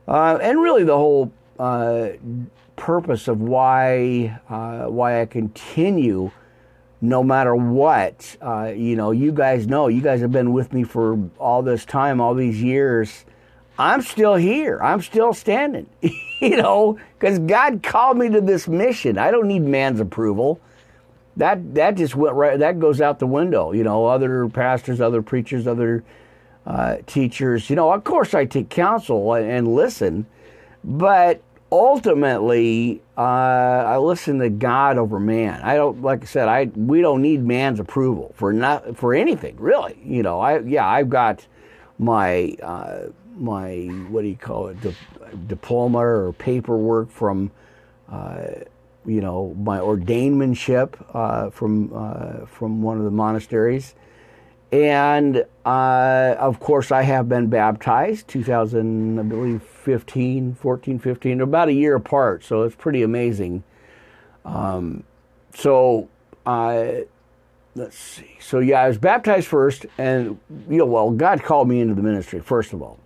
uh, 0.09 0.39
and 0.41 0.59
really 0.59 0.85
the 0.85 0.97
whole 0.97 1.31
uh, 1.59 2.13
purpose 2.77 3.29
of 3.29 3.43
why 3.43 4.41
uh, 4.49 4.85
why 4.85 5.21
I 5.21 5.27
continue 5.27 6.31
no 7.03 7.23
matter 7.23 7.55
what. 7.55 8.37
Uh, 8.41 8.73
you 8.75 8.97
know, 8.97 9.11
you 9.11 9.33
guys 9.33 9.67
know, 9.67 9.89
you 9.89 10.01
guys 10.01 10.21
have 10.21 10.33
been 10.33 10.53
with 10.53 10.73
me 10.73 10.85
for 10.85 11.19
all 11.39 11.61
this 11.61 11.85
time, 11.85 12.21
all 12.21 12.35
these 12.35 12.63
years. 12.63 13.27
I'm 13.77 14.01
still 14.03 14.37
here. 14.37 14.79
I'm 14.81 15.03
still 15.03 15.35
standing, 15.35 15.89
you 16.41 16.57
know, 16.57 16.99
because 17.19 17.41
God 17.41 17.83
called 17.83 18.17
me 18.17 18.29
to 18.31 18.41
this 18.41 18.69
mission. 18.69 19.19
I 19.19 19.31
don't 19.31 19.49
need 19.49 19.63
man's 19.63 19.99
approval. 19.99 20.61
That 21.37 21.75
that 21.75 21.97
just 21.97 22.15
went 22.15 22.37
right. 22.37 22.59
That 22.59 22.79
goes 22.79 23.01
out 23.01 23.19
the 23.19 23.27
window. 23.27 23.73
You 23.73 23.83
know, 23.83 24.07
other 24.07 24.49
pastors, 24.49 25.01
other 25.01 25.23
preachers, 25.23 25.67
other 25.67 26.05
uh, 26.67 26.99
teachers. 27.07 27.71
You 27.71 27.77
know, 27.77 27.91
of 27.91 28.05
course, 28.05 28.35
I 28.35 28.45
take 28.45 28.69
counsel 28.69 29.33
and, 29.33 29.51
and 29.51 29.75
listen, 29.75 30.27
but 30.85 31.41
ultimately, 31.73 33.01
uh, 33.17 33.21
I 33.21 33.97
listen 33.97 34.39
to 34.41 34.51
God 34.51 34.99
over 34.99 35.19
man. 35.19 35.63
I 35.63 35.75
don't, 35.75 36.03
like 36.03 36.23
I 36.23 36.27
said, 36.27 36.47
I 36.47 36.67
we 36.77 37.01
don't 37.01 37.23
need 37.23 37.43
man's 37.43 37.81
approval 37.81 38.33
for 38.37 38.53
not 38.53 38.97
for 38.97 39.15
anything 39.15 39.57
really. 39.59 39.99
You 40.05 40.23
know, 40.23 40.39
I 40.39 40.61
yeah, 40.61 40.87
I've 40.87 41.09
got 41.09 41.47
my 41.99 42.55
uh, 42.63 43.07
my 43.37 43.87
what 44.11 44.23
do 44.23 44.29
you 44.29 44.37
call 44.37 44.69
it, 44.69 44.81
Di- 44.83 44.95
diploma 45.49 45.99
or 45.99 46.35
paperwork 46.35 47.11
from 47.11 47.51
uh, 48.11 48.45
you 49.07 49.21
know, 49.21 49.55
my 49.59 49.79
ordainmentship 49.79 50.95
uh, 51.15 51.51
from 51.51 51.91
uh, 51.95 52.47
from 52.47 52.83
one 52.83 52.99
of 52.99 53.05
the 53.05 53.11
monasteries, 53.11 53.95
and 54.73 55.45
uh, 55.67 56.35
of 56.39 56.59
course 56.59 56.91
I 56.91 57.03
have 57.03 57.29
been 57.29 57.49
baptized 57.49 58.27
2000 58.29 59.19
I 59.19 59.23
believe 59.23 59.63
15 59.63 60.55
14 60.55 60.99
15 60.99 61.41
about 61.43 61.69
a 61.69 61.73
year 61.73 61.95
apart 61.95 62.43
so 62.43 62.63
it's 62.63 62.75
pretty 62.75 63.03
amazing. 63.03 63.63
Um, 64.45 65.05
so 65.55 66.09
I 66.47 67.05
let's 67.75 67.99
see. 67.99 68.39
So 68.41 68.61
yeah 68.61 68.81
I 68.81 68.89
was 68.89 68.99
baptized 68.99 69.47
first 69.47 69.85
and 69.99 70.39
you 70.69 70.79
know 70.79 70.87
well 70.87 71.11
God 71.11 71.43
called 71.43 71.69
me 71.69 71.81
into 71.81 71.95
the 71.95 72.03
ministry 72.03 72.41
first 72.41 72.73
of 72.73 72.83
all. 72.83 72.99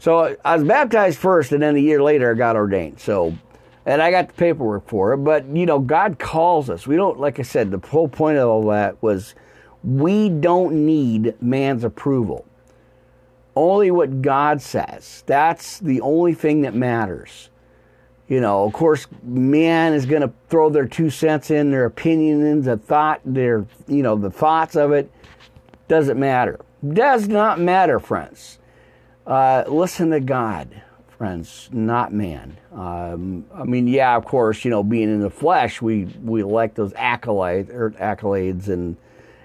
So 0.00 0.34
I 0.44 0.56
was 0.56 0.66
baptized 0.66 1.18
first 1.18 1.52
and 1.52 1.62
then 1.62 1.76
a 1.76 1.80
year 1.80 2.02
later 2.02 2.32
I 2.32 2.34
got 2.34 2.56
ordained. 2.56 3.00
So 3.00 3.36
and 3.84 4.00
I 4.00 4.10
got 4.10 4.28
the 4.28 4.34
paperwork 4.34 4.88
for 4.88 5.12
it 5.12 5.18
but 5.18 5.44
you 5.46 5.66
know 5.66 5.78
God 5.78 6.18
calls 6.18 6.70
us. 6.70 6.86
We 6.86 6.96
don't 6.96 7.20
like 7.20 7.38
I 7.38 7.42
said 7.42 7.70
the 7.70 7.86
whole 7.86 8.08
point 8.08 8.38
of 8.38 8.48
all 8.48 8.66
that 8.68 9.02
was 9.02 9.34
we 9.84 10.28
don't 10.28 10.86
need 10.86 11.34
man's 11.40 11.84
approval. 11.84 12.46
Only 13.54 13.90
what 13.90 14.22
God 14.22 14.62
says. 14.62 15.24
That's 15.26 15.78
the 15.78 16.00
only 16.00 16.34
thing 16.34 16.62
that 16.62 16.74
matters. 16.74 17.50
You 18.28 18.40
know, 18.40 18.64
of 18.64 18.72
course, 18.72 19.06
man 19.22 19.92
is 19.92 20.06
going 20.06 20.22
to 20.22 20.32
throw 20.48 20.70
their 20.70 20.86
two 20.86 21.10
cents 21.10 21.50
in, 21.50 21.70
their 21.70 21.84
opinion 21.84 22.46
in, 22.46 22.62
the 22.62 22.78
thought, 22.78 23.20
their, 23.26 23.66
you 23.86 24.02
know, 24.02 24.16
the 24.16 24.30
thoughts 24.30 24.74
of 24.74 24.92
it. 24.92 25.10
Doesn't 25.88 26.18
matter. 26.18 26.58
Does 26.94 27.28
not 27.28 27.60
matter, 27.60 28.00
friends. 28.00 28.58
Uh, 29.26 29.64
listen 29.68 30.10
to 30.10 30.20
God, 30.20 30.82
friends, 31.18 31.68
not 31.72 32.12
man. 32.12 32.56
Um, 32.72 33.44
I 33.54 33.64
mean, 33.64 33.86
yeah, 33.86 34.16
of 34.16 34.24
course, 34.24 34.64
you 34.64 34.70
know, 34.70 34.82
being 34.82 35.12
in 35.12 35.20
the 35.20 35.30
flesh, 35.30 35.82
we 35.82 36.06
we 36.22 36.42
like 36.42 36.74
those 36.74 36.92
accolades 36.94 37.68
or 37.70 37.90
accolades 37.90 38.68
and 38.68 38.96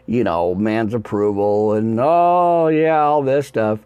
you 0.07 0.23
know, 0.23 0.55
man's 0.55 0.93
approval 0.93 1.73
and, 1.73 1.99
oh, 1.99 2.69
yeah, 2.69 2.99
all 2.99 3.21
this 3.21 3.47
stuff. 3.47 3.79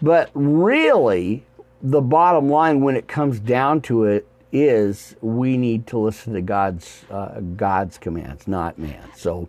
But 0.00 0.30
really, 0.34 1.44
the 1.82 2.00
bottom 2.00 2.48
line 2.48 2.80
when 2.82 2.96
it 2.96 3.08
comes 3.08 3.40
down 3.40 3.80
to 3.82 4.04
it 4.04 4.26
is 4.52 5.16
we 5.20 5.56
need 5.56 5.86
to 5.88 5.98
listen 5.98 6.34
to 6.34 6.40
God's 6.40 7.04
uh, 7.10 7.40
God's 7.40 7.98
commands, 7.98 8.48
not 8.48 8.78
man. 8.78 9.02
So, 9.16 9.48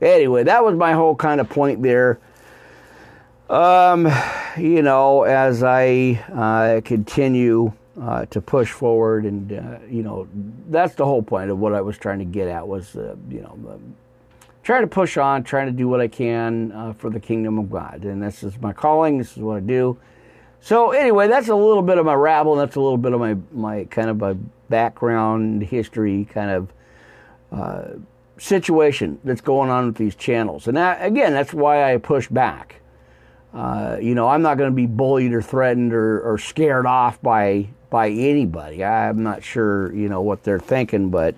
anyway, 0.00 0.44
that 0.44 0.64
was 0.64 0.76
my 0.76 0.92
whole 0.92 1.16
kind 1.16 1.40
of 1.40 1.48
point 1.48 1.82
there. 1.82 2.18
Um, 3.48 4.08
you 4.56 4.82
know, 4.82 5.22
as 5.22 5.62
I 5.62 6.22
uh, 6.32 6.80
continue 6.84 7.72
uh, 8.00 8.26
to 8.26 8.40
push 8.40 8.70
forward, 8.70 9.24
and 9.24 9.52
uh, 9.52 9.78
you 9.88 10.02
know, 10.02 10.28
that's 10.68 10.94
the 10.94 11.04
whole 11.04 11.22
point 11.22 11.50
of 11.50 11.58
what 11.58 11.72
I 11.74 11.80
was 11.80 11.96
trying 11.98 12.18
to 12.18 12.24
get 12.24 12.48
at 12.48 12.66
was, 12.66 12.96
uh, 12.96 13.16
you 13.30 13.40
know, 13.40 13.80
trying 14.66 14.82
to 14.82 14.88
push 14.88 15.16
on, 15.16 15.44
trying 15.44 15.66
to 15.66 15.72
do 15.72 15.86
what 15.86 16.00
I 16.00 16.08
can 16.08 16.72
uh, 16.72 16.92
for 16.94 17.08
the 17.08 17.20
kingdom 17.20 17.56
of 17.56 17.70
God. 17.70 18.02
And 18.02 18.20
this 18.20 18.42
is 18.42 18.58
my 18.60 18.72
calling. 18.72 19.16
This 19.16 19.36
is 19.36 19.38
what 19.38 19.58
I 19.58 19.60
do. 19.60 19.96
So 20.60 20.90
anyway, 20.90 21.28
that's 21.28 21.46
a 21.46 21.54
little 21.54 21.84
bit 21.84 21.98
of 21.98 22.04
my 22.04 22.14
rabble. 22.14 22.56
That's 22.56 22.74
a 22.74 22.80
little 22.80 22.98
bit 22.98 23.12
of 23.12 23.20
my 23.20 23.36
my 23.52 23.84
kind 23.84 24.10
of 24.10 24.18
my 24.18 24.34
background 24.68 25.62
history 25.62 26.24
kind 26.24 26.50
of 26.50 26.72
uh, 27.52 27.84
situation 28.38 29.20
that's 29.22 29.40
going 29.40 29.70
on 29.70 29.86
with 29.86 29.94
these 29.94 30.16
channels. 30.16 30.66
And 30.66 30.76
that, 30.76 30.98
again, 31.00 31.32
that's 31.32 31.54
why 31.54 31.94
I 31.94 31.98
push 31.98 32.26
back. 32.26 32.80
Uh, 33.54 33.98
you 34.02 34.16
know, 34.16 34.26
I'm 34.26 34.42
not 34.42 34.58
going 34.58 34.70
to 34.70 34.74
be 34.74 34.86
bullied 34.86 35.32
or 35.32 35.42
threatened 35.42 35.92
or, 35.94 36.20
or 36.22 36.38
scared 36.38 36.86
off 36.86 37.22
by 37.22 37.68
by 37.88 38.08
anybody. 38.08 38.84
I'm 38.84 39.22
not 39.22 39.44
sure, 39.44 39.94
you 39.94 40.08
know, 40.08 40.22
what 40.22 40.42
they're 40.42 40.58
thinking, 40.58 41.10
but 41.10 41.36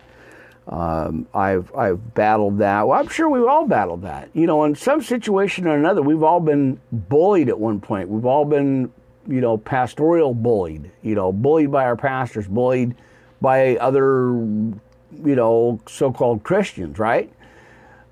um, 0.69 1.27
I've 1.33 1.75
I've 1.75 2.15
battled 2.15 2.59
that. 2.59 2.87
Well, 2.87 2.99
I'm 2.99 3.09
sure 3.09 3.29
we've 3.29 3.47
all 3.47 3.67
battled 3.67 4.03
that. 4.03 4.29
You 4.35 4.47
know, 4.47 4.65
in 4.65 4.75
some 4.75 5.01
situation 5.03 5.67
or 5.67 5.75
another, 5.75 6.03
we've 6.03 6.23
all 6.23 6.41
been 6.41 6.79
bullied 6.93 7.49
at 7.49 7.59
one 7.59 7.81
point. 7.81 8.09
We've 8.11 8.27
all 8.27 8.45
been, 8.45 8.93
you 9.27 9.41
know, 9.41 9.57
pastoral 9.57 10.35
bullied. 10.35 10.91
You 11.03 11.15
know, 11.15 11.33
bullied 11.33 11.73
by 11.73 11.85
our 11.85 11.97
pastors, 11.97 12.47
bullied 12.47 12.95
by 13.41 13.77
other, 13.77 14.29
you 14.33 14.77
know, 15.13 15.81
so-called 15.89 16.43
Christians, 16.43 16.99
right? 16.99 17.33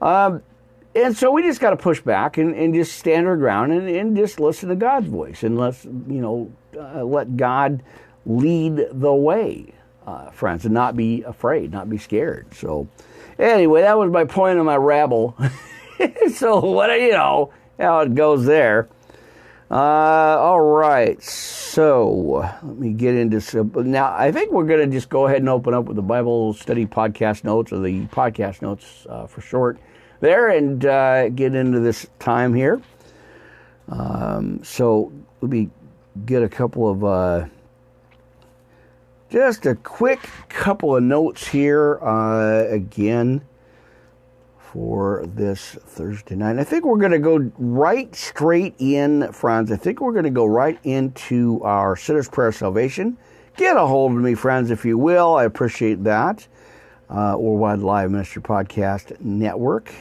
Um, 0.01 0.43
and 0.95 1.15
so 1.15 1.31
we 1.31 1.43
just 1.43 1.61
got 1.61 1.71
to 1.71 1.77
push 1.77 2.01
back 2.01 2.39
and, 2.39 2.55
and 2.55 2.73
just 2.73 2.97
stand 2.97 3.27
our 3.27 3.37
ground 3.37 3.73
and, 3.73 3.87
and 3.89 4.17
just 4.17 4.41
listen 4.41 4.71
to 4.71 4.77
God's 4.77 5.09
voice 5.09 5.43
and 5.43 5.59
let's, 5.59 5.85
you 5.85 6.23
know, 6.23 6.51
uh, 6.79 7.05
let 7.05 7.37
God 7.37 7.83
lead 8.25 8.87
the 8.93 9.13
way 9.13 9.75
uh, 10.07 10.31
friends 10.31 10.65
and 10.65 10.75
not 10.75 10.97
be 10.97 11.23
afraid, 11.23 11.73
not 11.73 11.91
be 11.91 11.99
scared. 11.99 12.55
So, 12.55 12.89
anyway, 13.39 13.83
that 13.83 13.99
was 13.99 14.11
my 14.11 14.25
point 14.25 14.59
of 14.59 14.65
my 14.65 14.77
rabble. 14.77 15.37
so, 16.35 16.61
what 16.61 16.91
you 17.01 17.13
know, 17.13 17.53
how 17.79 18.01
it 18.01 18.15
goes 18.15 18.45
there. 18.45 18.89
Uh, 19.69 19.75
all 19.75 20.61
right, 20.61 21.21
so 21.21 22.49
let 22.63 22.77
me 22.77 22.93
get 22.93 23.17
into 23.17 23.41
some. 23.41 23.73
Now, 23.75 24.15
I 24.17 24.31
think 24.31 24.53
we're 24.53 24.65
going 24.65 24.89
to 24.89 24.97
just 24.97 25.09
go 25.09 25.27
ahead 25.27 25.39
and 25.39 25.49
open 25.49 25.75
up 25.75 25.87
with 25.87 25.97
the 25.97 26.03
Bible 26.03 26.55
study 26.55 26.87
podcast 26.87 27.43
notes, 27.43 27.73
or 27.73 27.81
the 27.81 28.07
podcast 28.07 28.63
notes 28.63 29.07
uh, 29.09 29.27
for 29.27 29.41
short, 29.41 29.79
there, 30.21 30.51
and 30.51 30.87
uh, 30.87 31.31
get 31.31 31.57
into 31.57 31.81
this 31.81 32.07
time 32.21 32.55
here. 32.55 32.81
Um, 33.89 34.63
so, 34.63 35.13
let 35.41 35.51
me 35.51 35.69
get 36.25 36.45
a 36.45 36.49
couple 36.49 36.89
of 36.89 37.05
uh, 37.05 37.47
just 39.37 39.67
a 39.67 39.75
quick 39.75 40.31
couple 40.49 40.97
of 40.97 41.03
notes 41.03 41.47
here 41.47 41.99
uh, 42.03 42.65
again 42.71 43.45
for 44.73 45.27
this 45.27 45.77
Thursday 45.85 46.35
night. 46.35 46.59
I 46.59 46.65
think 46.65 46.87
we're 46.87 46.97
going 46.97 47.13
to 47.13 47.19
go 47.19 47.51
right 47.59 48.17
straight 48.17 48.75
in, 48.79 49.31
friends. 49.33 49.71
I 49.71 49.77
think 49.77 50.01
we're 50.01 50.15
going 50.15 50.25
to 50.25 50.31
go 50.31 50.47
right 50.47 50.79
into 50.85 51.61
our 51.65 51.97
Sinner's 51.97 52.31
Prayer 52.31 52.51
Salvation. 52.51 53.19
Get 53.59 53.77
a 53.77 53.87
hold 53.87 54.13
of 54.13 54.19
me, 54.19 54.35
friends, 54.35 54.71
if 54.71 54.87
you 54.87 54.97
will. 54.97 55.35
I 55.35 55.45
appreciate 55.45 56.03
that. 56.05 56.49
Uh, 57.11 57.37
Worldwide 57.39 57.81
Live 57.81 58.11
Ministry 58.11 58.41
Podcast 58.41 59.21
Network. 59.21 59.93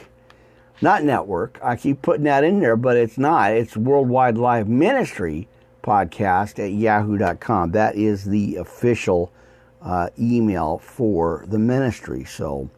Not 0.80 1.04
network. 1.04 1.58
I 1.62 1.76
keep 1.76 2.00
putting 2.00 2.24
that 2.24 2.42
in 2.42 2.60
there, 2.60 2.76
but 2.76 2.96
it's 2.96 3.18
not. 3.18 3.52
It's 3.52 3.76
Worldwide 3.76 4.38
Live 4.38 4.66
Ministry 4.66 5.46
podcast 5.86 6.58
at 6.58 6.72
yahoo.com. 6.72 7.70
That 7.70 7.94
is 7.94 8.24
the 8.24 8.56
official 8.56 9.32
uh, 9.80 10.10
email 10.18 10.78
for 10.78 11.44
the 11.46 11.58
ministry. 11.58 12.24
So 12.24 12.68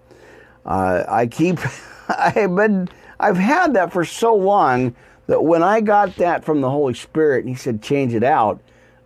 uh, 0.66 1.04
I 1.08 1.26
keep, 1.26 1.58
I've 2.08 2.54
been, 2.54 2.88
I've 3.18 3.38
had 3.38 3.74
that 3.74 3.92
for 3.92 4.04
so 4.04 4.34
long 4.34 4.94
that 5.26 5.42
when 5.42 5.62
I 5.62 5.80
got 5.80 6.16
that 6.16 6.44
from 6.44 6.60
the 6.60 6.70
Holy 6.70 6.94
Spirit 6.94 7.44
and 7.44 7.48
He 7.48 7.54
said 7.54 7.82
change 7.82 8.14
it 8.14 8.22
out, 8.22 8.60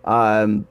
um, 0.05 0.67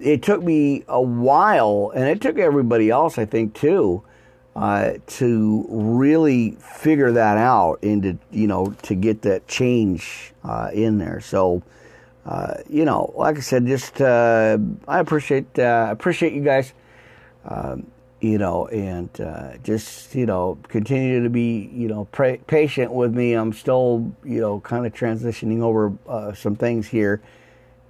it 0.00 0.22
took 0.22 0.42
me 0.42 0.84
a 0.88 1.00
while, 1.00 1.92
and 1.94 2.04
it 2.04 2.20
took 2.20 2.38
everybody 2.38 2.90
else, 2.90 3.18
I 3.18 3.24
think, 3.24 3.54
too. 3.54 4.02
Uh, 4.56 4.94
to 5.06 5.66
really 5.68 6.52
figure 6.52 7.12
that 7.12 7.36
out 7.36 7.78
and 7.82 8.02
to 8.02 8.18
you 8.30 8.46
know 8.46 8.74
to 8.80 8.94
get 8.94 9.20
that 9.20 9.46
change 9.46 10.32
uh, 10.44 10.70
in 10.72 10.96
there. 10.96 11.20
So 11.20 11.62
uh, 12.26 12.54
you 12.68 12.84
know, 12.84 13.12
like 13.16 13.36
I 13.36 13.40
said, 13.40 13.66
just 13.66 14.00
uh, 14.00 14.58
I 14.88 14.98
appreciate 14.98 15.58
uh, 15.58 15.88
appreciate 15.90 16.32
you 16.32 16.42
guys. 16.42 16.72
Um, 17.44 17.86
you 18.20 18.38
know, 18.38 18.66
and 18.66 19.08
uh, 19.20 19.58
just 19.62 20.14
you 20.16 20.26
know, 20.26 20.58
continue 20.68 21.22
to 21.22 21.30
be 21.30 21.70
you 21.72 21.86
know 21.86 22.06
pra- 22.06 22.38
patient 22.38 22.92
with 22.92 23.14
me. 23.14 23.34
I'm 23.34 23.52
still 23.52 24.12
you 24.24 24.40
know 24.40 24.58
kind 24.60 24.86
of 24.86 24.92
transitioning 24.92 25.62
over 25.62 25.92
uh, 26.08 26.34
some 26.34 26.56
things 26.56 26.88
here. 26.88 27.22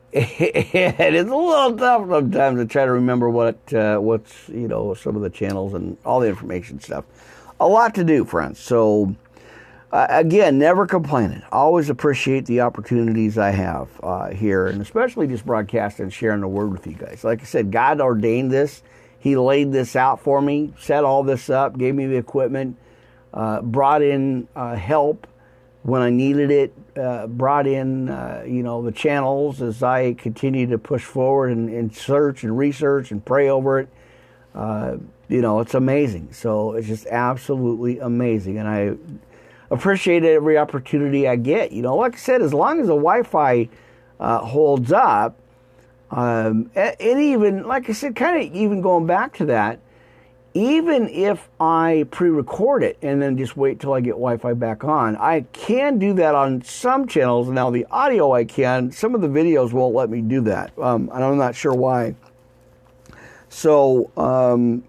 and 0.12 0.25
it's 0.25 1.31
a 1.31 1.35
little 1.35 1.77
tough 1.77 2.09
sometimes 2.09 2.59
to 2.59 2.66
try 2.66 2.85
to 2.85 2.92
remember 2.92 3.29
what 3.29 3.59
what's 3.72 4.49
you 4.49 4.68
know 4.68 4.92
some 4.94 5.16
of 5.16 5.22
the 5.22 5.31
channels 5.31 5.72
and 5.72 5.96
all 6.05 6.20
the 6.20 6.29
information 6.29 6.79
stuff. 6.79 7.05
A 7.59 7.66
lot 7.66 7.94
to 7.94 8.05
do, 8.05 8.27
friends. 8.27 8.59
So 8.59 9.16
again, 9.92 10.59
never 10.59 10.87
complaining. 10.87 11.42
Always 11.53 11.90
appreciate 11.90 12.46
the 12.46 12.61
opportunities 12.61 13.38
I 13.38 13.51
have 13.51 13.88
uh, 14.03 14.31
here, 14.31 14.66
and 14.66 14.83
especially 14.83 15.27
just 15.27 15.46
broadcasting 15.46 16.05
and 16.05 16.12
sharing 16.12 16.40
the 16.40 16.49
word 16.49 16.72
with 16.72 16.87
you 16.87 16.94
guys. 16.94 17.25
Like 17.25 17.40
I 17.40 17.44
said, 17.44 17.70
God 17.70 18.01
ordained 18.01 18.51
this. 18.51 18.83
He 19.18 19.37
laid 19.37 19.72
this 19.72 19.96
out 19.96 20.20
for 20.20 20.40
me, 20.40 20.72
set 20.79 21.05
all 21.05 21.22
this 21.22 21.51
up, 21.51 21.79
gave 21.79 21.94
me 21.94 22.07
the 22.07 22.16
equipment, 22.16 22.77
uh, 23.35 23.61
brought 23.61 24.03
in 24.03 24.46
uh, 24.55 24.77
help 24.77 25.27
when 25.83 26.03
I 26.03 26.11
needed 26.11 26.51
it, 26.51 26.72
uh, 26.96 27.27
brought 27.27 27.66
in 27.66 28.09
uh, 28.09 28.44
you 28.46 28.62
know 28.62 28.83
the 28.83 28.92
channels 28.92 29.62
as 29.62 29.83
I 29.83 30.14
continue 30.14 30.66
to 30.68 30.79
push 30.79 31.03
forward 31.03 31.53
and, 31.53 31.68
and 31.68 31.94
search 31.94 32.42
and 32.42 32.57
research 32.57 33.11
and 33.11 33.25
pray 33.25 33.49
over 33.49 33.81
it. 33.81 33.88
you 35.29 35.42
know, 35.42 35.61
it's 35.61 35.75
amazing. 35.75 36.33
So 36.33 36.72
it's 36.72 36.87
just 36.87 37.07
absolutely 37.07 37.99
amazing, 37.99 38.59
and 38.59 38.68
I 38.68 38.96
appreciate 39.70 40.24
every 40.24 40.59
opportunity 40.59 41.26
I 41.29 41.37
get. 41.37 41.72
You 41.72 41.83
know, 41.83 41.96
like 41.96 42.14
I 42.14 42.18
said, 42.18 42.42
as 42.42 42.55
long 42.55 42.81
as 42.81 42.87
the 42.87 42.94
Wi-Fi 42.94 43.68
uh, 44.20 44.38
holds 44.38 44.92
up, 44.92 45.37
um, 46.11 46.70
and 46.74 47.20
even 47.20 47.64
like 47.64 47.90
I 47.90 47.92
said, 47.92 48.14
kind 48.14 48.37
of 48.37 48.55
even 48.55 48.81
going 48.81 49.07
back 49.07 49.37
to 49.38 49.46
that, 49.46 49.81
even 50.55 51.09
if 51.11 51.48
I 51.61 52.07
pre-record 52.11 52.83
it 52.83 52.96
and 53.02 53.20
then 53.20 53.37
just 53.37 53.57
wait 53.57 53.79
till 53.79 53.92
I 53.92 54.00
get 54.00 54.12
Wi-Fi 54.12 54.55
back 54.55 54.85
on, 54.85 55.16
I 55.16 55.42
can 55.52 55.98
do 55.98 56.14
that 56.14 56.35
on 56.35 56.62
some 56.62 57.07
channels. 57.07 57.48
Now 57.48 57.70
the 57.70 57.87
audio 57.90 58.33
I 58.33 58.44
can, 58.44 58.90
some 58.90 59.14
of 59.14 59.20
the 59.20 59.29
videos 59.29 59.72
won't 59.72 59.94
let 59.94 60.09
me 60.09 60.22
do 60.22 60.40
that, 60.42 60.72
um, 60.79 61.11
and 61.12 61.22
I'm 61.22 61.37
not 61.37 61.55
sure 61.55 61.74
why. 61.74 62.14
So 63.48 64.11
um, 64.16 64.85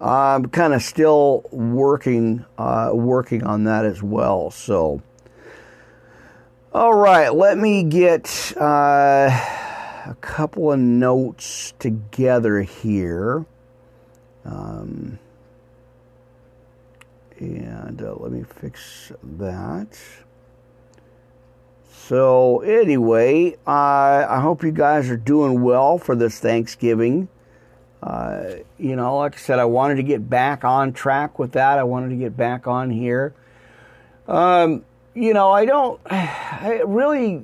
I'm 0.00 0.46
kind 0.46 0.74
of 0.74 0.82
still 0.82 1.44
working 1.50 2.44
uh, 2.56 2.90
working 2.92 3.42
on 3.42 3.64
that 3.64 3.84
as 3.84 4.02
well. 4.02 4.50
So, 4.50 5.02
all 6.72 6.94
right, 6.94 7.34
let 7.34 7.58
me 7.58 7.82
get 7.82 8.52
uh, 8.56 9.28
a 10.06 10.16
couple 10.20 10.72
of 10.72 10.78
notes 10.78 11.74
together 11.80 12.62
here. 12.62 13.44
Um, 14.44 15.18
and 17.38 18.00
uh, 18.00 18.14
let 18.14 18.30
me 18.30 18.44
fix 18.44 19.12
that. 19.22 19.98
So, 21.90 22.60
anyway, 22.60 23.56
I 23.66 24.40
hope 24.40 24.62
you 24.62 24.70
guys 24.72 25.10
are 25.10 25.16
doing 25.16 25.62
well 25.62 25.98
for 25.98 26.14
this 26.14 26.38
Thanksgiving. 26.38 27.28
Uh, 28.02 28.56
you 28.78 28.94
know, 28.94 29.16
like 29.18 29.34
I 29.34 29.38
said, 29.38 29.58
I 29.58 29.64
wanted 29.64 29.96
to 29.96 30.02
get 30.02 30.28
back 30.28 30.64
on 30.64 30.92
track 30.92 31.38
with 31.38 31.52
that. 31.52 31.78
I 31.78 31.82
wanted 31.82 32.10
to 32.10 32.16
get 32.16 32.36
back 32.36 32.66
on 32.66 32.90
here. 32.90 33.34
Um, 34.28 34.84
you 35.14 35.34
know, 35.34 35.50
I 35.50 35.64
don't, 35.64 36.00
I 36.10 36.82
really, 36.86 37.42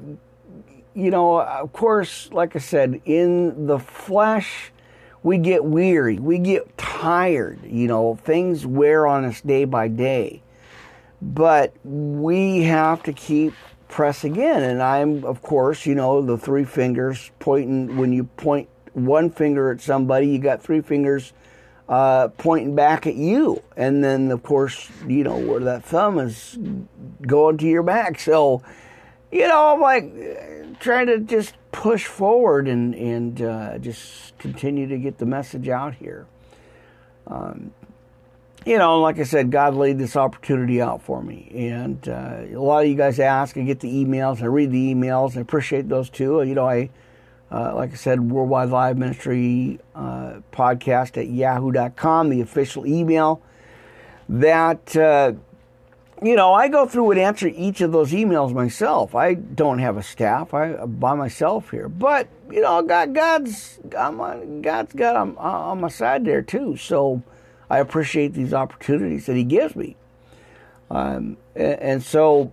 you 0.95 1.11
know, 1.11 1.41
of 1.41 1.73
course, 1.73 2.31
like 2.33 2.55
I 2.55 2.61
said, 2.61 3.01
in 3.05 3.67
the 3.67 3.79
flesh, 3.79 4.71
we 5.23 5.39
get 5.39 5.65
weary, 5.65 6.19
we 6.19 6.39
get 6.39 6.77
tired, 6.77 7.59
you 7.65 7.89
know, 7.89 8.15
things 8.15 8.67
wear 8.67 9.07
on 9.07 9.25
us 9.25 9.41
day 9.41 9.65
by 9.65 9.89
day. 9.89 10.43
But 11.23 11.75
we 11.83 12.63
have 12.65 13.03
to 13.05 13.13
keep 13.15 13.55
pressing 13.89 14.37
in. 14.37 14.63
And 14.63 14.83
I'm, 14.83 15.25
of 15.25 15.41
course, 15.41 15.87
you 15.87 15.95
know, 15.95 16.21
the 16.21 16.37
three 16.37 16.65
fingers 16.65 17.31
pointing, 17.39 17.97
when 17.97 18.13
you 18.13 18.25
point 18.25 18.69
one 18.95 19.31
finger 19.31 19.71
at 19.71 19.81
somebody, 19.81 20.29
you 20.29 20.39
got 20.39 20.63
three 20.63 20.81
fingers 20.81 21.33
uh, 21.89 22.29
pointing 22.29 22.75
back 22.75 23.07
at 23.07 23.15
you. 23.15 23.63
And 23.77 24.03
then, 24.03 24.31
of 24.31 24.43
course, 24.43 24.89
you 25.07 25.25
know, 25.25 25.37
where 25.37 25.61
that 25.61 25.85
thumb 25.85 26.19
is 26.19 26.59
going 27.23 27.59
to 27.59 27.67
your 27.67 27.83
back. 27.83 28.19
So, 28.19 28.63
you 29.31 29.47
know, 29.47 29.75
I'm 29.75 29.81
like 29.81 30.79
trying 30.81 31.07
to 31.07 31.19
just 31.19 31.55
push 31.73 32.07
forward 32.07 32.69
and 32.69 32.95
and 32.95 33.43
uh, 33.43 33.79
just 33.79 34.37
continue 34.39 34.87
to 34.89 34.99
get 34.99 35.19
the 35.19 35.27
message 35.27 35.69
out 35.69 35.95
here. 35.95 36.27
Um, 37.27 37.73
you 38.65 38.79
know, 38.79 39.01
like 39.01 39.19
I 39.19 39.25
said, 39.25 39.51
God 39.51 39.75
laid 39.75 39.99
this 39.99 40.17
opportunity 40.17 40.81
out 40.81 41.03
for 41.03 41.23
me, 41.23 41.51
and 41.55 42.09
uh, 42.09 42.43
a 42.51 42.57
lot 42.57 42.85
of 42.85 42.89
you 42.89 42.95
guys 42.95 43.21
ask. 43.21 43.57
I 43.59 43.63
get 43.63 43.81
the 43.81 43.93
emails, 43.93 44.41
I 44.41 44.47
read 44.47 44.71
the 44.71 44.95
emails, 44.95 45.37
I 45.37 45.41
appreciate 45.41 45.89
those 45.89 46.09
too. 46.09 46.43
You 46.43 46.55
know, 46.55 46.67
I 46.67 46.89
uh, 47.55 47.73
like 47.75 47.93
I 47.93 47.95
said, 47.95 48.21
Worldwide 48.21 48.71
Live 48.71 48.99
Ministry 48.99 49.79
uh, 49.95 50.41
podcast 50.53 51.17
at 51.17 51.29
yahoo.com, 51.29 52.29
the 52.29 52.41
official 52.41 52.85
email. 52.85 53.41
That 54.29 54.97
uh, 54.97 55.35
you 56.21 56.35
know, 56.35 56.53
I 56.53 56.69
go 56.69 56.87
through 56.87 57.13
and 57.13 57.21
answer 57.21 57.47
each 57.47 57.81
of 57.81 57.93
those 57.93 58.11
emails 58.11 58.53
myself. 58.53 59.15
I 59.15 59.35
don't 59.35 59.79
have 59.79 59.97
a 59.97 60.03
staff. 60.03 60.53
I 60.53 60.85
by 60.85 61.15
myself 61.15 61.71
here, 61.71 61.89
but 61.89 62.29
you 62.51 62.61
know, 62.61 62.83
God, 62.83 63.15
God's 63.15 63.79
I'm, 63.97 64.21
on, 64.21 64.61
God's 64.63 64.93
got 64.93 65.15
on, 65.15 65.37
on 65.37 65.81
my 65.81 65.89
side 65.89 66.25
there 66.25 66.43
too. 66.43 66.77
So 66.77 67.23
I 67.71 67.79
appreciate 67.79 68.35
these 68.35 68.53
opportunities 68.53 69.27
that 69.27 69.37
He 69.37 69.45
gives 69.45 69.77
me. 69.77 69.95
Um, 70.91 71.37
and, 71.55 71.79
and 71.81 72.03
so 72.03 72.53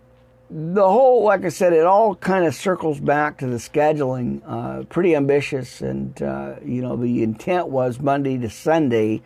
the 0.51 0.83
whole, 0.83 1.23
like 1.23 1.45
I 1.45 1.49
said, 1.49 1.71
it 1.71 1.85
all 1.85 2.15
kind 2.15 2.45
of 2.45 2.53
circles 2.53 2.99
back 2.99 3.37
to 3.37 3.47
the 3.47 3.55
scheduling. 3.55 4.41
Uh, 4.45 4.83
pretty 4.83 5.15
ambitious, 5.15 5.81
and 5.81 6.21
uh, 6.21 6.55
you 6.63 6.81
know, 6.81 6.97
the 6.97 7.23
intent 7.23 7.69
was 7.69 7.99
Monday 7.99 8.37
to 8.37 8.49
Sunday 8.49 9.21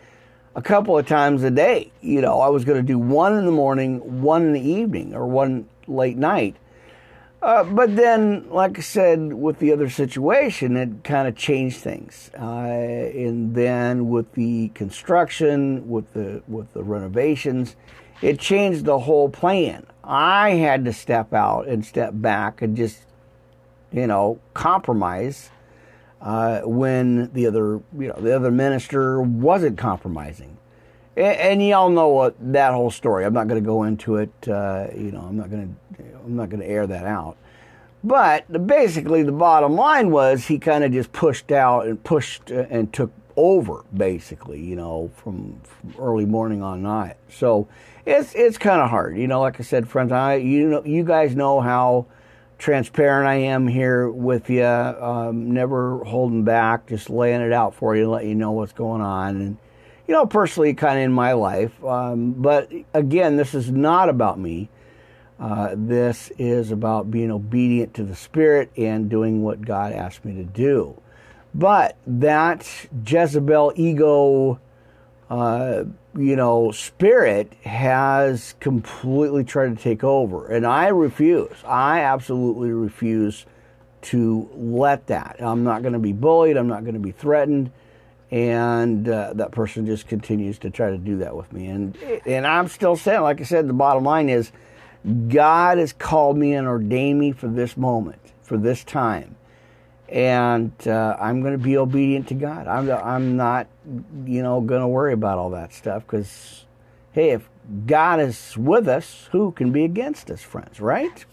a 0.56 0.62
couple 0.62 0.98
of 0.98 1.08
times 1.08 1.42
a 1.42 1.50
day. 1.50 1.92
You 2.02 2.22
know, 2.22 2.42
I 2.42 2.50
was 2.50 2.64
going 2.64 2.78
to 2.78 2.84
do 2.84 3.00
one 3.00 3.36
in 3.36 3.46
the 3.46 3.52
morning, 3.52 4.22
one 4.22 4.44
in 4.44 4.54
the 4.54 4.62
evening, 4.62 5.16
or 5.16 5.26
one 5.26 5.68
late 5.88 6.18
night. 6.18 6.58
Uh, 7.42 7.64
but 7.64 7.96
then, 7.96 8.48
like 8.50 8.78
I 8.78 8.82
said, 8.82 9.34
with 9.34 9.58
the 9.60 9.72
other 9.72 9.90
situation, 9.90 10.78
it 10.78 11.04
kind 11.04 11.28
of 11.28 11.36
changed 11.36 11.78
things. 11.78 12.30
Uh, 12.40 12.44
and 12.44 13.56
then 13.56 14.10
with 14.10 14.32
the 14.34 14.70
construction, 14.70 15.90
with 15.90 16.14
the 16.14 16.44
with 16.48 16.72
the 16.74 16.84
renovations, 16.84 17.76
it 18.22 18.40
changed 18.40 18.86
the 18.86 19.00
whole 19.00 19.30
plan. 19.30 19.86
I 20.06 20.52
had 20.52 20.86
to 20.86 20.94
step 20.94 21.34
out 21.34 21.68
and 21.68 21.86
step 21.86 22.12
back 22.14 22.62
and 22.62 22.78
just, 22.78 23.00
you 23.92 24.08
know, 24.08 24.40
compromise 24.54 25.50
uh, 26.22 26.62
when 26.62 27.32
the 27.34 27.48
other, 27.48 27.82
you 27.98 28.08
know, 28.08 28.16
the 28.20 28.36
other 28.36 28.52
minister 28.52 29.22
wasn't 29.22 29.78
compromising. 29.78 30.58
And, 31.16 31.38
and 31.38 31.68
y'all 31.68 31.90
know 31.90 32.10
what 32.10 32.36
that 32.54 32.74
whole 32.74 32.92
story. 32.92 33.26
I'm 33.26 33.34
not 33.34 33.48
going 33.48 33.62
to 33.62 33.66
go 33.66 33.84
into 33.84 34.18
it. 34.18 34.32
Uh, 34.48 34.88
you 34.96 35.12
know, 35.12 35.22
I'm 35.22 35.38
not 35.38 35.50
going 35.50 35.76
to. 35.98 36.04
I'm 36.24 36.36
not 36.36 36.50
going 36.50 36.62
to 36.62 36.68
air 36.68 36.88
that 36.88 37.06
out. 37.06 37.38
But 38.04 38.68
basically, 38.68 39.24
the 39.24 39.32
bottom 39.32 39.76
line 39.76 40.12
was 40.12 40.46
he 40.46 40.60
kind 40.60 40.84
of 40.84 40.92
just 40.92 41.12
pushed 41.12 41.52
out 41.52 41.88
and 41.88 42.04
pushed 42.04 42.52
uh, 42.52 42.66
and 42.70 42.92
took 42.92 43.12
over, 43.36 43.84
basically. 43.96 44.62
You 44.62 44.76
know, 44.76 45.12
from, 45.16 45.62
from 45.64 45.94
early 46.00 46.26
morning 46.26 46.62
on 46.62 46.82
night. 46.84 47.18
So 47.30 47.68
it's 48.06 48.34
it's 48.36 48.58
kind 48.58 48.82
of 48.82 48.90
hard. 48.90 49.18
You 49.18 49.28
know, 49.28 49.42
like 49.42 49.60
I 49.60 49.64
said, 49.64 49.88
friends, 49.88 50.12
I 50.12 50.36
you 50.36 50.68
know 50.68 50.84
you 50.86 51.04
guys 51.04 51.36
know 51.36 51.62
how 51.62 52.08
transparent 52.58 53.28
I 53.28 53.36
am 53.36 53.68
here 53.68 54.10
with 54.10 54.50
you, 54.50 54.66
um, 54.66 55.52
never 55.54 56.04
holding 56.06 56.44
back, 56.44 56.88
just 56.88 57.10
laying 57.10 57.42
it 57.42 57.52
out 57.52 57.76
for 57.76 57.96
you, 57.96 58.10
let 58.10 58.26
you 58.26 58.36
know 58.36 58.52
what's 58.52 58.72
going 58.72 59.02
on, 59.02 59.42
and 59.42 59.58
you 60.08 60.14
know, 60.14 60.26
personally, 60.26 60.74
kind 60.74 61.00
of 61.00 61.06
in 61.06 61.12
my 61.12 61.34
life. 61.34 61.84
Um, 61.84 62.34
but 62.34 62.72
again, 62.94 63.38
this 63.38 63.56
is 63.56 63.72
not 63.72 64.10
about 64.10 64.40
me. 64.40 64.70
Uh, 65.40 65.74
this 65.76 66.32
is 66.38 66.72
about 66.72 67.12
being 67.12 67.32
obedient 67.32 67.94
to 67.96 68.04
the 68.04 68.16
Spirit 68.16 68.72
and 68.78 69.10
doing 69.10 69.44
what 69.44 69.62
God 69.62 69.92
asked 69.92 70.24
me 70.24 70.36
to 70.36 70.44
do. 70.44 71.02
But 71.54 71.98
that 72.06 72.70
Jezebel 73.06 73.74
ego, 73.76 74.60
uh, 75.30 75.86
you 76.18 76.36
know, 76.36 76.72
spirit 76.72 77.54
has 77.64 78.56
completely 78.60 79.44
tried 79.44 79.76
to 79.78 79.84
take 79.84 80.04
over. 80.04 80.48
And 80.48 80.66
I 80.66 80.88
refuse. 80.88 81.56
I 81.66 82.02
absolutely 82.02 82.72
refuse 82.72 83.46
to 84.04 84.50
let 84.54 85.08
that. 85.08 85.38
I'm 85.40 85.64
not 85.64 85.82
going 85.82 85.94
to 85.94 86.00
be 86.00 86.14
bullied. 86.14 86.58
I'm 86.58 86.68
not 86.68 86.84
going 86.84 86.94
to 86.94 87.00
be 87.00 87.12
threatened. 87.12 87.72
And 88.32 89.08
uh, 89.08 89.34
that 89.34 89.52
person 89.52 89.86
just 89.86 90.08
continues 90.08 90.58
to 90.60 90.70
try 90.70 90.90
to 90.90 90.98
do 90.98 91.18
that 91.18 91.36
with 91.36 91.52
me. 91.54 91.68
And, 91.68 91.98
and 92.26 92.48
I'm 92.48 92.68
still 92.68 92.96
saying, 92.96 93.22
like 93.22 93.40
I 93.42 93.44
said, 93.44 93.68
the 93.68 93.74
bottom 93.74 94.04
line 94.04 94.30
is 94.30 94.52
God 95.28 95.78
has 95.78 95.94
called 95.94 96.38
me 96.38 96.54
and 96.54 96.68
ordained 96.68 97.20
me 97.20 97.32
for 97.32 97.48
this 97.48 97.78
moment, 97.78 98.22
for 98.42 98.58
this 98.58 98.84
time 98.84 99.35
and 100.10 100.72
uh, 100.88 101.18
I'm 101.20 101.42
going 101.42 101.54
to 101.54 101.64
be 101.64 101.78
obedient 101.78 102.28
to 102.30 102.34
God. 102.34 102.68
I'm 102.68 102.90
I'm 102.92 103.38
not, 103.38 103.68
you 104.26 104.44
know, 104.44 104.62
going 104.62 104.82
to 104.82 104.88
worry 104.88 105.14
about 105.14 105.38
all 105.38 105.52
that 105.52 105.74
stuff 105.74 106.04
because, 106.04 106.66
hey, 107.12 107.32
if 107.32 107.50
God 107.86 108.20
is 108.20 108.56
with 108.58 108.88
us, 108.88 109.30
who 109.32 109.52
can 109.52 109.72
be 109.72 109.84
against 109.84 110.30
us, 110.30 110.42
friends? 110.42 110.80
Right? 110.80 111.26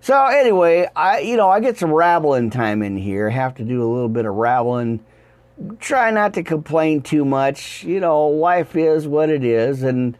So 0.00 0.24
anyway, 0.26 0.88
I 0.96 1.20
you 1.20 1.36
know 1.36 1.48
I 1.48 1.60
get 1.60 1.76
some 1.76 1.92
rabbling 1.92 2.50
time 2.50 2.82
in 2.82 2.96
here. 2.96 3.28
Have 3.30 3.54
to 3.56 3.64
do 3.64 3.82
a 3.82 3.88
little 3.92 4.08
bit 4.08 4.24
of 4.24 4.34
rabbling. 4.34 5.04
Try 5.80 6.10
not 6.12 6.34
to 6.34 6.42
complain 6.42 7.02
too 7.02 7.24
much. 7.24 7.82
You 7.82 8.00
know, 8.00 8.28
life 8.28 8.76
is 8.76 9.06
what 9.06 9.30
it 9.30 9.44
is, 9.44 9.82
and. 9.82 10.16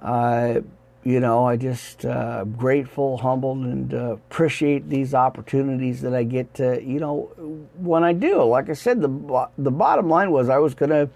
Uh, 0.00 0.62
you 1.02 1.18
know, 1.18 1.46
I 1.46 1.56
just 1.56 2.04
uh, 2.04 2.44
grateful, 2.44 3.16
humbled, 3.16 3.58
and 3.58 3.94
uh, 3.94 4.12
appreciate 4.12 4.90
these 4.90 5.14
opportunities 5.14 6.02
that 6.02 6.14
I 6.14 6.24
get 6.24 6.52
to, 6.54 6.82
you 6.82 7.00
know, 7.00 7.32
when 7.76 8.04
I 8.04 8.12
do. 8.12 8.42
Like 8.42 8.68
I 8.68 8.74
said, 8.74 9.00
the 9.00 9.48
the 9.56 9.70
bottom 9.70 10.10
line 10.10 10.30
was 10.30 10.50
I 10.50 10.58
was 10.58 10.74
to, 10.88 11.08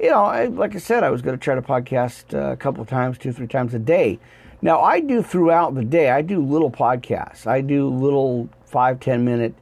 you 0.00 0.10
know, 0.10 0.24
I, 0.24 0.46
like 0.46 0.74
I 0.74 0.78
said, 0.78 1.02
I 1.02 1.10
was 1.10 1.20
to 1.22 1.36
try 1.36 1.54
to 1.54 1.62
podcast 1.62 2.32
uh, 2.32 2.52
a 2.52 2.56
couple 2.56 2.84
times, 2.86 3.18
two, 3.18 3.32
three 3.32 3.46
times 3.46 3.74
a 3.74 3.78
day. 3.78 4.18
Now 4.62 4.80
I 4.80 5.00
do 5.00 5.22
throughout 5.22 5.74
the 5.74 5.84
day. 5.84 6.10
I 6.10 6.22
do 6.22 6.42
little 6.42 6.70
podcasts. 6.70 7.46
I 7.46 7.60
do 7.60 7.88
little 7.90 8.48
five, 8.64 8.98
ten 8.98 9.26
minute 9.26 9.54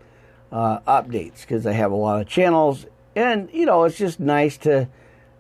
uh, 0.53 0.79
updates 0.81 1.41
because 1.41 1.67
I 1.67 1.73
have 1.73 1.91
a 1.91 1.97
lot 1.97 2.21
of 2.21 2.29
channels, 2.29 2.87
and 3.17 3.51
you 3.53 3.67
know, 3.67 3.83
it's 3.83 3.99
just 3.99 4.21
nice 4.21 4.57
to 4.59 4.89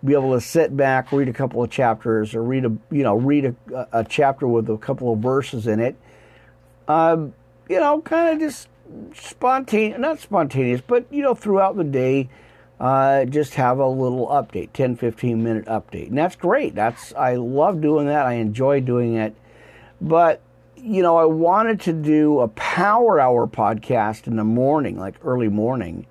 be 0.07 0.15
able 0.15 0.33
to 0.33 0.41
sit 0.41 0.77
back, 0.77 1.13
read 1.13 1.29
a 1.29 1.33
couple 1.33 1.63
of 1.63 1.71
chapters, 1.71 2.35
or 2.35 2.43
read 2.43 2.65
a 2.65 2.77
you 2.91 3.03
know 3.03 3.17
read 3.17 3.45
a, 3.73 3.89
a 3.93 4.05
chapter 4.05 4.47
with 4.47 4.71
a 4.71 4.79
couple 4.79 5.13
of 5.13 5.19
verses 5.19 5.67
in 5.67 5.81
it. 5.81 5.97
Um, 6.89 7.35
you 7.69 7.81
know, 7.81 8.01
kind 8.01 8.35
of 8.35 8.39
just 8.39 8.69
spontaneous, 9.15 9.99
not 9.99 10.21
spontaneous, 10.21 10.81
but 10.81 11.07
you 11.11 11.23
know, 11.23 11.35
throughout 11.35 11.77
the 11.77 11.85
day, 11.85 12.29
uh, 12.79 13.25
just 13.25 13.55
have 13.55 13.79
a 13.79 13.89
little 13.89 14.29
update, 14.29 14.73
10, 14.73 14.97
15 14.97 15.43
minute 15.43 15.65
update. 15.67 16.09
And 16.09 16.19
that's 16.19 16.37
great. 16.37 16.75
That's 16.75 17.15
I 17.15 17.37
love 17.37 17.81
doing 17.81 18.07
that. 18.07 18.27
I 18.27 18.35
enjoy 18.35 18.81
doing 18.81 19.17
it. 19.17 19.35
But 20.01 20.43
you 20.77 21.03
know, 21.03 21.17
I 21.17 21.25
wanted 21.25 21.81
to 21.83 21.93
do 21.93 22.41
a 22.41 22.49
power 22.49 23.19
hour 23.19 23.47
podcast 23.47 24.27
in 24.27 24.37
the 24.37 24.45
morning, 24.45 24.99
like 24.99 25.17
early 25.25 25.49
morning, 25.49 26.07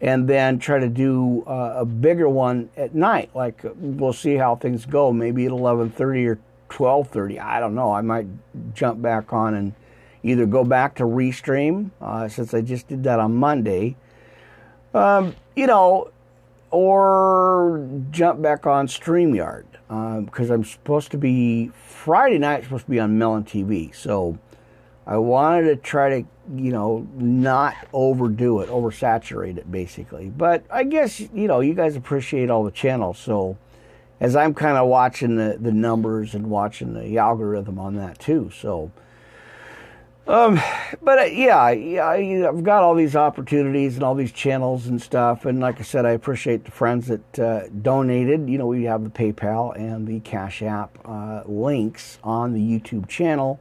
and 0.00 0.26
then 0.26 0.58
try 0.58 0.78
to 0.78 0.88
do 0.88 1.44
uh, 1.46 1.74
a 1.76 1.84
bigger 1.84 2.28
one 2.28 2.70
at 2.76 2.94
night. 2.94 3.30
Like 3.34 3.60
we'll 3.76 4.12
see 4.12 4.36
how 4.36 4.56
things 4.56 4.86
go. 4.86 5.12
Maybe 5.12 5.46
at 5.46 5.52
11:30 5.52 6.26
or 6.26 6.38
12:30. 6.68 7.38
I 7.40 7.60
don't 7.60 7.74
know. 7.74 7.92
I 7.92 8.00
might 8.00 8.26
jump 8.74 9.02
back 9.02 9.32
on 9.32 9.54
and 9.54 9.74
either 10.22 10.46
go 10.46 10.64
back 10.64 10.94
to 10.96 11.04
restream 11.04 11.90
uh, 12.00 12.28
since 12.28 12.54
I 12.54 12.60
just 12.60 12.88
did 12.88 13.04
that 13.04 13.20
on 13.20 13.34
Monday. 13.34 13.96
Um, 14.94 15.36
you 15.54 15.66
know, 15.66 16.10
or 16.70 17.86
jump 18.10 18.40
back 18.40 18.66
on 18.66 18.86
StreamYard 18.86 19.64
because 20.24 20.50
um, 20.50 20.56
I'm 20.56 20.64
supposed 20.64 21.10
to 21.10 21.18
be 21.18 21.68
Friday 21.68 22.38
night 22.38 22.64
supposed 22.64 22.84
to 22.84 22.90
be 22.90 23.00
on 23.00 23.18
Melon 23.18 23.44
TV. 23.44 23.94
So 23.94 24.38
I 25.10 25.18
wanted 25.18 25.64
to 25.64 25.76
try 25.76 26.20
to 26.20 26.28
you 26.54 26.70
know 26.70 27.06
not 27.16 27.74
overdo 27.92 28.60
it, 28.60 28.68
oversaturate 28.70 29.58
it 29.58 29.70
basically. 29.70 30.30
But 30.30 30.64
I 30.70 30.84
guess 30.84 31.18
you 31.20 31.48
know 31.48 31.58
you 31.60 31.74
guys 31.74 31.96
appreciate 31.96 32.48
all 32.48 32.62
the 32.62 32.70
channels, 32.70 33.18
so 33.18 33.58
as 34.20 34.36
I'm 34.36 34.54
kind 34.54 34.78
of 34.78 34.86
watching 34.86 35.34
the 35.34 35.58
the 35.60 35.72
numbers 35.72 36.34
and 36.34 36.48
watching 36.48 36.94
the 36.94 37.18
algorithm 37.18 37.78
on 37.78 37.96
that 37.96 38.18
too, 38.20 38.50
so. 38.54 38.92
Um, 40.28 40.60
but 41.02 41.18
uh, 41.18 41.22
yeah, 41.24 41.60
I've 41.60 42.62
got 42.62 42.84
all 42.84 42.94
these 42.94 43.16
opportunities 43.16 43.96
and 43.96 44.04
all 44.04 44.14
these 44.14 44.30
channels 44.30 44.86
and 44.86 45.02
stuff. 45.02 45.44
And 45.44 45.58
like 45.58 45.80
I 45.80 45.82
said, 45.82 46.06
I 46.06 46.10
appreciate 46.10 46.64
the 46.64 46.70
friends 46.70 47.08
that 47.08 47.38
uh, 47.38 47.68
donated. 47.82 48.48
You 48.48 48.58
know, 48.58 48.66
we 48.66 48.84
have 48.84 49.02
the 49.02 49.10
PayPal 49.10 49.74
and 49.76 50.06
the 50.06 50.20
Cash 50.20 50.62
App 50.62 50.96
uh, 51.04 51.42
links 51.46 52.20
on 52.22 52.52
the 52.52 52.60
YouTube 52.60 53.08
channel. 53.08 53.58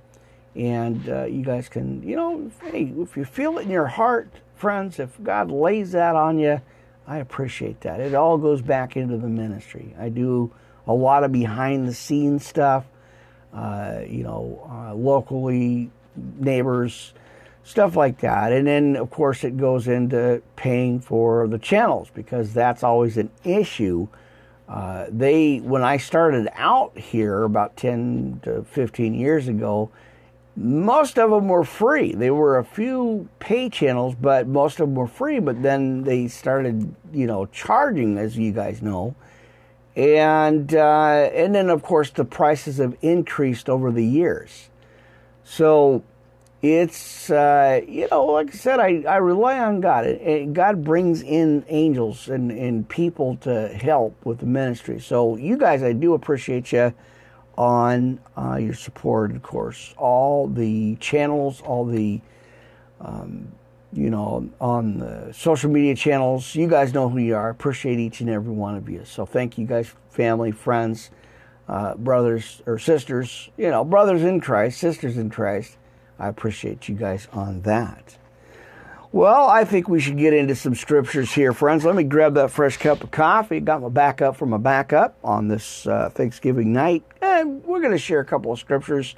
And 0.59 1.07
uh, 1.07 1.23
you 1.23 1.41
guys 1.41 1.69
can, 1.69 2.03
you 2.03 2.17
know, 2.17 2.51
hey, 2.63 2.93
if 2.97 3.15
you 3.15 3.23
feel 3.23 3.57
it 3.59 3.61
in 3.61 3.69
your 3.69 3.87
heart, 3.87 4.29
friends, 4.55 4.99
if 4.99 5.11
God 5.23 5.49
lays 5.49 5.93
that 5.93 6.17
on 6.17 6.37
you, 6.37 6.59
I 7.07 7.19
appreciate 7.19 7.79
that. 7.81 8.01
It 8.01 8.13
all 8.13 8.37
goes 8.37 8.61
back 8.61 8.97
into 8.97 9.15
the 9.15 9.29
ministry. 9.29 9.95
I 9.97 10.09
do 10.09 10.51
a 10.85 10.93
lot 10.93 11.23
of 11.23 11.31
behind 11.31 11.87
the 11.87 11.93
scenes 11.93 12.45
stuff, 12.45 12.85
uh, 13.53 14.01
you 14.05 14.23
know, 14.23 14.67
uh, 14.69 14.93
locally 14.93 15.91
neighbors, 16.17 17.13
stuff 17.63 17.95
like 17.95 18.19
that. 18.19 18.51
And 18.51 18.67
then, 18.67 18.97
of 18.97 19.09
course, 19.11 19.45
it 19.45 19.55
goes 19.55 19.87
into 19.87 20.41
paying 20.57 20.99
for 20.99 21.47
the 21.47 21.57
channels 21.57 22.09
because 22.13 22.53
that's 22.53 22.83
always 22.83 23.15
an 23.15 23.29
issue. 23.45 24.09
Uh, 24.67 25.05
they, 25.09 25.59
when 25.59 25.83
I 25.83 25.95
started 25.95 26.49
out 26.53 26.97
here 26.97 27.43
about 27.43 27.77
10 27.77 28.41
to 28.43 28.63
15 28.65 29.13
years 29.13 29.47
ago, 29.47 29.89
most 30.59 31.17
of 31.17 31.31
them 31.31 31.47
were 31.47 31.63
free. 31.63 32.13
There 32.13 32.33
were 32.35 32.57
a 32.57 32.65
few 32.65 33.29
pay 33.39 33.69
channels, 33.69 34.13
but 34.19 34.45
most 34.45 34.81
of 34.81 34.89
them 34.89 34.95
were 34.95 35.07
free. 35.07 35.39
But 35.39 35.63
then 35.63 36.03
they 36.03 36.27
started, 36.27 36.93
you 37.13 37.27
know, 37.27 37.45
charging, 37.45 38.17
as 38.17 38.37
you 38.37 38.51
guys 38.51 38.81
know, 38.81 39.15
and 39.95 40.73
uh, 40.75 41.29
and 41.33 41.55
then 41.55 41.69
of 41.69 41.81
course 41.81 42.09
the 42.09 42.25
prices 42.25 42.77
have 42.77 42.97
increased 43.01 43.69
over 43.69 43.89
the 43.89 44.05
years. 44.05 44.69
So 45.45 46.03
it's 46.61 47.29
uh, 47.29 47.79
you 47.87 48.07
know 48.11 48.25
like 48.25 48.49
i 48.49 48.51
said 48.51 48.81
i, 48.81 49.01
I 49.07 49.15
rely 49.15 49.59
on 49.59 49.79
god 49.79 50.19
god 50.51 50.83
brings 50.83 51.21
in 51.21 51.63
angels 51.69 52.27
and, 52.27 52.51
and 52.51 52.87
people 52.89 53.37
to 53.37 53.69
help 53.69 54.13
with 54.25 54.39
the 54.39 54.45
ministry 54.45 54.99
so 54.99 55.37
you 55.37 55.55
guys 55.55 55.83
i 55.83 55.93
do 55.93 56.13
appreciate 56.13 56.73
you 56.73 56.93
on 57.59 58.17
uh, 58.37 58.55
your 58.55 58.73
support 58.73 59.31
of 59.31 59.43
course. 59.43 59.93
All 59.97 60.47
the 60.47 60.95
channels 60.95 61.61
all 61.61 61.85
the 61.85 62.21
um, 63.01 63.51
you 63.91 64.09
know 64.09 64.49
on 64.61 64.97
the 64.97 65.33
social 65.33 65.69
media 65.69 65.93
channels 65.93 66.55
you 66.55 66.69
guys 66.69 66.93
know 66.93 67.09
who 67.09 67.19
you 67.19 67.35
are. 67.35 67.49
Appreciate 67.49 67.99
each 67.99 68.21
and 68.21 68.29
every 68.29 68.53
one 68.53 68.75
of 68.75 68.87
you. 68.89 69.03
So 69.03 69.25
thank 69.25 69.57
you 69.57 69.67
guys 69.67 69.93
family 70.09 70.51
friends 70.51 71.11
uh, 71.67 71.95
brothers 71.95 72.61
or 72.65 72.79
sisters 72.79 73.49
you 73.57 73.69
know 73.69 73.83
brothers 73.83 74.23
in 74.23 74.39
christ 74.39 74.79
sisters 74.79 75.17
in 75.17 75.29
christ. 75.29 75.75
I 76.17 76.29
appreciate 76.29 76.87
you 76.87 76.95
guys 76.95 77.27
on 77.33 77.61
that. 77.63 78.18
Well, 79.11 79.47
I 79.47 79.65
think 79.65 79.89
we 79.89 79.99
should 79.99 80.19
get 80.19 80.35
into 80.35 80.53
some 80.53 80.75
scriptures 80.75 81.31
here, 81.31 81.51
friends. 81.51 81.83
Let 81.83 81.95
me 81.95 82.03
grab 82.03 82.35
that 82.35 82.51
fresh 82.51 82.77
cup 82.77 83.03
of 83.03 83.09
coffee. 83.09 83.59
Got 83.59 83.81
my 83.81 83.89
backup 83.89 84.35
from 84.35 84.51
my 84.51 84.57
backup 84.57 85.17
on 85.23 85.47
this 85.47 85.87
uh, 85.87 86.11
Thanksgiving 86.13 86.73
night. 86.73 87.03
And 87.19 87.63
we're 87.65 87.79
going 87.79 87.93
to 87.93 87.97
share 87.97 88.19
a 88.19 88.25
couple 88.25 88.51
of 88.51 88.59
scriptures, 88.59 89.15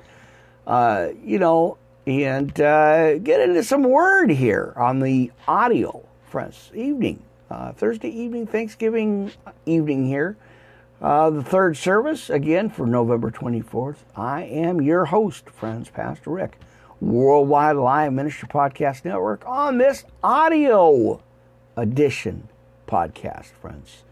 uh, 0.66 1.10
you 1.22 1.40
know, 1.40 1.78
and 2.08 2.58
uh, 2.62 3.18
get 3.18 3.42
into 3.42 3.66
some 3.66 3.84
word 3.84 4.30
here 4.30 4.74
on 4.78 5.00
the 5.02 5.30
audio, 5.46 6.08
friends. 6.30 6.72
Evening, 6.74 7.22
uh, 7.50 7.74
Thursday 7.74 8.10
evening, 8.10 8.48
Thanksgiving 8.48 9.34
evening 9.66 10.08
here. 10.08 10.38
Uh, 11.02 11.32
the 11.32 11.44
third 11.44 11.76
service, 11.76 12.30
again, 12.30 12.70
for 12.70 12.86
November 12.86 13.30
24th. 13.30 13.98
I 14.16 14.44
am 14.44 14.80
your 14.80 15.04
host, 15.04 15.50
friends, 15.50 15.90
Pastor 15.90 16.30
Rick. 16.30 16.58
Worldwide 17.02 17.78
Live 17.78 18.14
Ministry 18.14 18.48
Podcast 18.48 19.06
Network 19.06 19.44
on 19.48 19.80
this 19.80 20.06
audio 20.24 21.20
edition 21.76 22.48
podcast, 22.88 23.48
friends. 23.60 24.04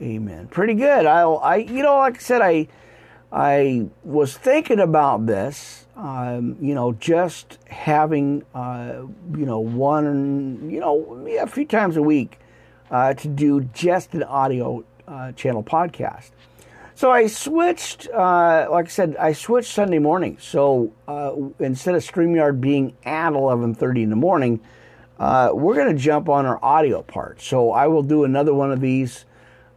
Amen. 0.00 0.46
Pretty 0.46 0.74
good. 0.74 1.06
I, 1.06 1.22
I, 1.22 1.56
you 1.56 1.82
know, 1.82 1.98
like 1.98 2.14
I 2.14 2.20
said, 2.20 2.40
I, 2.40 2.68
I 3.32 3.88
was 4.04 4.36
thinking 4.36 4.78
about 4.78 5.26
this. 5.26 5.86
Um, 5.96 6.56
you 6.60 6.72
know, 6.72 6.92
just 6.92 7.58
having, 7.66 8.44
uh, 8.54 9.02
you 9.36 9.44
know, 9.44 9.58
one, 9.58 10.70
you 10.70 10.78
know, 10.78 11.26
a 11.42 11.48
few 11.48 11.66
times 11.66 11.96
a 11.96 12.02
week 12.02 12.38
uh, 12.92 13.12
to 13.14 13.26
do 13.26 13.62
just 13.74 14.14
an 14.14 14.22
audio 14.22 14.84
uh, 15.08 15.32
channel 15.32 15.64
podcast. 15.64 16.30
So 17.00 17.10
I 17.10 17.28
switched, 17.28 18.10
uh, 18.10 18.68
like 18.70 18.84
I 18.84 18.88
said, 18.90 19.16
I 19.16 19.32
switched 19.32 19.72
Sunday 19.72 19.98
morning. 19.98 20.36
So 20.38 20.92
uh, 21.08 21.34
instead 21.58 21.94
of 21.94 22.02
StreamYard 22.02 22.60
being 22.60 22.94
at 23.06 23.32
11.30 23.32 24.02
in 24.02 24.10
the 24.10 24.16
morning, 24.16 24.60
uh, 25.18 25.48
we're 25.54 25.76
going 25.76 25.96
to 25.96 25.98
jump 25.98 26.28
on 26.28 26.44
our 26.44 26.62
audio 26.62 27.00
part. 27.00 27.40
So 27.40 27.72
I 27.72 27.86
will 27.86 28.02
do 28.02 28.24
another 28.24 28.52
one 28.52 28.70
of 28.70 28.82
these 28.82 29.24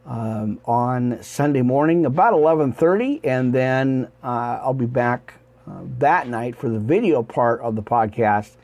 um, 0.05 0.59
on 0.65 1.23
Sunday 1.23 1.61
morning 1.61 2.05
about 2.05 2.33
11.30, 2.33 3.21
and 3.23 3.53
then 3.53 4.11
uh, 4.21 4.59
I'll 4.61 4.73
be 4.73 4.85
back 4.85 5.35
uh, 5.65 5.79
that 5.99 6.27
night 6.27 6.57
for 6.57 6.67
the 6.67 6.79
video 6.79 7.23
part 7.23 7.61
of 7.61 7.77
the 7.77 7.83
podcast 7.83 8.57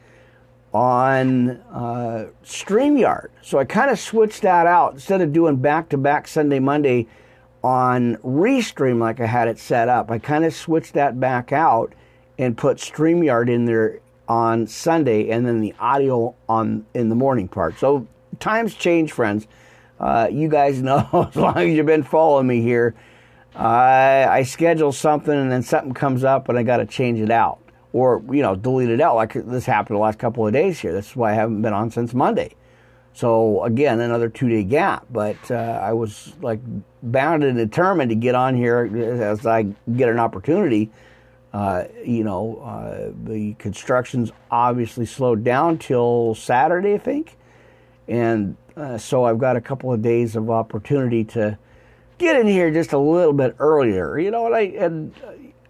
on 0.74 1.52
uh, 1.72 2.28
StreamYard. 2.44 3.30
So 3.42 3.58
I 3.58 3.64
kind 3.64 3.90
of 3.90 3.98
switched 3.98 4.42
that 4.42 4.68
out. 4.68 4.96
Instead 4.96 5.22
of 5.22 5.32
doing 5.32 5.56
back-to-back 5.56 6.28
Sunday, 6.28 6.60
Monday, 6.60 7.08
on 7.64 8.16
Restream 8.18 9.00
like 9.00 9.20
I 9.20 9.26
had 9.26 9.48
it 9.48 9.60
set 9.60 9.90
up. 9.90 10.12
I 10.12 10.20
kind 10.20 10.46
of 10.46 10.54
switched 10.54 10.94
that 10.94 11.20
back 11.20 11.52
out 11.52 11.94
and 12.38 12.58
put 12.58 12.78
StreamYard 12.78 13.50
in 13.50 13.66
there 13.66 14.00
on 14.28 14.68
Sunday 14.68 15.30
and 15.30 15.46
then 15.46 15.60
the 15.60 15.74
audio 15.80 16.36
on 16.48 16.86
in 16.94 17.10
the 17.10 17.16
morning 17.16 17.48
part. 17.48 17.78
So 17.80 18.08
times 18.40 18.76
change, 18.76 19.12
friends. 19.12 19.48
Uh, 20.00 20.30
you 20.32 20.48
guys 20.48 20.82
know 20.82 21.28
as 21.30 21.36
long 21.36 21.58
as 21.58 21.74
you've 21.74 21.86
been 21.86 22.04
following 22.04 22.48
me 22.48 22.62
here, 22.62 22.96
I, 23.56 24.26
I 24.30 24.44
schedule 24.44 24.92
something 24.92 25.34
and 25.34 25.52
then 25.52 25.64
something 25.64 25.94
comes 25.94 26.24
up 26.24 26.48
and 26.50 26.58
I 26.58 26.64
got 26.64 26.78
to 26.78 26.86
change 26.86 27.20
it 27.20 27.32
out 27.32 27.60
or 27.92 28.22
you 28.30 28.42
know 28.42 28.56
delete 28.56 28.90
it 28.90 29.02
out 29.02 29.16
like 29.16 29.34
this 29.34 29.66
happened 29.66 29.98
the 29.98 30.02
last 30.02 30.20
couple 30.20 30.46
of 30.46 30.54
days 30.54 30.80
here. 30.80 30.94
This 30.94 31.10
is 31.10 31.16
why 31.16 31.32
I 31.32 31.34
haven't 31.34 31.62
been 31.62 31.74
on 31.74 31.92
since 31.92 32.14
Monday. 32.14 32.56
So 33.20 33.66
again, 33.66 34.00
another 34.00 34.30
two 34.30 34.48
day 34.48 34.64
gap. 34.64 35.06
But 35.12 35.52
uh, 35.52 35.56
I 35.84 35.92
was 35.92 36.34
like 36.42 36.62
bound 37.04 37.44
and 37.44 37.58
determined 37.58 38.12
to 38.12 38.16
get 38.16 38.34
on 38.34 38.56
here 38.56 38.86
as 39.22 39.46
I 39.46 39.64
get 39.94 40.08
an 40.08 40.20
opportunity. 40.20 40.90
Uh, 41.52 41.84
you 42.06 42.24
know, 42.24 42.62
uh, 42.64 43.12
the 43.26 43.56
construction's 43.56 44.32
obviously 44.50 45.06
slowed 45.06 45.44
down 45.44 45.78
till 45.80 46.34
Saturday, 46.34 46.94
I 46.94 46.98
think, 46.98 47.36
and 48.08 48.56
uh, 48.78 48.98
so 48.98 49.26
I've 49.26 49.40
got 49.40 49.58
a 49.58 49.62
couple 49.62 49.92
of 49.92 50.02
days 50.02 50.38
of 50.38 50.50
opportunity 50.50 51.26
to 51.26 51.58
get 52.20 52.40
in 52.40 52.48
here 52.48 52.72
just 52.72 52.94
a 52.94 53.00
little 53.00 53.34
bit 53.34 53.54
earlier. 53.60 54.18
You 54.18 54.32
know, 54.32 54.46
and 54.46 54.56
I 54.56 54.62
and 54.62 55.14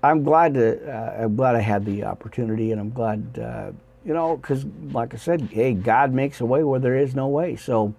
I'm 0.03 0.21
glad 0.21 0.53
to 0.53 0.87
uh, 0.87 1.23
I'm 1.23 1.35
glad 1.35 1.55
I 1.55 1.61
had 1.61 1.83
the 1.83 2.03
opportunity, 2.03 2.71
and 2.73 2.79
I'm 2.79 2.91
glad 2.91 3.39
uh, 3.41 3.71
you 4.05 4.13
know, 4.13 4.37
because 4.37 4.65
like 4.91 5.13
I 5.13 5.17
said, 5.17 5.49
hey, 5.51 5.73
God 5.73 6.13
makes 6.13 6.41
a 6.41 6.45
way 6.45 6.63
where 6.63 6.79
there 6.79 6.97
is 6.97 7.15
no 7.15 7.27
way. 7.27 7.55
So, 7.55 7.93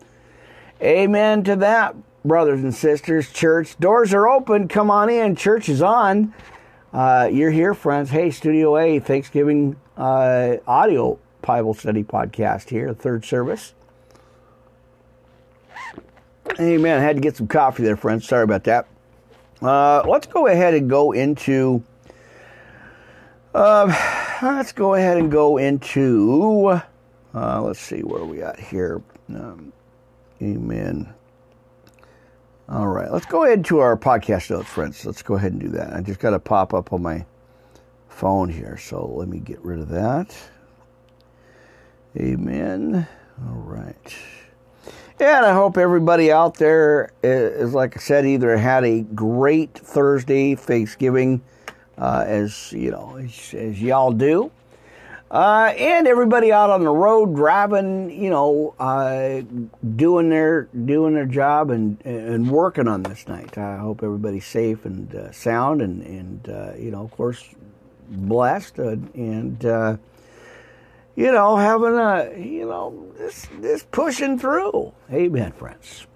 amen 0.82 1.44
to 1.44 1.56
that, 1.56 1.94
brothers 2.24 2.62
and 2.62 2.74
sisters. 2.74 3.30
Church 3.32 3.78
doors 3.78 4.14
are 4.14 4.28
open. 4.28 4.68
Come 4.68 4.90
on 4.90 5.10
in. 5.10 5.36
Church 5.36 5.68
is 5.68 5.82
on. 5.82 6.34
Uh, 6.92 7.28
you're 7.30 7.50
here, 7.50 7.74
friends. 7.74 8.10
Hey, 8.10 8.30
Studio 8.30 8.76
A, 8.76 8.98
Thanksgiving 8.98 9.76
uh, 9.96 10.56
audio 10.66 11.18
Bible 11.42 11.74
study 11.74 12.04
podcast 12.04 12.68
here, 12.68 12.92
third 12.94 13.24
service. 13.24 13.74
Amen. 16.58 16.98
I 16.98 17.02
had 17.02 17.16
to 17.16 17.22
get 17.22 17.36
some 17.36 17.46
coffee 17.46 17.82
there, 17.82 17.96
friends. 17.96 18.26
Sorry 18.26 18.42
about 18.42 18.64
that. 18.64 18.86
Uh, 19.62 20.02
let's 20.06 20.26
go 20.26 20.46
ahead 20.46 20.74
and 20.74 20.90
go 20.90 21.12
into. 21.12 21.82
Uh, 23.54 24.19
let's 24.42 24.72
go 24.72 24.94
ahead 24.94 25.18
and 25.18 25.30
go 25.30 25.56
into. 25.56 26.80
Uh, 27.34 27.62
let's 27.62 27.80
see 27.80 28.00
where 28.00 28.24
we 28.24 28.42
at 28.42 28.58
here. 28.58 29.02
Um, 29.28 29.72
amen. 30.42 31.12
All 32.68 32.86
right, 32.86 33.10
let's 33.10 33.26
go 33.26 33.44
ahead 33.44 33.64
to 33.66 33.80
our 33.80 33.96
podcast 33.96 34.50
notes, 34.50 34.68
friends. 34.68 35.04
Let's 35.04 35.22
go 35.22 35.34
ahead 35.34 35.52
and 35.52 35.60
do 35.60 35.68
that. 35.70 35.92
I 35.92 36.00
just 36.02 36.20
got 36.20 36.30
to 36.30 36.38
pop 36.38 36.72
up 36.72 36.92
on 36.92 37.02
my 37.02 37.24
phone 38.08 38.48
here, 38.48 38.76
so 38.76 39.06
let 39.06 39.28
me 39.28 39.38
get 39.38 39.60
rid 39.64 39.80
of 39.80 39.88
that. 39.88 40.36
Amen. 42.16 43.06
All 43.48 43.56
right. 43.56 44.16
And 45.18 45.44
I 45.44 45.52
hope 45.52 45.76
everybody 45.76 46.32
out 46.32 46.54
there 46.54 47.12
is, 47.22 47.74
like 47.74 47.96
I 47.96 48.00
said, 48.00 48.24
either 48.24 48.56
had 48.56 48.84
a 48.84 49.02
great 49.02 49.74
Thursday, 49.74 50.54
Thanksgiving, 50.54 51.42
uh, 52.00 52.24
as 52.26 52.72
you 52.72 52.90
know, 52.90 53.16
as, 53.16 53.54
as 53.54 53.80
y'all 53.80 54.10
do, 54.10 54.50
uh, 55.30 55.72
and 55.76 56.08
everybody 56.08 56.50
out 56.50 56.70
on 56.70 56.82
the 56.82 56.90
road 56.90 57.36
driving, 57.36 58.10
you 58.10 58.30
know, 58.30 58.74
uh, 58.80 59.42
doing 59.94 60.30
their 60.30 60.62
doing 60.84 61.14
their 61.14 61.26
job 61.26 61.70
and 61.70 62.00
and 62.04 62.50
working 62.50 62.88
on 62.88 63.04
this 63.04 63.28
night. 63.28 63.56
I 63.58 63.76
hope 63.76 64.02
everybody's 64.02 64.46
safe 64.46 64.84
and 64.84 65.14
uh, 65.14 65.30
sound, 65.30 65.82
and 65.82 66.02
and 66.02 66.48
uh, 66.48 66.72
you 66.76 66.90
know, 66.90 67.04
of 67.04 67.10
course, 67.12 67.44
blessed, 68.08 68.80
uh, 68.80 68.96
and 69.14 69.98
you 71.16 71.30
know, 71.32 71.56
having 71.56 71.98
a, 71.98 72.32
you 72.38 72.64
know, 72.66 73.12
this, 73.18 73.46
this 73.60 73.84
pushing 73.90 74.38
through. 74.38 74.94
Amen, 75.12 75.52
friends. 75.52 76.06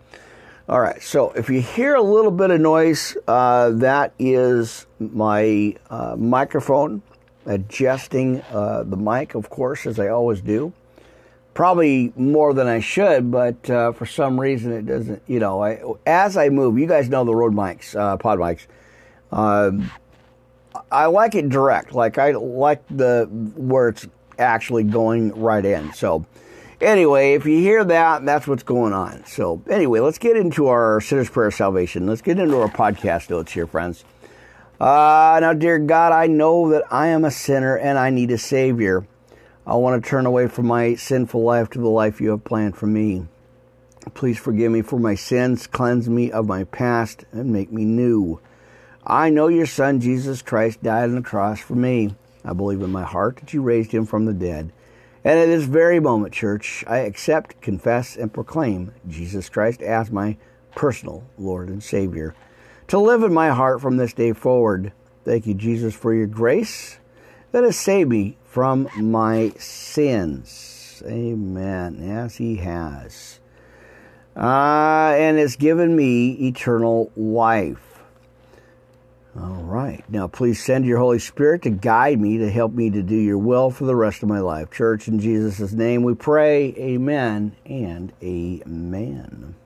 All 0.67 0.81
right, 0.81 1.03
so 1.03 1.31
if 1.33 1.51
you 1.51 1.61
hear 1.61 1.95
a 1.95 2.01
little 2.01 2.31
bit 2.31 2.51
of 2.51 2.59
noise, 2.59 3.19
uh, 3.29 3.69
that 3.71 4.15
is 4.19 4.87
my 4.99 5.77
uh, 5.91 6.17
microphone 6.17 7.03
adjusting 7.45 8.41
uh, 8.51 8.83
the 8.83 8.97
mic, 8.97 9.35
of 9.35 9.51
course, 9.51 9.85
as 9.85 10.01
I 10.01 10.09
always 10.09 10.41
do. 10.41 10.73
Probably 11.53 12.15
more 12.17 12.55
than 12.55 12.67
I 12.67 12.81
should, 12.81 13.31
but 13.31 13.69
uh, 13.69 13.93
for 13.93 14.07
some 14.07 14.41
reason 14.41 14.73
it 14.73 14.87
doesn't. 14.87 15.23
You 15.27 15.39
know, 15.39 15.63
I, 15.63 15.83
as 16.07 16.39
I 16.39 16.49
move, 16.49 16.79
you 16.79 16.87
guys 16.87 17.11
know 17.11 17.25
the 17.25 17.35
Rode 17.35 17.53
mics, 17.53 17.95
uh, 17.95 18.17
pod 18.17 18.39
mics. 18.39 18.67
Um, 19.31 19.91
I 20.91 21.07
like 21.07 21.35
it 21.35 21.51
direct. 21.51 21.93
Like 21.93 22.17
I 22.17 22.31
like 22.31 22.83
the 22.89 23.29
where 23.31 23.91
it's 23.91 24.07
actually 24.39 24.85
going 24.85 25.39
right 25.39 25.65
in. 25.65 25.93
So, 25.93 26.25
anyway, 26.85 27.35
if 27.35 27.47
you 27.47 27.59
hear 27.59 27.85
that, 27.85 28.25
that's 28.25 28.47
what's 28.47 28.63
going 28.63 28.93
on. 28.93 29.25
So, 29.27 29.63
anyway, 29.69 30.01
let's 30.01 30.19
get 30.19 30.37
into 30.37 30.69
our 30.69 31.01
sinner's 31.01 31.31
prayer 31.31 31.49
of 31.49 31.55
salvation. 31.55 32.07
Let's 32.07 32.23
get 32.23 32.39
into 32.39 32.59
our 32.61 32.69
podcast 32.69 33.31
notes 33.31 33.53
here, 33.53 33.67
friends. 33.67 34.05
Uh, 34.81 35.39
now, 35.41 35.53
dear 35.53 35.79
God, 35.79 36.13
I 36.13 36.27
know 36.27 36.71
that 36.71 36.85
I 36.91 37.09
am 37.09 37.25
a 37.25 37.31
sinner 37.31 37.77
and 37.77 37.99
I 37.99 38.11
need 38.11 38.31
a 38.31 38.39
Savior. 38.39 39.07
I 39.67 39.77
want 39.77 40.03
to 40.03 40.09
turn 40.09 40.27
away 40.27 40.49
from 40.49 40.67
my 40.67 40.95
sinful 40.95 41.43
life 41.43 41.71
to 41.71 41.79
the 41.79 41.89
life 41.89 42.21
you 42.21 42.31
have 42.31 42.45
planned 42.45 42.77
for 42.77 42.87
me. 42.87 43.27
Please 44.13 44.39
forgive 44.39 44.71
me 44.71 44.83
for 44.83 44.99
my 44.99 45.15
sins, 45.15 45.67
cleanse 45.67 46.09
me 46.09 46.31
of 46.31 46.47
my 46.47 46.65
past, 46.65 47.25
and 47.33 47.53
make 47.53 47.73
me 47.73 47.85
new. 47.85 48.41
I 49.07 49.31
know 49.31 49.49
your 49.49 49.67
Son, 49.67 50.01
Jesus 50.01 50.43
Christ, 50.43 50.83
died 50.83 51.05
on 51.05 51.15
the 51.15 51.23
cross 51.23 51.61
for 51.61 51.75
me. 51.75 52.15
I 52.45 52.53
believe 52.53 52.83
in 52.83 52.93
my 52.93 53.05
heart 53.05 53.37
that 53.37 53.55
you 53.55 53.63
raised 53.63 53.93
him 53.93 54.05
from 54.05 54.27
the 54.27 54.35
dead. 54.35 54.73
And 55.25 55.39
at 55.39 55.47
this 55.47 55.65
very 55.65 56.01
moment, 56.01 56.35
church, 56.35 56.85
I 56.87 56.99
accept, 56.99 57.61
confess, 57.63 58.15
and 58.15 58.33
proclaim 58.33 58.93
Jesus 59.09 59.49
Christ 59.49 59.81
as 59.81 60.11
my 60.11 60.37
personal 60.75 61.25
Lord 61.39 61.69
and 61.69 61.83
Savior. 61.83 62.35
To 62.89 62.99
live 62.99 63.23
in 63.23 63.33
my 63.33 63.49
heart 63.49 63.81
from 63.81 63.97
this 63.97 64.13
day 64.13 64.35
forward. 64.35 64.93
Thank 65.25 65.47
you, 65.47 65.55
Jesus, 65.55 65.95
for 65.95 66.13
your 66.13 66.27
grace 66.27 66.99
that 67.53 67.65
has 67.65 67.77
saved 67.77 68.11
me 68.11 68.37
from 68.45 68.89
my 68.97 69.51
sins. 69.59 71.03
Amen. 71.07 71.99
Yes, 72.03 72.37
He 72.37 72.57
has. 72.57 73.41
Uh, 74.37 75.15
and 75.17 75.39
has 75.39 75.57
given 75.57 75.97
me 75.97 76.33
eternal 76.33 77.11
life. 77.17 77.94
All 79.37 79.65
right. 79.65 80.05
Now, 80.09 80.29
please 80.29 80.63
send 80.63 80.87
your 80.87 80.99
Holy 80.99 81.19
Spirit 81.19 81.63
to 81.63 81.71
guide 81.71 82.21
me, 82.21 82.39
to 82.39 82.49
help 82.49 82.73
me 82.73 82.91
to 82.91 83.03
do 83.03 83.17
your 83.17 83.39
will 83.39 83.71
for 83.71 83.85
the 83.85 83.97
rest 83.97 84.23
of 84.23 84.29
my 84.29 84.39
life. 84.39 84.71
Church, 84.71 85.09
in 85.09 85.19
Jesus' 85.19 85.73
name 85.73 86.05
we 86.05 86.15
pray. 86.15 86.73
Amen 86.77 87.57
and 87.67 88.13
amen. 88.23 89.57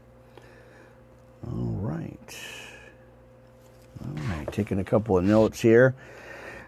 All 1.46 1.76
right. 1.82 2.38
All 4.02 4.22
right. 4.30 4.50
Taking 4.52 4.78
a 4.78 4.84
couple 4.84 5.18
of 5.18 5.24
notes 5.24 5.60
here. 5.60 5.94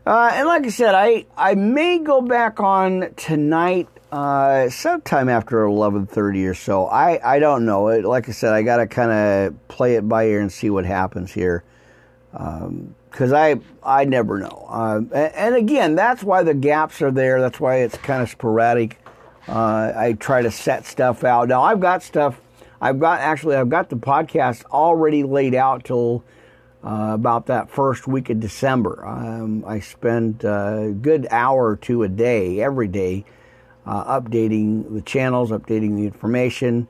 Uh, 0.07 0.31
and 0.35 0.47
like 0.47 0.67
I 0.67 0.71
said, 0.71 0.95
I, 0.95 1.25
I 1.39 1.55
may 1.55 2.01
go 2.01 2.21
back 2.21 2.61
on 2.61 3.15
tonight 3.17 3.89
uh, 4.13 4.69
sometime 4.69 5.31
after 5.31 5.65
11.30 5.65 6.51
or 6.51 6.55
so. 6.55 6.87
I, 6.87 7.37
I 7.37 7.39
don't 7.39 7.65
know. 7.65 7.85
Like 7.85 8.29
I 8.29 8.33
said, 8.33 8.53
I 8.53 8.61
got 8.61 8.77
to 8.77 8.87
kind 8.87 9.11
of 9.11 9.69
play 9.69 9.95
it 9.95 10.07
by 10.07 10.27
ear 10.27 10.41
and 10.41 10.53
see 10.53 10.69
what 10.69 10.85
happens 10.85 11.33
here 11.33 11.65
because 12.33 13.33
um, 13.33 13.35
I 13.35 13.61
I 13.83 14.05
never 14.05 14.39
know. 14.39 14.67
Uh, 14.69 14.99
and, 15.13 15.35
and, 15.35 15.55
again, 15.55 15.95
that's 15.95 16.23
why 16.23 16.43
the 16.43 16.55
gaps 16.55 17.03
are 17.03 17.11
there. 17.11 17.41
That's 17.41 17.59
why 17.59 17.77
it's 17.79 17.97
kind 17.99 18.23
of 18.23 18.29
sporadic. 18.29 18.99
Uh, 19.49 19.93
I 19.97 20.13
try 20.13 20.43
to 20.43 20.51
set 20.51 20.87
stuff 20.87 21.25
out. 21.25 21.49
Now 21.49 21.63
I've 21.63 21.81
got 21.81 22.03
stuff. 22.03 22.41
I've 22.81 23.01
got 23.01 23.21
actually 23.21 23.57
I've 23.57 23.69
got 23.69 23.91
the 23.91 23.97
podcast 23.97 24.65
already 24.67 25.25
laid 25.25 25.55
out 25.55 25.85
till 25.85 26.23
uh, 26.85 27.11
about 27.13 27.47
that 27.47 27.71
first 27.71 28.07
week 28.07 28.31
of 28.31 28.41
December. 28.41 29.05
Um, 29.05 29.65
I 29.67 29.81
spend 29.81 30.45
a 30.45 30.95
good 31.01 31.27
hour 31.31 31.67
or 31.67 31.77
two 31.77 32.03
a 32.05 32.09
day 32.09 32.61
every 32.61 32.89
day 32.89 33.25
uh, 33.87 34.21
updating 34.21 34.95
the 34.95 35.03
channels, 35.03 35.51
updating 35.51 35.97
the 35.97 36.05
information. 36.05 36.87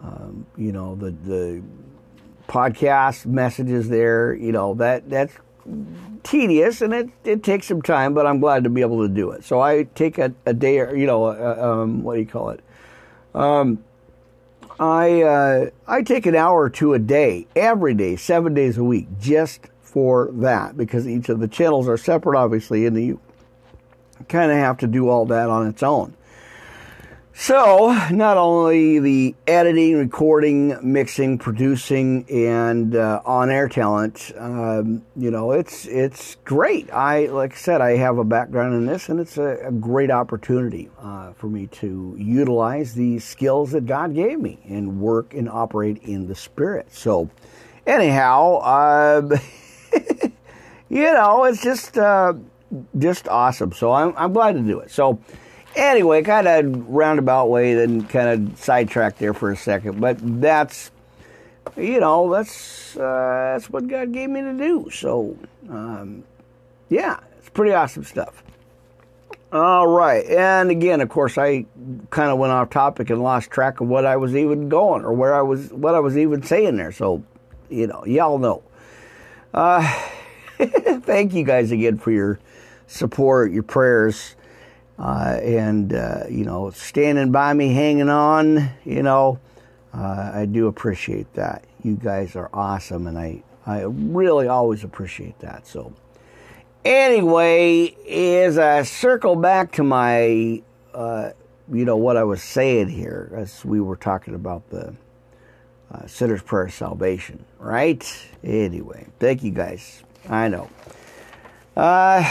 Um, 0.00 0.46
you 0.56 0.70
know 0.70 0.94
the 0.94 1.10
the 1.10 1.62
podcast 2.48 3.26
messages 3.26 3.88
there. 3.88 4.34
You 4.34 4.52
know 4.52 4.74
that 4.74 5.08
that's 5.08 5.34
tedious 6.22 6.80
and 6.80 6.92
it, 6.92 7.10
it 7.24 7.42
takes 7.42 7.66
some 7.66 7.82
time, 7.82 8.14
but 8.14 8.26
I'm 8.26 8.40
glad 8.40 8.64
to 8.64 8.70
be 8.70 8.80
able 8.80 9.06
to 9.06 9.12
do 9.12 9.30
it. 9.30 9.44
So 9.44 9.60
I 9.60 9.84
take 9.94 10.18
a, 10.18 10.32
a 10.46 10.54
day, 10.54 10.78
or 10.80 10.96
you 10.96 11.06
know, 11.06 11.26
uh, 11.26 11.56
um, 11.60 12.02
what 12.02 12.14
do 12.14 12.20
you 12.20 12.26
call 12.26 12.50
it? 12.50 12.60
Um, 13.34 13.84
I 14.80 15.22
uh, 15.22 15.70
I 15.86 16.02
take 16.02 16.26
an 16.26 16.34
hour 16.34 16.62
or 16.62 16.70
two 16.70 16.94
a 16.94 16.98
day, 16.98 17.46
every 17.56 17.94
day, 17.94 18.16
seven 18.16 18.54
days 18.54 18.78
a 18.78 18.84
week, 18.84 19.08
just 19.20 19.60
for 19.80 20.30
that 20.32 20.76
because 20.76 21.08
each 21.08 21.28
of 21.28 21.40
the 21.40 21.48
channels 21.48 21.88
are 21.88 21.96
separate, 21.96 22.38
obviously, 22.38 22.86
and 22.86 22.96
you 23.02 23.20
kind 24.28 24.50
of 24.50 24.58
have 24.58 24.78
to 24.78 24.86
do 24.86 25.08
all 25.08 25.26
that 25.26 25.48
on 25.48 25.66
its 25.66 25.82
own. 25.82 26.14
So, 27.40 27.96
not 28.10 28.36
only 28.36 28.98
the 28.98 29.36
editing, 29.46 29.94
recording, 29.94 30.76
mixing, 30.82 31.38
producing, 31.38 32.26
and 32.28 32.96
uh, 32.96 33.22
on-air 33.24 33.68
talent, 33.68 34.32
um, 34.36 35.02
you 35.14 35.30
know, 35.30 35.52
it's 35.52 35.86
it's 35.86 36.34
great. 36.44 36.92
I 36.92 37.26
like 37.26 37.52
I 37.52 37.56
said, 37.56 37.80
I 37.80 37.96
have 37.96 38.18
a 38.18 38.24
background 38.24 38.74
in 38.74 38.86
this, 38.86 39.08
and 39.08 39.20
it's 39.20 39.38
a, 39.38 39.68
a 39.68 39.70
great 39.70 40.10
opportunity 40.10 40.90
uh, 41.00 41.32
for 41.34 41.46
me 41.46 41.68
to 41.68 42.16
utilize 42.18 42.94
the 42.94 43.20
skills 43.20 43.70
that 43.70 43.86
God 43.86 44.16
gave 44.16 44.40
me 44.40 44.58
and 44.68 45.00
work 45.00 45.32
and 45.32 45.48
operate 45.48 46.02
in 46.02 46.26
the 46.26 46.34
Spirit. 46.34 46.92
So, 46.92 47.30
anyhow, 47.86 48.56
uh, 48.64 49.38
you 50.88 51.04
know, 51.04 51.44
it's 51.44 51.62
just 51.62 51.96
uh, 51.96 52.32
just 52.98 53.28
awesome. 53.28 53.70
So 53.70 53.92
I'm 53.92 54.12
I'm 54.16 54.32
glad 54.32 54.56
to 54.56 54.60
do 54.60 54.80
it. 54.80 54.90
So. 54.90 55.20
Anyway, 55.76 56.22
kind 56.22 56.48
of 56.48 56.88
roundabout 56.88 57.46
way, 57.46 57.74
then 57.74 58.04
kind 58.06 58.50
of 58.50 58.58
sidetracked 58.58 59.18
there 59.18 59.34
for 59.34 59.50
a 59.52 59.56
second. 59.56 60.00
But 60.00 60.18
that's, 60.40 60.90
you 61.76 62.00
know, 62.00 62.32
that's 62.32 62.96
uh, 62.96 63.52
that's 63.52 63.70
what 63.70 63.86
God 63.86 64.12
gave 64.12 64.30
me 64.30 64.40
to 64.40 64.54
do. 64.54 64.90
So, 64.90 65.36
um, 65.68 66.24
yeah, 66.88 67.20
it's 67.38 67.48
pretty 67.50 67.72
awesome 67.72 68.04
stuff. 68.04 68.42
All 69.50 69.86
right, 69.86 70.26
and 70.26 70.70
again, 70.70 71.00
of 71.00 71.08
course, 71.08 71.38
I 71.38 71.64
kind 72.10 72.30
of 72.30 72.38
went 72.38 72.52
off 72.52 72.68
topic 72.68 73.08
and 73.08 73.22
lost 73.22 73.50
track 73.50 73.80
of 73.80 73.88
what 73.88 74.04
I 74.04 74.16
was 74.16 74.36
even 74.36 74.68
going 74.68 75.04
or 75.04 75.12
where 75.14 75.34
I 75.34 75.40
was, 75.40 75.72
what 75.72 75.94
I 75.94 76.00
was 76.00 76.18
even 76.18 76.42
saying 76.42 76.76
there. 76.76 76.92
So, 76.92 77.22
you 77.70 77.86
know, 77.86 78.04
y'all 78.04 78.36
know. 78.36 78.62
Uh, 79.54 79.80
thank 80.58 81.32
you 81.32 81.44
guys 81.44 81.70
again 81.70 81.96
for 81.96 82.10
your 82.10 82.38
support, 82.86 83.50
your 83.50 83.62
prayers 83.62 84.34
uh, 84.98 85.38
and 85.42 85.94
uh, 85.94 86.24
you 86.28 86.44
know, 86.44 86.70
standing 86.70 87.30
by 87.30 87.52
me, 87.52 87.72
hanging 87.72 88.08
on. 88.08 88.70
You 88.84 89.02
know, 89.02 89.38
uh, 89.94 90.32
I 90.34 90.46
do 90.46 90.66
appreciate 90.66 91.32
that. 91.34 91.64
You 91.82 91.94
guys 91.94 92.36
are 92.36 92.50
awesome, 92.52 93.06
and 93.06 93.18
I 93.18 93.42
I 93.66 93.82
really 93.82 94.48
always 94.48 94.82
appreciate 94.82 95.38
that. 95.40 95.66
So, 95.66 95.92
anyway, 96.84 97.94
as 98.08 98.58
I 98.58 98.82
circle 98.82 99.36
back 99.36 99.72
to 99.72 99.84
my, 99.84 100.62
uh, 100.94 101.30
you 101.70 101.84
know, 101.84 101.96
what 101.96 102.16
I 102.16 102.24
was 102.24 102.42
saying 102.42 102.88
here, 102.88 103.30
as 103.36 103.64
we 103.64 103.80
were 103.80 103.96
talking 103.96 104.34
about 104.34 104.68
the 104.70 104.94
uh, 105.92 106.06
sinner's 106.06 106.42
prayer 106.42 106.68
salvation, 106.68 107.44
right? 107.58 108.04
Anyway, 108.42 109.06
thank 109.18 109.42
you 109.42 109.50
guys. 109.50 110.02
I 110.28 110.48
know. 110.48 110.68
Uh, 111.76 112.24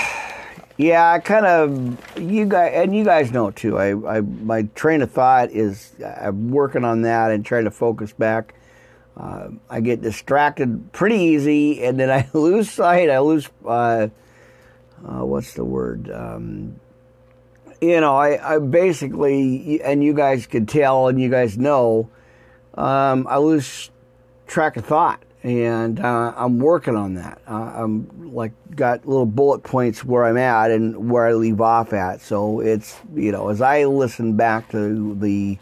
yeah, 0.77 1.11
I 1.11 1.19
kind 1.19 1.45
of 1.45 2.19
you 2.19 2.45
guys 2.45 2.71
and 2.75 2.95
you 2.95 3.03
guys 3.03 3.31
know 3.31 3.49
too. 3.49 3.77
I, 3.77 4.17
I 4.17 4.21
my 4.21 4.63
train 4.75 5.01
of 5.01 5.11
thought 5.11 5.49
is 5.49 5.91
I'm 6.03 6.51
working 6.51 6.85
on 6.85 7.01
that 7.01 7.31
and 7.31 7.43
trying 7.43 7.65
to 7.65 7.71
focus 7.71 8.13
back. 8.13 8.53
Uh, 9.15 9.49
I 9.67 9.81
get 9.81 10.01
distracted 10.01 10.93
pretty 10.93 11.17
easy, 11.17 11.83
and 11.83 11.99
then 11.99 12.11
I 12.11 12.29
lose 12.37 12.69
sight. 12.69 13.09
I 13.09 13.19
lose 13.19 13.49
uh, 13.65 14.09
uh, 15.03 15.25
what's 15.25 15.55
the 15.55 15.65
word? 15.65 16.11
Um, 16.11 16.79
you 17.81 17.99
know, 17.99 18.15
I, 18.15 18.55
I, 18.55 18.59
basically, 18.59 19.81
and 19.81 20.03
you 20.03 20.13
guys 20.13 20.45
could 20.45 20.67
tell, 20.67 21.07
and 21.07 21.19
you 21.19 21.29
guys 21.29 21.57
know, 21.57 22.09
um, 22.75 23.27
I 23.27 23.37
lose 23.37 23.89
track 24.47 24.77
of 24.77 24.85
thought 24.85 25.21
and 25.47 26.01
uh, 26.01 26.33
I'm 26.35 26.59
working 26.59 26.97
on 26.97 27.13
that. 27.13 27.41
Uh, 27.47 27.71
I'm 27.73 28.33
like 28.33 28.51
got 28.75 29.07
little 29.07 29.25
bullet 29.25 29.63
points 29.63 30.03
where 30.03 30.25
I'm 30.25 30.35
at 30.35 30.71
and 30.71 31.09
where 31.09 31.25
I 31.25 31.33
leave 31.35 31.61
off 31.61 31.93
at. 31.93 32.19
So 32.19 32.59
it's 32.59 32.99
you 33.15 33.31
know 33.31 33.47
as 33.47 33.61
I 33.61 33.85
listen 33.85 34.35
back 34.35 34.69
to 34.71 35.15
the 35.15 35.57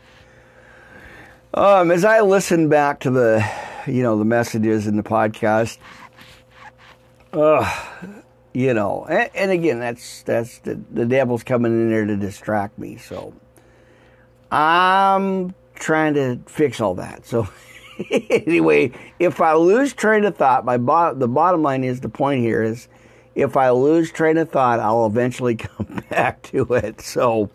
um, 1.53 1.91
as 1.91 2.03
I 2.03 2.21
listen 2.21 2.67
back 2.67 3.01
to 3.01 3.11
the 3.11 3.47
you 3.85 4.01
know 4.01 4.17
the 4.17 4.25
messages 4.25 4.87
in 4.87 4.95
the 4.95 5.03
podcast, 5.03 5.77
uh, 7.33 7.71
you 8.53 8.73
know, 8.73 9.05
and, 9.07 9.29
and 9.35 9.51
again 9.51 9.79
that's 9.79 10.23
that's 10.23 10.57
the, 10.59 10.81
the 10.93 11.05
devil's 11.05 11.43
coming 11.43 11.71
in 11.71 11.91
there 11.91 12.05
to 12.07 12.17
distract 12.17 12.79
me. 12.79 12.97
So 12.97 13.35
I'm 14.49 15.53
trying 15.75 16.15
to 16.15 16.39
fix 16.47 16.81
all 16.81 16.95
that. 16.95 17.27
So. 17.27 17.47
anyway, 18.11 18.91
if 19.19 19.41
I 19.41 19.53
lose 19.53 19.93
train 19.93 20.25
of 20.25 20.35
thought, 20.35 20.65
my 20.65 20.77
bo- 20.77 21.13
the 21.13 21.27
bottom 21.27 21.61
line 21.61 21.83
is 21.83 22.01
the 22.01 22.09
point 22.09 22.41
here 22.41 22.63
is 22.63 22.87
if 23.35 23.57
I 23.57 23.69
lose 23.69 24.11
train 24.11 24.37
of 24.37 24.49
thought, 24.49 24.79
I'll 24.79 25.05
eventually 25.05 25.55
come 25.55 26.03
back 26.09 26.41
to 26.43 26.63
it. 26.73 27.01
So, 27.01 27.49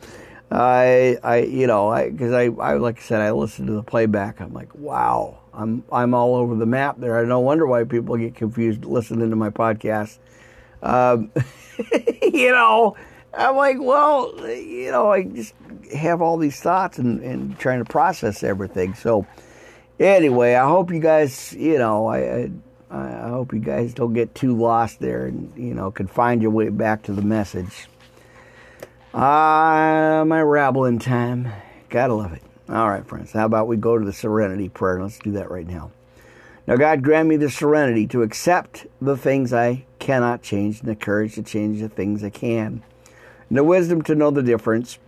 I, 0.50 1.18
I, 1.22 1.38
you 1.38 1.66
know, 1.66 1.88
I, 1.88 2.10
because 2.10 2.32
I, 2.32 2.44
I, 2.60 2.74
like 2.74 2.98
I 2.98 3.02
said, 3.02 3.20
I 3.20 3.30
listened 3.32 3.68
to 3.68 3.74
the 3.74 3.82
playback. 3.82 4.40
I'm 4.40 4.52
like, 4.52 4.74
wow, 4.74 5.38
I'm, 5.54 5.84
I'm 5.92 6.14
all 6.14 6.34
over 6.34 6.54
the 6.54 6.66
map 6.66 6.98
there. 6.98 7.18
I 7.18 7.24
no 7.24 7.40
wonder 7.40 7.66
why 7.66 7.84
people 7.84 8.16
get 8.16 8.34
confused 8.34 8.84
listening 8.84 9.30
to 9.30 9.36
my 9.36 9.50
podcast. 9.50 10.18
Um, 10.82 11.30
you 12.22 12.50
know, 12.50 12.96
I'm 13.32 13.56
like, 13.56 13.76
well, 13.80 14.34
you 14.48 14.90
know, 14.90 15.12
I 15.12 15.22
just 15.22 15.54
have 15.94 16.20
all 16.20 16.36
these 16.36 16.60
thoughts 16.60 16.98
and, 16.98 17.22
and 17.22 17.58
trying 17.58 17.78
to 17.78 17.90
process 17.90 18.42
everything. 18.42 18.94
So, 18.94 19.26
anyway, 20.00 20.54
I 20.54 20.66
hope 20.66 20.90
you 20.90 20.98
guys, 20.98 21.52
you 21.52 21.78
know, 21.78 22.06
I, 22.06 22.18
I, 22.18 22.50
I 22.90 23.28
hope 23.28 23.52
you 23.52 23.60
guys 23.60 23.94
don't 23.94 24.14
get 24.14 24.34
too 24.34 24.56
lost 24.56 24.98
there 24.98 25.26
and 25.26 25.52
you 25.56 25.74
know 25.74 25.90
can 25.90 26.08
find 26.08 26.42
your 26.42 26.50
way 26.50 26.70
back 26.70 27.04
to 27.04 27.12
the 27.12 27.22
message. 27.22 27.86
Ah, 29.14 30.20
uh, 30.20 30.24
my 30.24 30.40
rabbling 30.40 30.98
time. 30.98 31.52
Gotta 31.88 32.14
love 32.14 32.32
it. 32.32 32.42
All 32.68 32.88
right, 32.88 33.06
friends. 33.06 33.32
How 33.32 33.46
about 33.46 33.66
we 33.66 33.76
go 33.76 33.98
to 33.98 34.04
the 34.04 34.12
serenity 34.12 34.68
prayer? 34.68 35.02
Let's 35.02 35.18
do 35.18 35.32
that 35.32 35.50
right 35.50 35.66
now. 35.66 35.90
Now, 36.66 36.76
God, 36.76 37.02
grant 37.02 37.28
me 37.28 37.36
the 37.36 37.50
serenity 37.50 38.06
to 38.08 38.22
accept 38.22 38.86
the 39.00 39.16
things 39.16 39.52
I 39.52 39.86
cannot 39.98 40.42
change 40.42 40.80
and 40.80 40.88
the 40.88 40.94
courage 40.94 41.34
to 41.34 41.42
change 41.42 41.80
the 41.80 41.88
things 41.88 42.22
I 42.22 42.30
can. 42.30 42.82
And 43.48 43.58
the 43.58 43.64
wisdom 43.64 44.02
to 44.02 44.14
know 44.14 44.30
the 44.30 44.42
difference, 44.42 44.98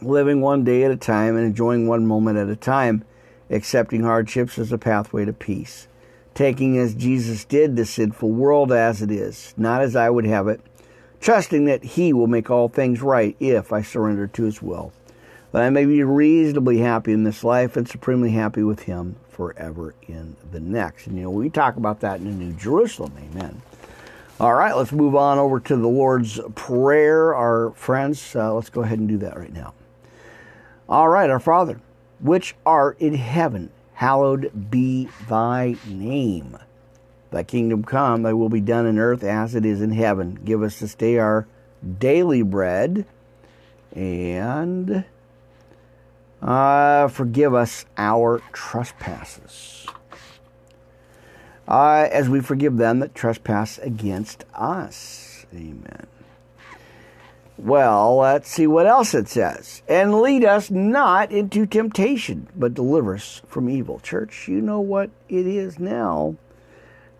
living 0.00 0.40
one 0.40 0.62
day 0.62 0.84
at 0.84 0.92
a 0.92 0.96
time 0.96 1.36
and 1.36 1.44
enjoying 1.44 1.88
one 1.88 2.06
moment 2.06 2.38
at 2.38 2.48
a 2.48 2.54
time 2.54 3.04
accepting 3.50 4.02
hardships 4.02 4.58
as 4.58 4.72
a 4.72 4.78
pathway 4.78 5.24
to 5.24 5.32
peace, 5.32 5.88
taking 6.34 6.78
as 6.78 6.94
Jesus 6.94 7.44
did 7.44 7.76
the 7.76 7.84
sinful 7.84 8.30
world 8.30 8.72
as 8.72 9.02
it 9.02 9.10
is, 9.10 9.54
not 9.56 9.80
as 9.80 9.96
I 9.96 10.10
would 10.10 10.26
have 10.26 10.48
it, 10.48 10.60
trusting 11.20 11.64
that 11.64 11.82
He 11.82 12.12
will 12.12 12.26
make 12.26 12.50
all 12.50 12.68
things 12.68 13.00
right 13.00 13.36
if 13.40 13.72
I 13.72 13.82
surrender 13.82 14.26
to 14.28 14.42
His 14.44 14.62
will, 14.62 14.92
that 15.52 15.62
I 15.62 15.70
may 15.70 15.86
be 15.86 16.02
reasonably 16.02 16.78
happy 16.78 17.12
in 17.12 17.24
this 17.24 17.42
life 17.42 17.76
and 17.76 17.88
supremely 17.88 18.30
happy 18.30 18.62
with 18.62 18.80
Him 18.80 19.16
forever 19.28 19.94
in 20.06 20.36
the 20.52 20.60
next. 20.60 21.06
And 21.06 21.16
you 21.16 21.24
know, 21.24 21.30
we 21.30 21.50
talk 21.50 21.76
about 21.76 22.00
that 22.00 22.20
in 22.20 22.24
the 22.24 22.44
New 22.44 22.52
Jerusalem. 22.54 23.12
Amen. 23.18 23.62
All 24.40 24.54
right, 24.54 24.76
let's 24.76 24.92
move 24.92 25.16
on 25.16 25.38
over 25.38 25.58
to 25.58 25.76
the 25.76 25.88
Lord's 25.88 26.38
Prayer, 26.54 27.34
our 27.34 27.72
friends. 27.72 28.36
Uh, 28.36 28.54
let's 28.54 28.70
go 28.70 28.82
ahead 28.82 29.00
and 29.00 29.08
do 29.08 29.18
that 29.18 29.36
right 29.36 29.52
now. 29.52 29.74
All 30.88 31.08
right, 31.08 31.28
our 31.28 31.40
Father 31.40 31.80
which 32.20 32.54
art 32.64 32.98
in 33.00 33.14
heaven, 33.14 33.70
hallowed 33.94 34.70
be 34.70 35.08
thy 35.28 35.76
name. 35.86 36.58
Thy 37.30 37.42
kingdom 37.42 37.84
come, 37.84 38.22
thy 38.22 38.32
will 38.32 38.48
be 38.48 38.60
done 38.60 38.86
in 38.86 38.98
earth 38.98 39.22
as 39.22 39.54
it 39.54 39.66
is 39.66 39.82
in 39.82 39.90
heaven. 39.90 40.40
Give 40.44 40.62
us 40.62 40.80
this 40.80 40.94
day 40.94 41.18
our 41.18 41.46
daily 41.98 42.42
bread, 42.42 43.04
and 43.94 45.04
uh, 46.40 47.08
forgive 47.08 47.54
us 47.54 47.84
our 47.96 48.40
trespasses. 48.52 49.86
Uh, 51.66 52.08
as 52.10 52.30
we 52.30 52.40
forgive 52.40 52.78
them 52.78 53.00
that 53.00 53.14
trespass 53.14 53.78
against 53.78 54.44
us. 54.54 55.44
Amen. 55.52 56.06
Well, 57.58 58.18
let's 58.18 58.48
see 58.48 58.68
what 58.68 58.86
else 58.86 59.14
it 59.14 59.28
says. 59.28 59.82
And 59.88 60.22
lead 60.22 60.44
us 60.44 60.70
not 60.70 61.32
into 61.32 61.66
temptation, 61.66 62.46
but 62.54 62.72
deliver 62.72 63.16
us 63.16 63.42
from 63.48 63.68
evil. 63.68 63.98
Church, 63.98 64.46
you 64.46 64.60
know 64.60 64.80
what 64.80 65.10
it 65.28 65.44
is 65.44 65.80
now. 65.80 66.36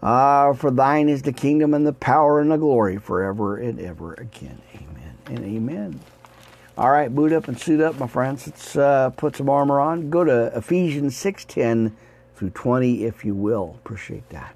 Uh, 0.00 0.52
for 0.52 0.70
thine 0.70 1.08
is 1.08 1.22
the 1.22 1.32
kingdom 1.32 1.74
and 1.74 1.84
the 1.84 1.92
power 1.92 2.40
and 2.40 2.52
the 2.52 2.56
glory 2.56 2.98
forever 2.98 3.56
and 3.56 3.80
ever 3.80 4.14
again. 4.14 4.62
Amen 4.76 5.18
and 5.26 5.44
amen. 5.44 6.00
All 6.76 6.92
right, 6.92 7.12
boot 7.12 7.32
up 7.32 7.48
and 7.48 7.58
suit 7.58 7.80
up, 7.80 7.98
my 7.98 8.06
friends. 8.06 8.46
Let's 8.46 8.76
uh, 8.76 9.10
put 9.10 9.34
some 9.34 9.50
armor 9.50 9.80
on. 9.80 10.08
Go 10.08 10.22
to 10.22 10.56
Ephesians 10.56 11.16
6.10 11.16 11.92
through 12.36 12.50
20, 12.50 13.02
if 13.04 13.24
you 13.24 13.34
will. 13.34 13.74
Appreciate 13.80 14.28
that. 14.28 14.54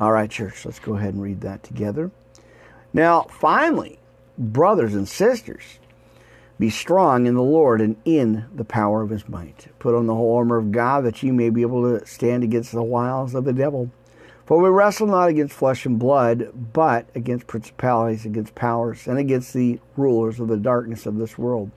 All 0.00 0.10
right, 0.10 0.28
church, 0.28 0.64
let's 0.64 0.80
go 0.80 0.96
ahead 0.96 1.14
and 1.14 1.22
read 1.22 1.42
that 1.42 1.62
together. 1.62 2.10
Now, 2.92 3.22
finally, 3.30 4.00
brothers 4.38 4.94
and 4.94 5.08
sisters, 5.08 5.78
be 6.58 6.70
strong 6.70 7.26
in 7.26 7.34
the 7.34 7.42
Lord 7.42 7.80
and 7.80 7.96
in 8.04 8.46
the 8.54 8.64
power 8.64 9.02
of 9.02 9.10
his 9.10 9.28
might. 9.28 9.66
Put 9.78 9.94
on 9.94 10.06
the 10.06 10.14
whole 10.14 10.36
armor 10.36 10.58
of 10.58 10.70
God 10.70 11.04
that 11.04 11.22
ye 11.22 11.30
may 11.30 11.50
be 11.50 11.62
able 11.62 11.98
to 11.98 12.06
stand 12.06 12.44
against 12.44 12.72
the 12.72 12.82
wiles 12.82 13.34
of 13.34 13.44
the 13.44 13.52
devil. 13.52 13.90
For 14.46 14.60
we 14.60 14.68
wrestle 14.68 15.06
not 15.06 15.28
against 15.28 15.54
flesh 15.54 15.86
and 15.86 15.98
blood, 15.98 16.52
but 16.72 17.06
against 17.14 17.46
principalities, 17.46 18.24
against 18.24 18.54
powers, 18.54 19.06
and 19.06 19.18
against 19.18 19.52
the 19.54 19.80
rulers 19.96 20.40
of 20.40 20.48
the 20.48 20.56
darkness 20.56 21.06
of 21.06 21.16
this 21.16 21.38
world, 21.38 21.70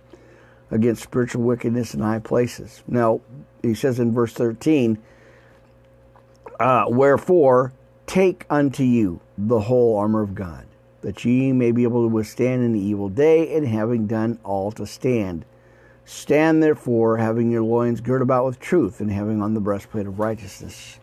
against 0.72 1.04
spiritual 1.04 1.44
wickedness 1.44 1.94
in 1.94 2.02
high 2.02 2.20
places. 2.20 2.84
Now, 2.88 3.22
he 3.62 3.74
says 3.74 4.00
in 4.00 4.14
verse 4.14 4.34
13, 4.34 4.98
uh, 6.60 6.86
Wherefore, 6.90 7.72
take 8.08 8.46
unto 8.50 8.84
you 8.84 9.20
the 9.38 9.62
whole 9.62 9.98
armor 9.98 10.22
of 10.22 10.36
God 10.36 10.66
that 11.06 11.24
ye 11.24 11.52
may 11.52 11.72
be 11.72 11.84
able 11.84 12.02
to 12.02 12.08
withstand 12.08 12.64
in 12.64 12.74
the 12.74 12.80
evil 12.80 13.10
day, 13.10 13.56
and 13.56 13.68
having 13.68 14.08
done 14.08 14.40
all 14.44 14.72
to 14.72 14.88
stand. 14.88 15.46
Stand 16.04 16.64
therefore, 16.64 17.18
having 17.18 17.52
your 17.52 17.62
loins 17.62 18.02
girt 18.02 18.24
about 18.24 18.44
with 18.44 18.60
truth, 18.60 19.00
and 19.00 19.12
having 19.12 19.40
on 19.40 19.54
the 19.54 19.60
breastplate 19.60 20.08
of 20.08 20.18
righteousness, 20.18 21.00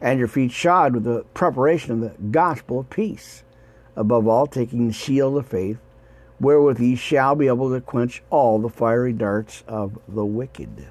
and 0.00 0.18
your 0.18 0.28
feet 0.28 0.50
shod 0.50 0.94
with 0.94 1.04
the 1.04 1.26
preparation 1.34 1.92
of 1.92 2.00
the 2.00 2.22
gospel 2.30 2.80
of 2.80 2.88
peace. 2.88 3.42
Above 3.96 4.26
all, 4.26 4.46
taking 4.46 4.86
the 4.86 4.94
shield 4.94 5.36
of 5.36 5.46
faith, 5.46 5.76
wherewith 6.40 6.80
ye 6.80 6.96
shall 6.96 7.34
be 7.34 7.46
able 7.46 7.70
to 7.70 7.82
quench 7.82 8.22
all 8.30 8.58
the 8.58 8.70
fiery 8.70 9.12
darts 9.12 9.62
of 9.68 9.98
the 10.08 10.24
wicked. 10.24 10.86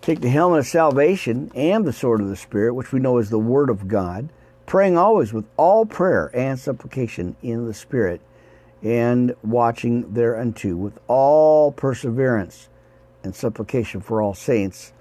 Take 0.00 0.20
the 0.20 0.30
helmet 0.30 0.60
of 0.60 0.66
salvation 0.68 1.50
and 1.56 1.84
the 1.84 1.92
sword 1.92 2.20
of 2.20 2.28
the 2.28 2.36
Spirit, 2.36 2.74
which 2.74 2.92
we 2.92 3.00
know 3.00 3.18
is 3.18 3.30
the 3.30 3.38
Word 3.40 3.68
of 3.68 3.88
God 3.88 4.28
praying 4.66 4.96
always 4.96 5.32
with 5.32 5.44
all 5.56 5.86
prayer 5.86 6.30
and 6.34 6.58
supplication 6.58 7.36
in 7.42 7.66
the 7.66 7.74
Spirit, 7.74 8.20
and 8.82 9.34
watching 9.42 10.12
thereunto 10.12 10.76
with 10.76 10.98
all 11.08 11.72
perseverance 11.72 12.68
and 13.22 13.34
supplication 13.34 14.00
for 14.00 14.20
all 14.20 14.34
saints. 14.34 14.92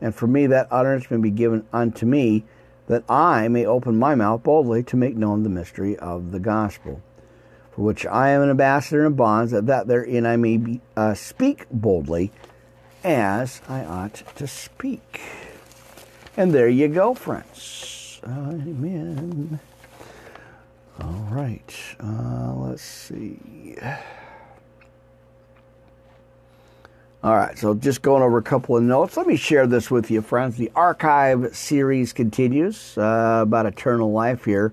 And 0.00 0.14
for 0.14 0.26
me, 0.26 0.46
that 0.46 0.68
utterance 0.70 1.10
may 1.10 1.18
be 1.18 1.30
given 1.30 1.66
unto 1.72 2.06
me, 2.06 2.44
that 2.86 3.04
I 3.08 3.48
may 3.48 3.66
open 3.66 3.98
my 3.98 4.14
mouth 4.14 4.42
boldly 4.42 4.82
to 4.84 4.96
make 4.96 5.16
known 5.16 5.42
the 5.42 5.50
mystery 5.50 5.96
of 5.98 6.32
the 6.32 6.40
gospel, 6.40 7.02
for 7.72 7.82
which 7.82 8.06
I 8.06 8.30
am 8.30 8.42
an 8.42 8.50
ambassador 8.50 9.04
in 9.04 9.14
bonds, 9.14 9.52
that, 9.52 9.66
that 9.66 9.88
therein 9.88 10.24
I 10.24 10.36
may 10.36 10.56
be, 10.56 10.80
uh, 10.96 11.12
speak 11.14 11.66
boldly 11.70 12.32
as 13.04 13.60
I 13.68 13.84
ought 13.84 14.22
to 14.36 14.46
speak. 14.46 15.20
And 16.36 16.52
there 16.52 16.68
you 16.68 16.88
go, 16.88 17.14
friends. 17.14 17.97
Amen. 18.28 19.58
All 21.00 21.28
right. 21.30 21.74
Uh, 21.98 22.52
let's 22.54 22.82
see. 22.82 23.76
All 27.24 27.34
right, 27.34 27.58
so 27.58 27.74
just 27.74 28.02
going 28.02 28.22
over 28.22 28.38
a 28.38 28.42
couple 28.42 28.76
of 28.76 28.82
notes. 28.84 29.16
Let 29.16 29.26
me 29.26 29.34
share 29.34 29.66
this 29.66 29.90
with 29.90 30.08
you, 30.08 30.22
friends. 30.22 30.56
The 30.56 30.70
archive 30.76 31.56
series 31.56 32.12
continues 32.12 32.96
uh, 32.96 33.40
about 33.42 33.66
eternal 33.66 34.12
life 34.12 34.44
here. 34.44 34.72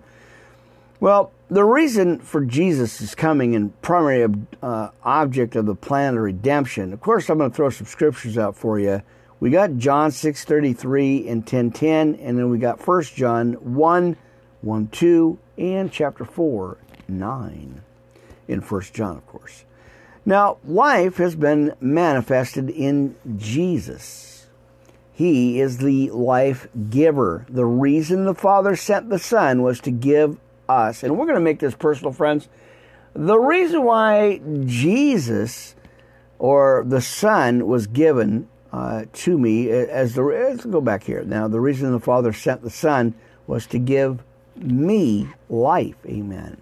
Well, 0.99 1.31
the 1.49 1.63
reason 1.63 2.19
for 2.19 2.45
Jesus' 2.45 3.15
coming 3.15 3.55
and 3.55 3.79
primary 3.81 4.31
uh, 4.61 4.89
object 5.03 5.55
of 5.55 5.65
the 5.65 5.75
plan 5.75 6.17
of 6.17 6.23
redemption. 6.23 6.93
Of 6.93 7.01
course, 7.01 7.29
I'm 7.29 7.39
going 7.39 7.49
to 7.49 7.55
throw 7.55 7.69
some 7.69 7.87
scriptures 7.87 8.37
out 8.37 8.55
for 8.55 8.79
you. 8.79 9.01
We 9.39 9.49
got 9.49 9.77
John 9.77 10.11
6:33 10.11 11.27
and 11.27 11.45
10:10, 11.45 12.15
and 12.21 12.37
then 12.37 12.49
we 12.49 12.57
got 12.57 12.79
1 12.79 13.15
John 13.15 13.53
1, 13.53 14.15
1, 14.61 14.87
2, 14.87 15.37
and 15.57 15.91
chapter 15.91 16.23
4, 16.25 16.77
9. 17.07 17.81
In 18.47 18.61
1 18.61 18.81
John, 18.93 19.17
of 19.17 19.27
course. 19.27 19.65
Now, 20.25 20.57
life 20.65 21.17
has 21.17 21.35
been 21.35 21.73
manifested 21.79 22.69
in 22.69 23.15
Jesus. 23.37 24.47
He 25.11 25.59
is 25.59 25.77
the 25.77 26.09
life 26.11 26.67
giver. 26.89 27.45
The 27.49 27.65
reason 27.65 28.25
the 28.25 28.33
Father 28.33 28.75
sent 28.75 29.09
the 29.09 29.19
Son 29.19 29.61
was 29.61 29.79
to 29.81 29.91
give 29.91 30.37
us, 30.67 31.03
and 31.03 31.17
we're 31.17 31.25
going 31.25 31.35
to 31.35 31.41
make 31.41 31.59
this 31.59 31.75
personal, 31.75 32.11
friends. 32.11 32.47
The 33.13 33.37
reason 33.37 33.83
why 33.83 34.41
Jesus 34.65 35.75
or 36.39 36.83
the 36.87 37.01
Son 37.01 37.67
was 37.67 37.87
given 37.87 38.47
uh, 38.75 39.05
to 39.13 39.37
me 39.37 39.69
as 39.69 40.15
the 40.15 40.21
let's 40.21 40.65
go 40.65 40.81
back 40.81 41.05
here 41.05 41.23
now. 41.23 41.47
The 41.47 41.61
reason 41.61 41.93
the 41.93 41.99
Father 41.99 42.33
sent 42.33 42.61
the 42.61 42.69
Son 42.69 43.13
was 43.47 43.65
to 43.67 43.79
give 43.79 44.21
me 44.57 45.29
life. 45.49 45.95
Amen. 46.05 46.57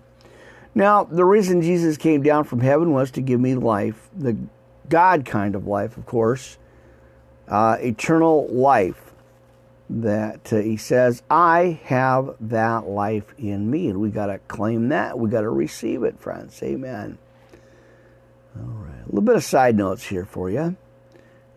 Now, 0.76 1.06
the 1.06 1.26
reason 1.26 1.64
Jesus 1.64 1.98
came 1.98 2.22
down 2.22 2.44
from 2.44 2.60
heaven 2.60 2.92
was 2.92 3.10
to 3.12 3.22
give 3.22 3.40
me 3.40 3.56
life, 3.56 4.10
the 4.16 4.38
God 4.90 5.26
kind 5.26 5.56
of 5.56 5.66
life, 5.66 5.98
of 5.98 6.06
course, 6.06 6.60
uh, 7.48 7.78
eternal 7.80 8.48
life. 8.48 9.12
That 9.90 10.54
uh, 10.54 10.58
he 10.58 10.78
says, 10.78 11.24
I 11.32 11.80
have 11.86 12.36
that 12.42 12.88
life 12.88 13.34
in 13.40 13.70
me. 13.70 13.90
And 13.90 14.00
we 14.00 14.10
got 14.10 14.28
to 14.28 14.38
claim 14.48 14.90
that. 14.90 15.18
We 15.18 15.30
got 15.30 15.42
to 15.42 15.50
receive 15.50 16.04
it, 16.04 16.20
friends. 16.20 16.62
Amen. 16.62 17.18
All 18.56 18.66
right. 18.66 19.04
A 19.04 19.08
little 19.08 19.22
bit 19.22 19.36
of 19.36 19.44
side 19.44 19.76
notes 19.76 20.04
here 20.04 20.26
for 20.26 20.50
you. 20.50 20.78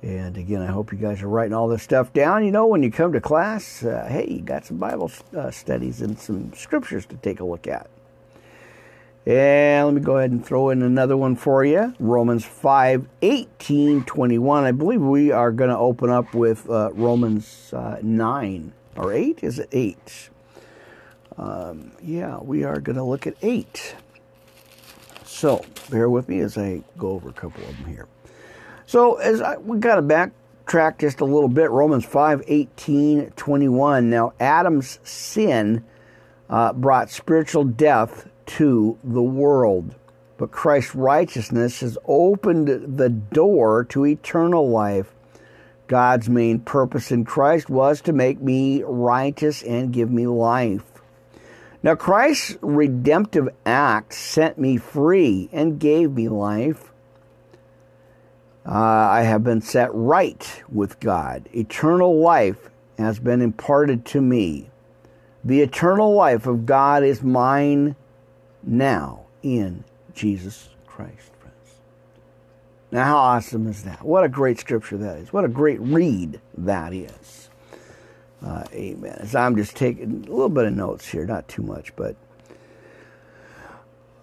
And 0.07 0.37
again, 0.37 0.63
I 0.63 0.67
hope 0.67 0.93
you 0.93 0.99
guys 0.99 1.21
are 1.21 1.29
writing 1.29 1.53
all 1.53 1.67
this 1.67 1.83
stuff 1.83 2.13
down. 2.13 2.45
You 2.45 2.53
know, 2.53 2.69
when 2.69 2.81
you 2.85 2.93
come 2.93 3.13
to 3.15 3.21
class, 3.21 3.83
uh, 3.83 4.07
hey, 4.09 4.29
you 4.31 4.41
got 4.41 4.65
some 4.65 4.77
Bible 4.77 5.11
uh, 5.37 5.51
studies 5.51 6.01
and 6.01 6.17
some 6.17 6.53
scriptures 6.53 7.05
to 7.07 7.17
take 7.17 7.41
a 7.41 7.45
look 7.45 7.67
at. 7.67 7.91
And 9.27 9.85
let 9.85 9.95
me 9.95 10.01
go 10.01 10.19
ahead 10.19 10.31
and 10.31 10.47
throw 10.47 10.71
in 10.71 10.83
another 10.83 11.17
one 11.17 11.35
for 11.35 11.65
you. 11.65 11.93
Romans 11.99 12.45
5, 12.45 13.05
18, 13.21 14.05
21. 14.05 14.63
I 14.63 14.71
believe 14.71 15.01
we 15.01 15.33
are 15.33 15.51
going 15.51 15.71
to 15.71 15.77
open 15.77 16.09
up 16.09 16.33
with 16.35 16.71
uh, 16.71 16.93
Romans 16.93 17.73
uh, 17.73 17.99
9 18.01 18.73
or 18.95 19.13
8. 19.13 19.43
Is 19.43 19.59
it 19.59 19.69
8? 19.73 20.31
Um, 21.37 21.91
yeah, 22.01 22.39
we 22.39 22.63
are 22.63 22.79
going 22.79 22.95
to 22.95 23.03
look 23.03 23.27
at 23.27 23.35
8. 23.43 23.97
So 25.25 25.65
bear 25.91 26.09
with 26.09 26.29
me 26.29 26.39
as 26.39 26.57
I 26.57 26.85
go 26.97 27.11
over 27.11 27.29
a 27.29 27.33
couple 27.33 27.65
of 27.65 27.77
them 27.77 27.87
here. 27.87 28.07
So 28.87 29.16
as 29.16 29.41
I, 29.41 29.57
we 29.57 29.78
got 29.78 29.97
to 29.97 30.03
backtrack 30.03 30.99
just 30.99 31.20
a 31.20 31.24
little 31.24 31.49
bit, 31.49 31.70
Romans 31.70 32.05
5, 32.05 32.45
18, 32.47 33.32
21. 33.32 34.09
Now, 34.09 34.32
Adam's 34.39 35.01
sin 35.03 35.84
uh, 36.49 36.72
brought 36.72 37.11
spiritual 37.11 37.64
death 37.64 38.28
to 38.47 38.97
the 39.03 39.22
world. 39.22 39.97
But 40.39 40.53
Christ's 40.53 40.95
righteousness 40.95 41.80
has 41.80 41.99
opened 42.07 42.99
the 42.99 43.09
door 43.09 43.84
to 43.84 44.07
eternal 44.07 44.68
life. 44.68 45.12
God's 45.89 46.28
main 46.28 46.61
purpose 46.61 47.11
in 47.11 47.24
Christ 47.24 47.70
was 47.70 48.01
to 48.03 48.12
make 48.12 48.41
me 48.41 48.82
righteous 48.84 49.62
and 49.62 49.93
give 49.93 50.11
me 50.11 50.26
life. 50.26 50.84
Now, 51.82 51.95
Christ's 51.95 52.57
redemptive 52.61 53.49
act 53.64 54.12
set 54.12 54.59
me 54.59 54.76
free 54.76 55.49
and 55.53 55.78
gave 55.78 56.12
me 56.12 56.28
life. 56.28 56.93
Uh, 58.67 58.73
I 58.73 59.23
have 59.23 59.45
been 59.45 59.61
set 59.61 59.91
right 59.93 60.62
with 60.69 60.99
God. 60.99 61.49
Eternal 61.55 62.19
life 62.19 62.69
has 62.99 63.21
been 63.21 63.41
imparted 63.41 64.05
to 64.07 64.21
me. 64.21 64.71
The 65.45 65.61
eternal 65.61 66.14
life 66.14 66.47
of 66.47 66.67
God 66.67 67.05
is 67.05 67.23
mine 67.23 67.95
now 68.64 69.27
in 69.45 69.85
Jesus 70.14 70.71
Christ, 70.85 71.31
friends. 71.39 71.81
Now, 72.91 73.05
how 73.05 73.17
awesome 73.19 73.69
is 73.69 73.85
that? 73.85 74.05
What 74.05 74.25
a 74.25 74.29
great 74.29 74.59
scripture 74.59 74.97
that 74.97 75.19
is. 75.19 75.33
What 75.33 75.45
a 75.45 75.49
great 75.49 75.81
read 75.81 76.41
that 76.59 76.93
is. 76.93 77.51
Uh, 78.45 78.64
amen. 78.73 79.17
As 79.21 79.37
I'm 79.37 79.55
just 79.55 79.77
taking 79.77 80.25
a 80.27 80.31
little 80.31 80.49
bit 80.49 80.64
of 80.64 80.73
notes 80.73 81.07
here, 81.07 81.25
not 81.25 81.47
too 81.47 81.62
much, 81.62 81.95
but 81.95 82.17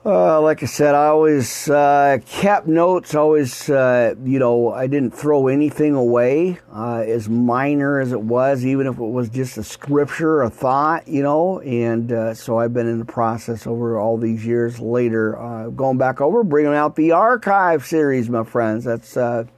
uh, 0.05 0.41
like 0.41 0.61
I 0.61 0.65
said, 0.65 0.95
I 0.95 1.07
always 1.07 1.69
uh, 1.69 2.17
kept 2.25 2.67
notes. 2.67 3.15
Always, 3.15 3.69
uh, 3.69 4.15
you 4.25 4.37
know, 4.37 4.73
I 4.73 4.85
didn't 4.87 5.11
throw 5.11 5.47
anything 5.47 5.95
away, 5.95 6.59
uh, 6.73 7.05
as 7.07 7.29
minor 7.29 8.01
as 8.01 8.11
it 8.11 8.19
was, 8.19 8.65
even 8.65 8.85
if 8.87 8.97
it 8.97 9.01
was 9.01 9.29
just 9.29 9.57
a 9.57 9.63
scripture, 9.63 10.41
a 10.41 10.49
thought, 10.49 11.07
you 11.07 11.23
know. 11.23 11.61
And 11.61 12.11
uh, 12.11 12.33
so 12.33 12.57
I've 12.57 12.73
been 12.73 12.87
in 12.87 12.99
the 12.99 13.05
process 13.05 13.65
over 13.65 13.97
all 13.97 14.17
these 14.17 14.45
years 14.45 14.77
later, 14.77 15.39
uh, 15.39 15.69
going 15.69 15.97
back 15.97 16.19
over, 16.19 16.43
bringing 16.43 16.73
out 16.73 16.97
the 16.97 17.13
archive 17.13 17.85
series, 17.85 18.29
my 18.29 18.43
friends. 18.43 18.83
That's 18.83 19.13
kind 19.13 19.49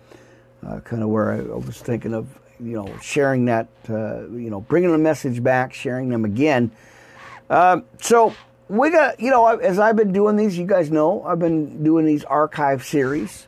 of 0.62 1.10
where 1.10 1.32
I, 1.32 1.42
was 1.42 1.80
thinking 1.80 2.14
of, 2.14 2.28
you 2.60 2.76
know, 2.76 2.96
sharing 3.02 3.46
that, 3.46 3.68
you 3.88 4.50
know, 4.52 4.62
bringing 4.62 4.92
the 4.92 5.00
message 5.00 5.42
back, 5.42 5.74
sharing 5.74 6.10
them 6.10 6.24
again. 6.24 6.70
so 7.50 8.36
we 8.68 8.90
got, 8.90 9.20
you 9.20 9.30
know, 9.30 9.48
as 9.48 9.80
I've 9.80 9.96
been 9.96 10.12
doing 10.12 10.36
these, 10.36 10.58
you 10.58 10.66
guys 10.66 10.92
know, 10.92 11.24
I've 11.24 11.40
been 11.40 11.84
doing 11.84 12.06
these 12.06 12.24
archive 12.24 12.84
series. 12.84 13.48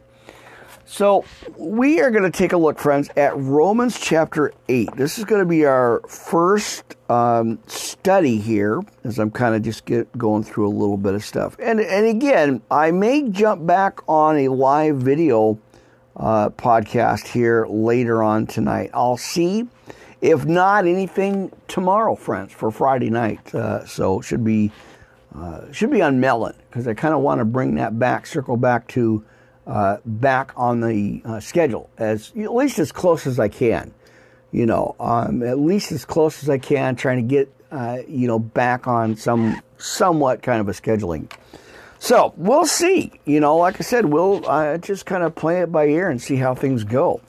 So 0.85 1.25
we 1.57 1.99
are 1.99 2.11
going 2.11 2.23
to 2.23 2.35
take 2.35 2.53
a 2.53 2.57
look, 2.57 2.79
friends, 2.79 3.09
at 3.17 3.37
Romans 3.37 3.99
chapter 3.99 4.53
8. 4.69 4.95
This 4.95 5.17
is 5.17 5.25
going 5.25 5.41
to 5.41 5.45
be 5.45 5.65
our 5.65 6.01
first 6.07 6.95
um, 7.09 7.59
study 7.67 8.37
here, 8.37 8.81
as 9.03 9.19
I'm 9.19 9.29
kind 9.29 9.53
of 9.53 9.63
just 9.63 9.83
get 9.83 10.17
going 10.17 10.43
through 10.43 10.67
a 10.67 10.71
little 10.71 10.95
bit 10.95 11.13
of 11.13 11.25
stuff. 11.25 11.57
And, 11.59 11.81
and 11.81 12.05
again, 12.07 12.61
I 12.71 12.91
may 12.91 13.29
jump 13.29 13.65
back 13.65 13.99
on 14.07 14.37
a 14.37 14.47
live 14.47 14.95
video 14.97 15.59
uh, 16.15 16.51
podcast 16.51 17.27
here 17.27 17.65
later 17.67 18.23
on 18.23 18.47
tonight. 18.47 18.91
I'll 18.93 19.17
see. 19.17 19.67
If 20.21 20.45
not 20.45 20.87
anything 20.87 21.51
tomorrow, 21.67 22.15
friends, 22.15 22.53
for 22.53 22.71
Friday 22.71 23.09
night. 23.09 23.53
Uh, 23.53 23.85
so 23.85 24.21
should 24.21 24.43
be 24.43 24.71
uh, 25.35 25.71
should 25.71 25.91
be 25.91 26.01
on 26.01 26.19
Melon 26.19 26.55
because 26.69 26.87
I 26.87 26.93
kind 26.93 27.13
of 27.13 27.21
want 27.21 27.39
to 27.39 27.45
bring 27.45 27.75
that 27.75 27.97
back, 27.99 28.25
circle 28.25 28.57
back 28.57 28.87
to 28.89 29.23
uh, 29.65 29.97
back 30.05 30.51
on 30.55 30.81
the 30.81 31.21
uh, 31.25 31.39
schedule 31.39 31.89
as 31.97 32.31
at 32.37 32.53
least 32.53 32.79
as 32.79 32.91
close 32.91 33.27
as 33.27 33.39
I 33.39 33.49
can. 33.49 33.93
You 34.51 34.65
know, 34.65 34.95
um, 34.99 35.43
at 35.43 35.59
least 35.59 35.91
as 35.91 36.05
close 36.05 36.41
as 36.41 36.49
I 36.49 36.57
can, 36.57 36.95
trying 36.95 37.17
to 37.17 37.35
get 37.35 37.53
uh, 37.71 37.99
you 38.07 38.27
know 38.27 38.39
back 38.39 38.87
on 38.87 39.15
some 39.15 39.61
somewhat 39.77 40.41
kind 40.41 40.61
of 40.61 40.69
a 40.69 40.71
scheduling. 40.71 41.31
So 41.99 42.33
we'll 42.37 42.65
see. 42.65 43.11
You 43.25 43.39
know, 43.39 43.57
like 43.57 43.75
I 43.79 43.83
said, 43.83 44.05
we'll 44.05 44.47
uh, 44.47 44.77
just 44.77 45.05
kind 45.05 45.23
of 45.23 45.35
play 45.35 45.61
it 45.61 45.71
by 45.71 45.87
ear 45.87 46.09
and 46.09 46.21
see 46.21 46.35
how 46.35 46.55
things 46.55 46.83
go. 46.83 47.21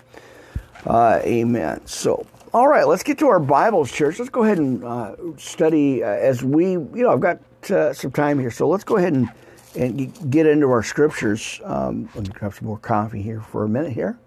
amen. 0.86 1.86
So 1.86 2.26
all 2.54 2.66
right, 2.66 2.86
let's 2.86 3.02
get 3.02 3.18
to 3.18 3.28
our 3.28 3.40
Bibles, 3.40 3.92
church. 3.92 4.18
Let's 4.18 4.30
go 4.30 4.42
ahead 4.42 4.58
and 4.58 4.82
uh, 4.82 5.14
study 5.36 6.02
uh, 6.02 6.08
as 6.08 6.42
we, 6.42 6.72
you 6.72 6.90
know, 6.94 7.10
I've 7.10 7.20
got 7.20 7.40
uh, 7.70 7.92
some 7.92 8.10
time 8.10 8.38
here, 8.38 8.50
so 8.50 8.68
let's 8.68 8.84
go 8.84 8.96
ahead 8.96 9.12
and, 9.12 9.28
and 9.76 10.30
get 10.30 10.46
into 10.46 10.70
our 10.70 10.82
scriptures. 10.82 11.60
Um, 11.64 12.08
let 12.14 12.26
me 12.26 12.32
grab 12.34 12.54
some 12.54 12.68
more 12.68 12.78
coffee 12.78 13.22
here 13.22 13.40
for 13.40 13.64
a 13.64 13.68
minute 13.68 13.92
here. 13.92 14.18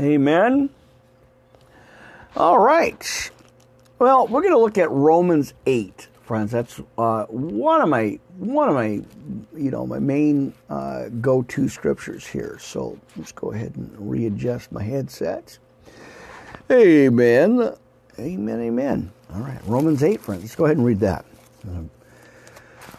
Amen. 0.00 0.70
All 2.36 2.58
right. 2.58 3.30
Well, 3.98 4.26
we're 4.26 4.40
going 4.40 4.54
to 4.54 4.58
look 4.58 4.78
at 4.78 4.90
Romans 4.90 5.54
8, 5.66 6.08
friends. 6.22 6.50
That's 6.50 6.80
uh, 6.98 7.24
one 7.26 7.80
of 7.80 7.88
my 7.88 8.18
one 8.38 8.68
of 8.68 8.74
my 8.74 9.02
you 9.54 9.70
know 9.70 9.86
my 9.86 9.98
main 9.98 10.54
uh, 10.70 11.08
go-to 11.20 11.68
scriptures 11.68 12.26
here. 12.26 12.58
So 12.58 12.98
let's 13.16 13.32
go 13.32 13.52
ahead 13.52 13.76
and 13.76 13.94
readjust 13.98 14.72
my 14.72 14.82
headset. 14.82 15.58
Amen. 16.70 17.74
Amen. 18.18 18.60
Amen. 18.60 19.12
All 19.34 19.40
right, 19.40 19.60
Romans 19.66 20.02
8, 20.02 20.20
friends. 20.20 20.42
Let's 20.42 20.56
go 20.56 20.64
ahead 20.64 20.76
and 20.76 20.86
read 20.86 21.00
that. 21.00 21.24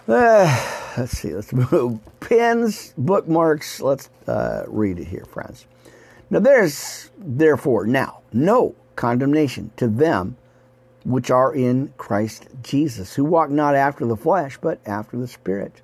Uh, 0.08 0.92
let's 0.98 1.18
see. 1.18 1.34
Let's 1.34 1.54
move 1.54 2.00
pens, 2.20 2.94
bookmarks. 2.98 3.80
Let's 3.82 4.10
uh, 4.28 4.64
read 4.68 5.00
it 5.00 5.08
here, 5.08 5.26
friends. 5.26 5.66
Now, 6.30 6.40
there's 6.40 7.12
therefore 7.18 7.86
now 7.86 8.22
no 8.32 8.76
condemnation 8.96 9.72
to 9.78 9.88
them 9.88 10.38
which 11.06 11.30
are 11.30 11.54
in 11.54 11.94
Christ 11.98 12.48
Jesus, 12.64 13.14
who 13.14 13.26
walk 13.26 13.50
not 13.50 13.76
after 13.76 14.06
the 14.06 14.18
flesh, 14.18 14.58
but 14.60 14.80
after 14.88 15.18
the 15.18 15.28
Spirit. 15.28 15.82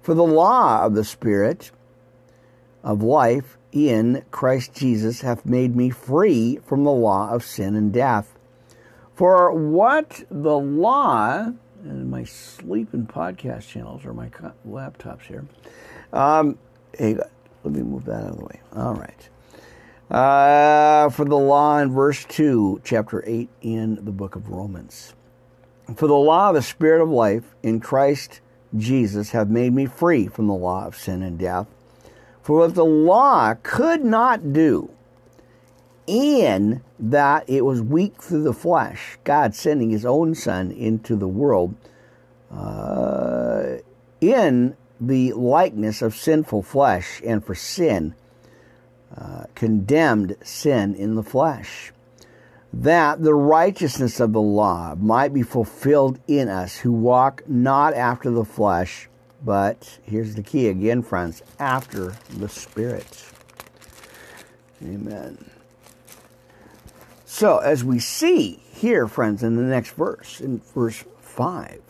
For 0.00 0.14
the 0.14 0.24
law 0.24 0.84
of 0.84 0.94
the 0.94 1.04
Spirit, 1.04 1.70
of 2.82 3.02
life 3.02 3.58
in 3.72 4.24
Christ 4.30 4.72
Jesus 4.72 5.20
hath 5.20 5.44
made 5.44 5.76
me 5.76 5.90
free 5.90 6.58
from 6.64 6.84
the 6.84 6.90
law 6.90 7.30
of 7.30 7.44
sin 7.44 7.74
and 7.74 7.92
death. 7.92 8.37
For 9.18 9.50
what 9.50 10.22
the 10.30 10.56
law, 10.56 11.52
and 11.82 12.08
my 12.08 12.22
sleeping 12.22 13.04
podcast 13.04 13.66
channels 13.66 14.06
or 14.06 14.14
my 14.14 14.30
laptops 14.64 15.22
here. 15.22 15.44
Um, 16.12 16.56
hey, 16.96 17.16
let 17.64 17.74
me 17.74 17.82
move 17.82 18.04
that 18.04 18.22
out 18.22 18.30
of 18.30 18.36
the 18.36 18.44
way. 18.44 18.60
All 18.76 18.94
right. 18.94 19.28
Uh, 20.08 21.08
for 21.08 21.24
the 21.24 21.36
law 21.36 21.78
in 21.78 21.92
verse 21.92 22.24
2, 22.26 22.82
chapter 22.84 23.24
8 23.26 23.48
in 23.60 24.04
the 24.04 24.12
book 24.12 24.36
of 24.36 24.50
Romans. 24.50 25.14
For 25.96 26.06
the 26.06 26.14
law 26.14 26.50
of 26.50 26.54
the 26.54 26.62
Spirit 26.62 27.02
of 27.02 27.08
life 27.08 27.56
in 27.64 27.80
Christ 27.80 28.40
Jesus 28.76 29.32
have 29.32 29.50
made 29.50 29.72
me 29.72 29.86
free 29.86 30.28
from 30.28 30.46
the 30.46 30.54
law 30.54 30.86
of 30.86 30.94
sin 30.94 31.24
and 31.24 31.36
death. 31.36 31.66
For 32.40 32.58
what 32.58 32.76
the 32.76 32.84
law 32.84 33.54
could 33.64 34.04
not 34.04 34.52
do, 34.52 34.92
in 36.08 36.82
that 36.98 37.44
it 37.48 37.64
was 37.64 37.82
weak 37.82 38.20
through 38.22 38.42
the 38.42 38.54
flesh, 38.54 39.18
God 39.24 39.54
sending 39.54 39.90
his 39.90 40.06
own 40.06 40.34
Son 40.34 40.72
into 40.72 41.14
the 41.14 41.28
world 41.28 41.74
uh, 42.50 43.76
in 44.20 44.76
the 45.00 45.32
likeness 45.34 46.02
of 46.02 46.16
sinful 46.16 46.62
flesh, 46.62 47.20
and 47.24 47.44
for 47.44 47.54
sin, 47.54 48.14
uh, 49.16 49.44
condemned 49.54 50.34
sin 50.42 50.94
in 50.94 51.14
the 51.14 51.22
flesh, 51.22 51.92
that 52.72 53.22
the 53.22 53.34
righteousness 53.34 54.18
of 54.18 54.32
the 54.32 54.40
law 54.40 54.94
might 54.96 55.32
be 55.32 55.42
fulfilled 55.42 56.18
in 56.26 56.48
us 56.48 56.78
who 56.78 56.92
walk 56.92 57.42
not 57.46 57.94
after 57.94 58.30
the 58.30 58.44
flesh, 58.44 59.08
but 59.44 59.98
here's 60.02 60.34
the 60.34 60.42
key 60.42 60.68
again, 60.68 61.02
friends 61.02 61.42
after 61.60 62.14
the 62.38 62.48
Spirit. 62.48 63.24
Amen. 64.82 65.50
So, 67.30 67.58
as 67.58 67.84
we 67.84 67.98
see 67.98 68.62
here, 68.72 69.06
friends, 69.06 69.42
in 69.42 69.56
the 69.56 69.62
next 69.62 69.90
verse, 69.90 70.40
in 70.40 70.62
verse 70.74 71.04
5, 71.20 71.82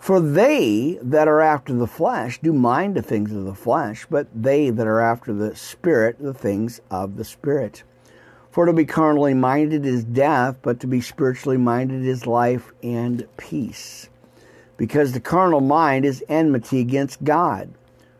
for 0.00 0.18
they 0.18 0.98
that 1.00 1.28
are 1.28 1.40
after 1.40 1.72
the 1.72 1.86
flesh 1.86 2.40
do 2.40 2.52
mind 2.52 2.96
the 2.96 3.02
things 3.02 3.30
of 3.30 3.44
the 3.44 3.54
flesh, 3.54 4.04
but 4.10 4.26
they 4.34 4.70
that 4.70 4.88
are 4.88 4.98
after 4.98 5.32
the 5.32 5.54
Spirit, 5.54 6.16
the 6.18 6.34
things 6.34 6.80
of 6.90 7.14
the 7.14 7.24
Spirit. 7.24 7.84
For 8.50 8.66
to 8.66 8.72
be 8.72 8.84
carnally 8.84 9.32
minded 9.32 9.86
is 9.86 10.02
death, 10.02 10.58
but 10.60 10.80
to 10.80 10.88
be 10.88 11.00
spiritually 11.00 11.56
minded 11.56 12.04
is 12.04 12.26
life 12.26 12.72
and 12.82 13.28
peace. 13.36 14.08
Because 14.76 15.12
the 15.12 15.20
carnal 15.20 15.60
mind 15.60 16.04
is 16.04 16.24
enmity 16.28 16.80
against 16.80 17.22
God. 17.22 17.72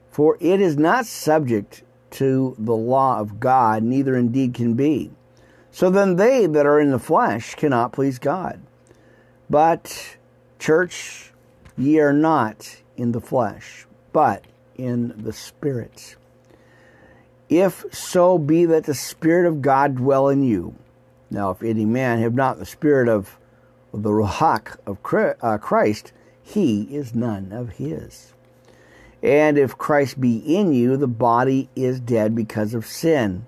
For 0.08 0.36
it 0.38 0.60
is 0.60 0.76
not 0.76 1.06
subject 1.06 1.82
to 2.12 2.54
the 2.60 2.76
law 2.76 3.18
of 3.18 3.40
God, 3.40 3.82
neither 3.82 4.16
indeed 4.16 4.54
can 4.54 4.74
be. 4.74 5.10
So 5.74 5.90
then 5.90 6.14
they 6.14 6.46
that 6.46 6.66
are 6.66 6.78
in 6.78 6.92
the 6.92 7.00
flesh 7.00 7.56
cannot 7.56 7.92
please 7.92 8.20
God. 8.20 8.62
But, 9.50 10.16
church, 10.60 11.32
Ye 11.76 11.98
are 11.98 12.12
not 12.12 12.76
in 12.96 13.10
the 13.10 13.20
flesh, 13.20 13.84
but 14.12 14.44
in 14.76 15.12
the 15.20 15.32
Spirit. 15.32 16.14
If 17.48 17.84
so 17.90 18.38
be 18.38 18.66
that 18.66 18.84
the 18.84 18.94
Spirit 18.94 19.48
of 19.48 19.62
God 19.62 19.96
dwell 19.96 20.28
in 20.28 20.44
you. 20.44 20.76
Now, 21.28 21.50
if 21.50 21.60
any 21.64 21.84
man 21.84 22.20
have 22.20 22.34
not 22.34 22.60
the 22.60 22.66
Spirit 22.66 23.08
of 23.08 23.36
the 23.92 24.10
Ruach 24.10 24.76
of 24.86 24.98
uh, 25.42 25.58
Christ, 25.58 26.12
he 26.40 26.82
is 26.82 27.16
none 27.16 27.50
of 27.50 27.70
his. 27.70 28.32
And 29.24 29.58
if 29.58 29.76
Christ 29.76 30.20
be 30.20 30.36
in 30.36 30.72
you, 30.72 30.96
the 30.96 31.08
body 31.08 31.68
is 31.74 31.98
dead 31.98 32.36
because 32.36 32.74
of 32.74 32.86
sin, 32.86 33.46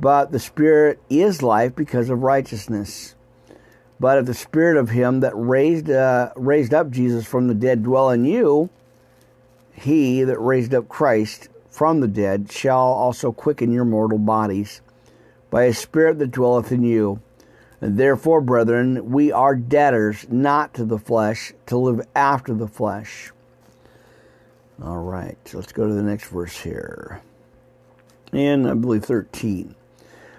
but 0.00 0.32
the 0.32 0.38
Spirit 0.38 1.00
is 1.08 1.42
life 1.42 1.74
because 1.74 2.10
of 2.10 2.22
righteousness. 2.22 3.14
But 4.00 4.18
if 4.18 4.26
the 4.26 4.34
spirit 4.34 4.76
of 4.76 4.90
him 4.90 5.20
that 5.20 5.32
raised 5.34 5.90
uh, 5.90 6.30
raised 6.36 6.72
up 6.72 6.90
Jesus 6.90 7.26
from 7.26 7.48
the 7.48 7.54
dead 7.54 7.82
dwell 7.82 8.10
in 8.10 8.24
you, 8.24 8.70
he 9.72 10.22
that 10.22 10.38
raised 10.38 10.74
up 10.74 10.88
Christ 10.88 11.48
from 11.68 12.00
the 12.00 12.08
dead 12.08 12.50
shall 12.50 12.78
also 12.78 13.32
quicken 13.32 13.72
your 13.72 13.84
mortal 13.84 14.18
bodies 14.18 14.82
by 15.50 15.64
a 15.64 15.74
spirit 15.74 16.18
that 16.18 16.30
dwelleth 16.30 16.70
in 16.72 16.82
you. 16.82 17.20
And 17.80 17.96
therefore, 17.96 18.40
brethren, 18.40 19.10
we 19.10 19.30
are 19.30 19.54
debtors 19.54 20.26
not 20.28 20.74
to 20.74 20.84
the 20.84 20.98
flesh 20.98 21.52
to 21.66 21.78
live 21.78 22.04
after 22.14 22.54
the 22.54 22.66
flesh. 22.66 23.30
All 24.82 24.98
right, 24.98 25.36
so 25.44 25.58
let's 25.58 25.72
go 25.72 25.86
to 25.86 25.94
the 25.94 26.02
next 26.02 26.28
verse 26.28 26.58
here. 26.60 27.20
In, 28.32 28.66
I 28.66 28.74
believe, 28.74 29.04
13. 29.04 29.74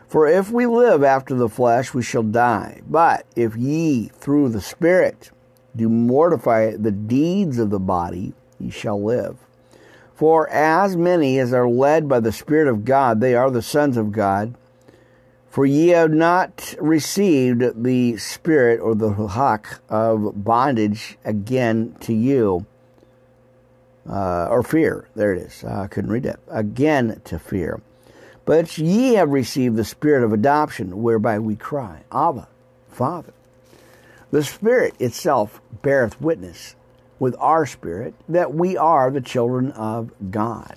For 0.09 0.27
if 0.27 0.49
we 0.49 0.65
live 0.65 1.03
after 1.03 1.35
the 1.35 1.47
flesh, 1.47 1.93
we 1.93 2.01
shall 2.01 2.23
die. 2.23 2.81
But 2.89 3.27
if 3.35 3.55
ye 3.55 4.07
through 4.07 4.49
the 4.49 4.59
Spirit 4.59 5.29
do 5.75 5.87
mortify 5.87 6.75
the 6.77 6.91
deeds 6.91 7.59
of 7.59 7.69
the 7.69 7.79
body, 7.79 8.33
ye 8.59 8.71
shall 8.71 9.01
live. 9.01 9.37
For 10.15 10.49
as 10.49 10.97
many 10.97 11.37
as 11.37 11.53
are 11.53 11.69
led 11.69 12.09
by 12.09 12.21
the 12.21 12.31
Spirit 12.31 12.67
of 12.67 12.85
God, 12.85 13.21
they 13.21 13.35
are 13.35 13.51
the 13.51 13.61
sons 13.61 13.97
of 13.97 14.11
God. 14.11 14.55
For 15.47 15.67
ye 15.67 15.89
have 15.89 16.11
not 16.11 16.73
received 16.79 17.83
the 17.83 18.17
spirit 18.17 18.79
or 18.79 18.95
the 18.95 19.11
hawk 19.11 19.79
of 19.89 20.43
bondage 20.43 21.17
again 21.23 21.95
to 22.01 22.13
you, 22.13 22.65
uh, 24.09 24.47
or 24.49 24.63
fear. 24.63 25.07
There 25.15 25.33
it 25.33 25.41
is. 25.43 25.63
I 25.63 25.87
couldn't 25.87 26.11
read 26.11 26.23
that. 26.23 26.39
Again 26.49 27.21
to 27.25 27.37
fear. 27.37 27.81
But 28.49 28.79
ye 28.79 29.13
have 29.13 29.29
received 29.29 29.75
the 29.75 29.85
spirit 29.85 30.23
of 30.23 30.33
adoption, 30.33 31.03
whereby 31.03 31.37
we 31.37 31.55
cry, 31.55 32.01
Abba, 32.11 32.47
Father. 32.87 33.31
The 34.31 34.43
Spirit 34.43 34.95
itself 34.97 35.61
beareth 35.83 36.19
witness 36.19 36.73
with 37.19 37.35
our 37.37 37.67
spirit 37.67 38.15
that 38.27 38.55
we 38.55 38.75
are 38.75 39.11
the 39.11 39.21
children 39.21 39.71
of 39.73 40.09
God. 40.31 40.75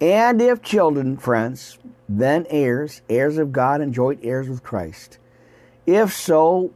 And 0.00 0.42
if 0.42 0.62
children, 0.62 1.16
friends, 1.16 1.78
then 2.08 2.44
heirs, 2.50 3.02
heirs 3.08 3.38
of 3.38 3.52
God 3.52 3.80
and 3.80 3.94
joint 3.94 4.18
heirs 4.24 4.48
with 4.48 4.64
Christ. 4.64 5.18
If 5.86 6.12
so 6.12 6.72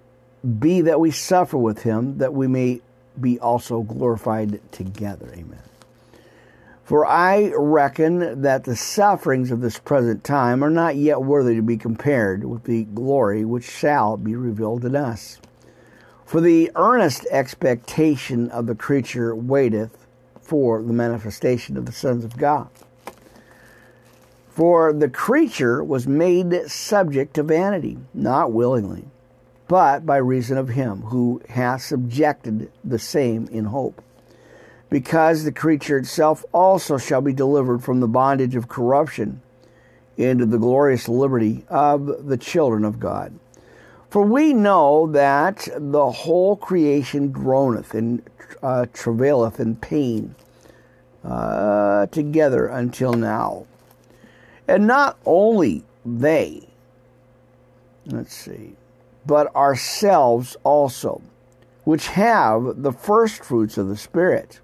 be 0.60 0.82
that 0.82 1.00
we 1.00 1.10
suffer 1.10 1.58
with 1.58 1.82
him, 1.82 2.18
that 2.18 2.32
we 2.32 2.46
may 2.46 2.82
be 3.20 3.40
also 3.40 3.82
glorified 3.82 4.60
together. 4.70 5.28
Amen. 5.32 5.58
For 6.84 7.06
I 7.06 7.50
reckon 7.56 8.42
that 8.42 8.64
the 8.64 8.76
sufferings 8.76 9.50
of 9.50 9.62
this 9.62 9.78
present 9.78 10.22
time 10.22 10.62
are 10.62 10.70
not 10.70 10.96
yet 10.96 11.22
worthy 11.22 11.54
to 11.56 11.62
be 11.62 11.78
compared 11.78 12.44
with 12.44 12.64
the 12.64 12.84
glory 12.84 13.42
which 13.42 13.64
shall 13.64 14.18
be 14.18 14.36
revealed 14.36 14.84
in 14.84 14.94
us. 14.94 15.38
For 16.26 16.42
the 16.42 16.70
earnest 16.76 17.26
expectation 17.30 18.50
of 18.50 18.66
the 18.66 18.74
creature 18.74 19.34
waiteth 19.34 20.06
for 20.42 20.82
the 20.82 20.92
manifestation 20.92 21.78
of 21.78 21.86
the 21.86 21.92
sons 21.92 22.22
of 22.22 22.36
God. 22.36 22.68
For 24.50 24.92
the 24.92 25.08
creature 25.08 25.82
was 25.82 26.06
made 26.06 26.68
subject 26.70 27.32
to 27.34 27.42
vanity, 27.42 27.96
not 28.12 28.52
willingly, 28.52 29.06
but 29.68 30.04
by 30.04 30.18
reason 30.18 30.58
of 30.58 30.68
him 30.68 31.00
who 31.02 31.40
hath 31.48 31.80
subjected 31.80 32.70
the 32.84 32.98
same 32.98 33.48
in 33.48 33.64
hope 33.64 34.02
because 34.90 35.44
the 35.44 35.52
creature 35.52 35.98
itself 35.98 36.44
also 36.52 36.98
shall 36.98 37.20
be 37.20 37.32
delivered 37.32 37.82
from 37.82 38.00
the 38.00 38.08
bondage 38.08 38.54
of 38.54 38.68
corruption 38.68 39.40
into 40.16 40.46
the 40.46 40.58
glorious 40.58 41.08
liberty 41.08 41.64
of 41.68 42.28
the 42.28 42.36
children 42.36 42.84
of 42.84 43.00
God. 43.00 43.38
For 44.10 44.22
we 44.22 44.52
know 44.52 45.08
that 45.08 45.68
the 45.76 46.10
whole 46.10 46.54
creation 46.56 47.32
groaneth 47.32 47.94
and 47.94 48.22
uh, 48.62 48.86
travaileth 48.92 49.58
in 49.58 49.74
pain 49.76 50.36
uh, 51.24 52.06
together 52.06 52.66
until 52.66 53.14
now. 53.14 53.66
And 54.68 54.86
not 54.86 55.18
only 55.26 55.82
they, 56.06 56.68
let's 58.06 58.34
see, 58.34 58.76
but 59.26 59.54
ourselves 59.56 60.56
also, 60.62 61.20
which 61.84 62.06
have 62.08 62.82
the 62.82 62.92
first 62.92 63.42
fruits 63.42 63.76
of 63.76 63.88
the 63.88 63.96
Spirit 63.96 64.60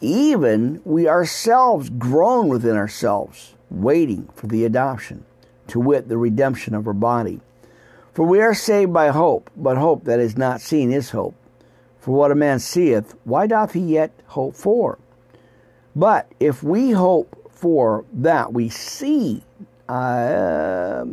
even 0.00 0.80
we 0.84 1.08
ourselves 1.08 1.90
groan 1.90 2.48
within 2.48 2.76
ourselves, 2.76 3.54
waiting 3.70 4.28
for 4.34 4.46
the 4.46 4.64
adoption, 4.64 5.24
to 5.68 5.80
wit, 5.80 6.08
the 6.08 6.18
redemption 6.18 6.74
of 6.74 6.86
our 6.86 6.92
body. 6.92 7.40
For 8.12 8.24
we 8.24 8.40
are 8.40 8.54
saved 8.54 8.92
by 8.92 9.08
hope, 9.08 9.50
but 9.56 9.76
hope 9.76 10.04
that 10.04 10.20
is 10.20 10.36
not 10.36 10.60
seen 10.60 10.92
is 10.92 11.10
hope. 11.10 11.34
For 11.98 12.12
what 12.12 12.30
a 12.30 12.36
man 12.36 12.60
seeth, 12.60 13.14
why 13.24 13.46
doth 13.46 13.72
he 13.72 13.80
yet 13.80 14.12
hope 14.26 14.54
for? 14.54 14.98
But 15.94 16.30
if 16.38 16.62
we 16.62 16.92
hope 16.92 17.50
for 17.50 18.04
that 18.12 18.52
we 18.52 18.68
see, 18.68 19.42
uh, 19.88 21.04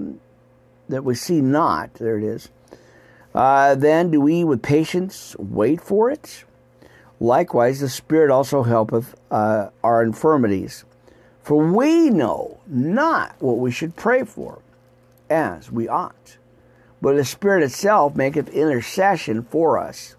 that 0.90 1.04
we 1.04 1.16
see 1.16 1.42
not, 1.42 1.94
there 1.96 2.18
it 2.18 2.24
is, 2.24 2.50
uh, 3.34 3.76
then 3.76 4.12
do 4.12 4.22
we 4.22 4.44
with 4.44 4.62
patience 4.62 5.36
wait 5.40 5.82
for 5.82 6.12
it? 6.12 6.44
Likewise, 7.20 7.80
the 7.80 7.90
Spirit 7.90 8.32
also 8.32 8.64
helpeth 8.64 9.16
uh, 9.32 9.70
our 9.84 10.04
infirmities. 10.04 10.84
For 11.42 11.58
we 11.58 12.10
know 12.10 12.60
not 12.68 13.36
what 13.40 13.58
we 13.58 13.72
should 13.72 13.96
pray 13.96 14.24
for 14.24 14.60
as 15.30 15.72
we 15.72 15.88
ought. 15.88 16.38
But 17.02 17.16
the 17.16 17.26
Spirit 17.26 17.64
itself 17.64 18.16
maketh 18.16 18.48
intercession 18.50 19.44
for 19.44 19.78
us 19.78 20.16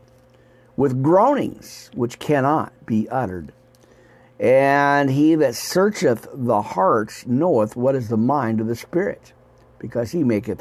with 0.76 1.03
groanings 1.03 1.90
which 1.95 2.18
cannot 2.18 2.72
be 2.84 3.09
uttered. 3.09 3.53
And 4.38 5.11
he 5.11 5.34
that 5.36 5.55
searcheth 5.55 6.28
the 6.34 6.61
hearts 6.61 7.26
knoweth 7.26 7.76
what 7.76 7.95
is 7.95 8.09
the 8.09 8.18
mind 8.18 8.61
of 8.61 8.66
the 8.66 8.76
Spirit, 8.76 9.32
because 9.78 10.11
he 10.12 10.24
maketh 10.24 10.53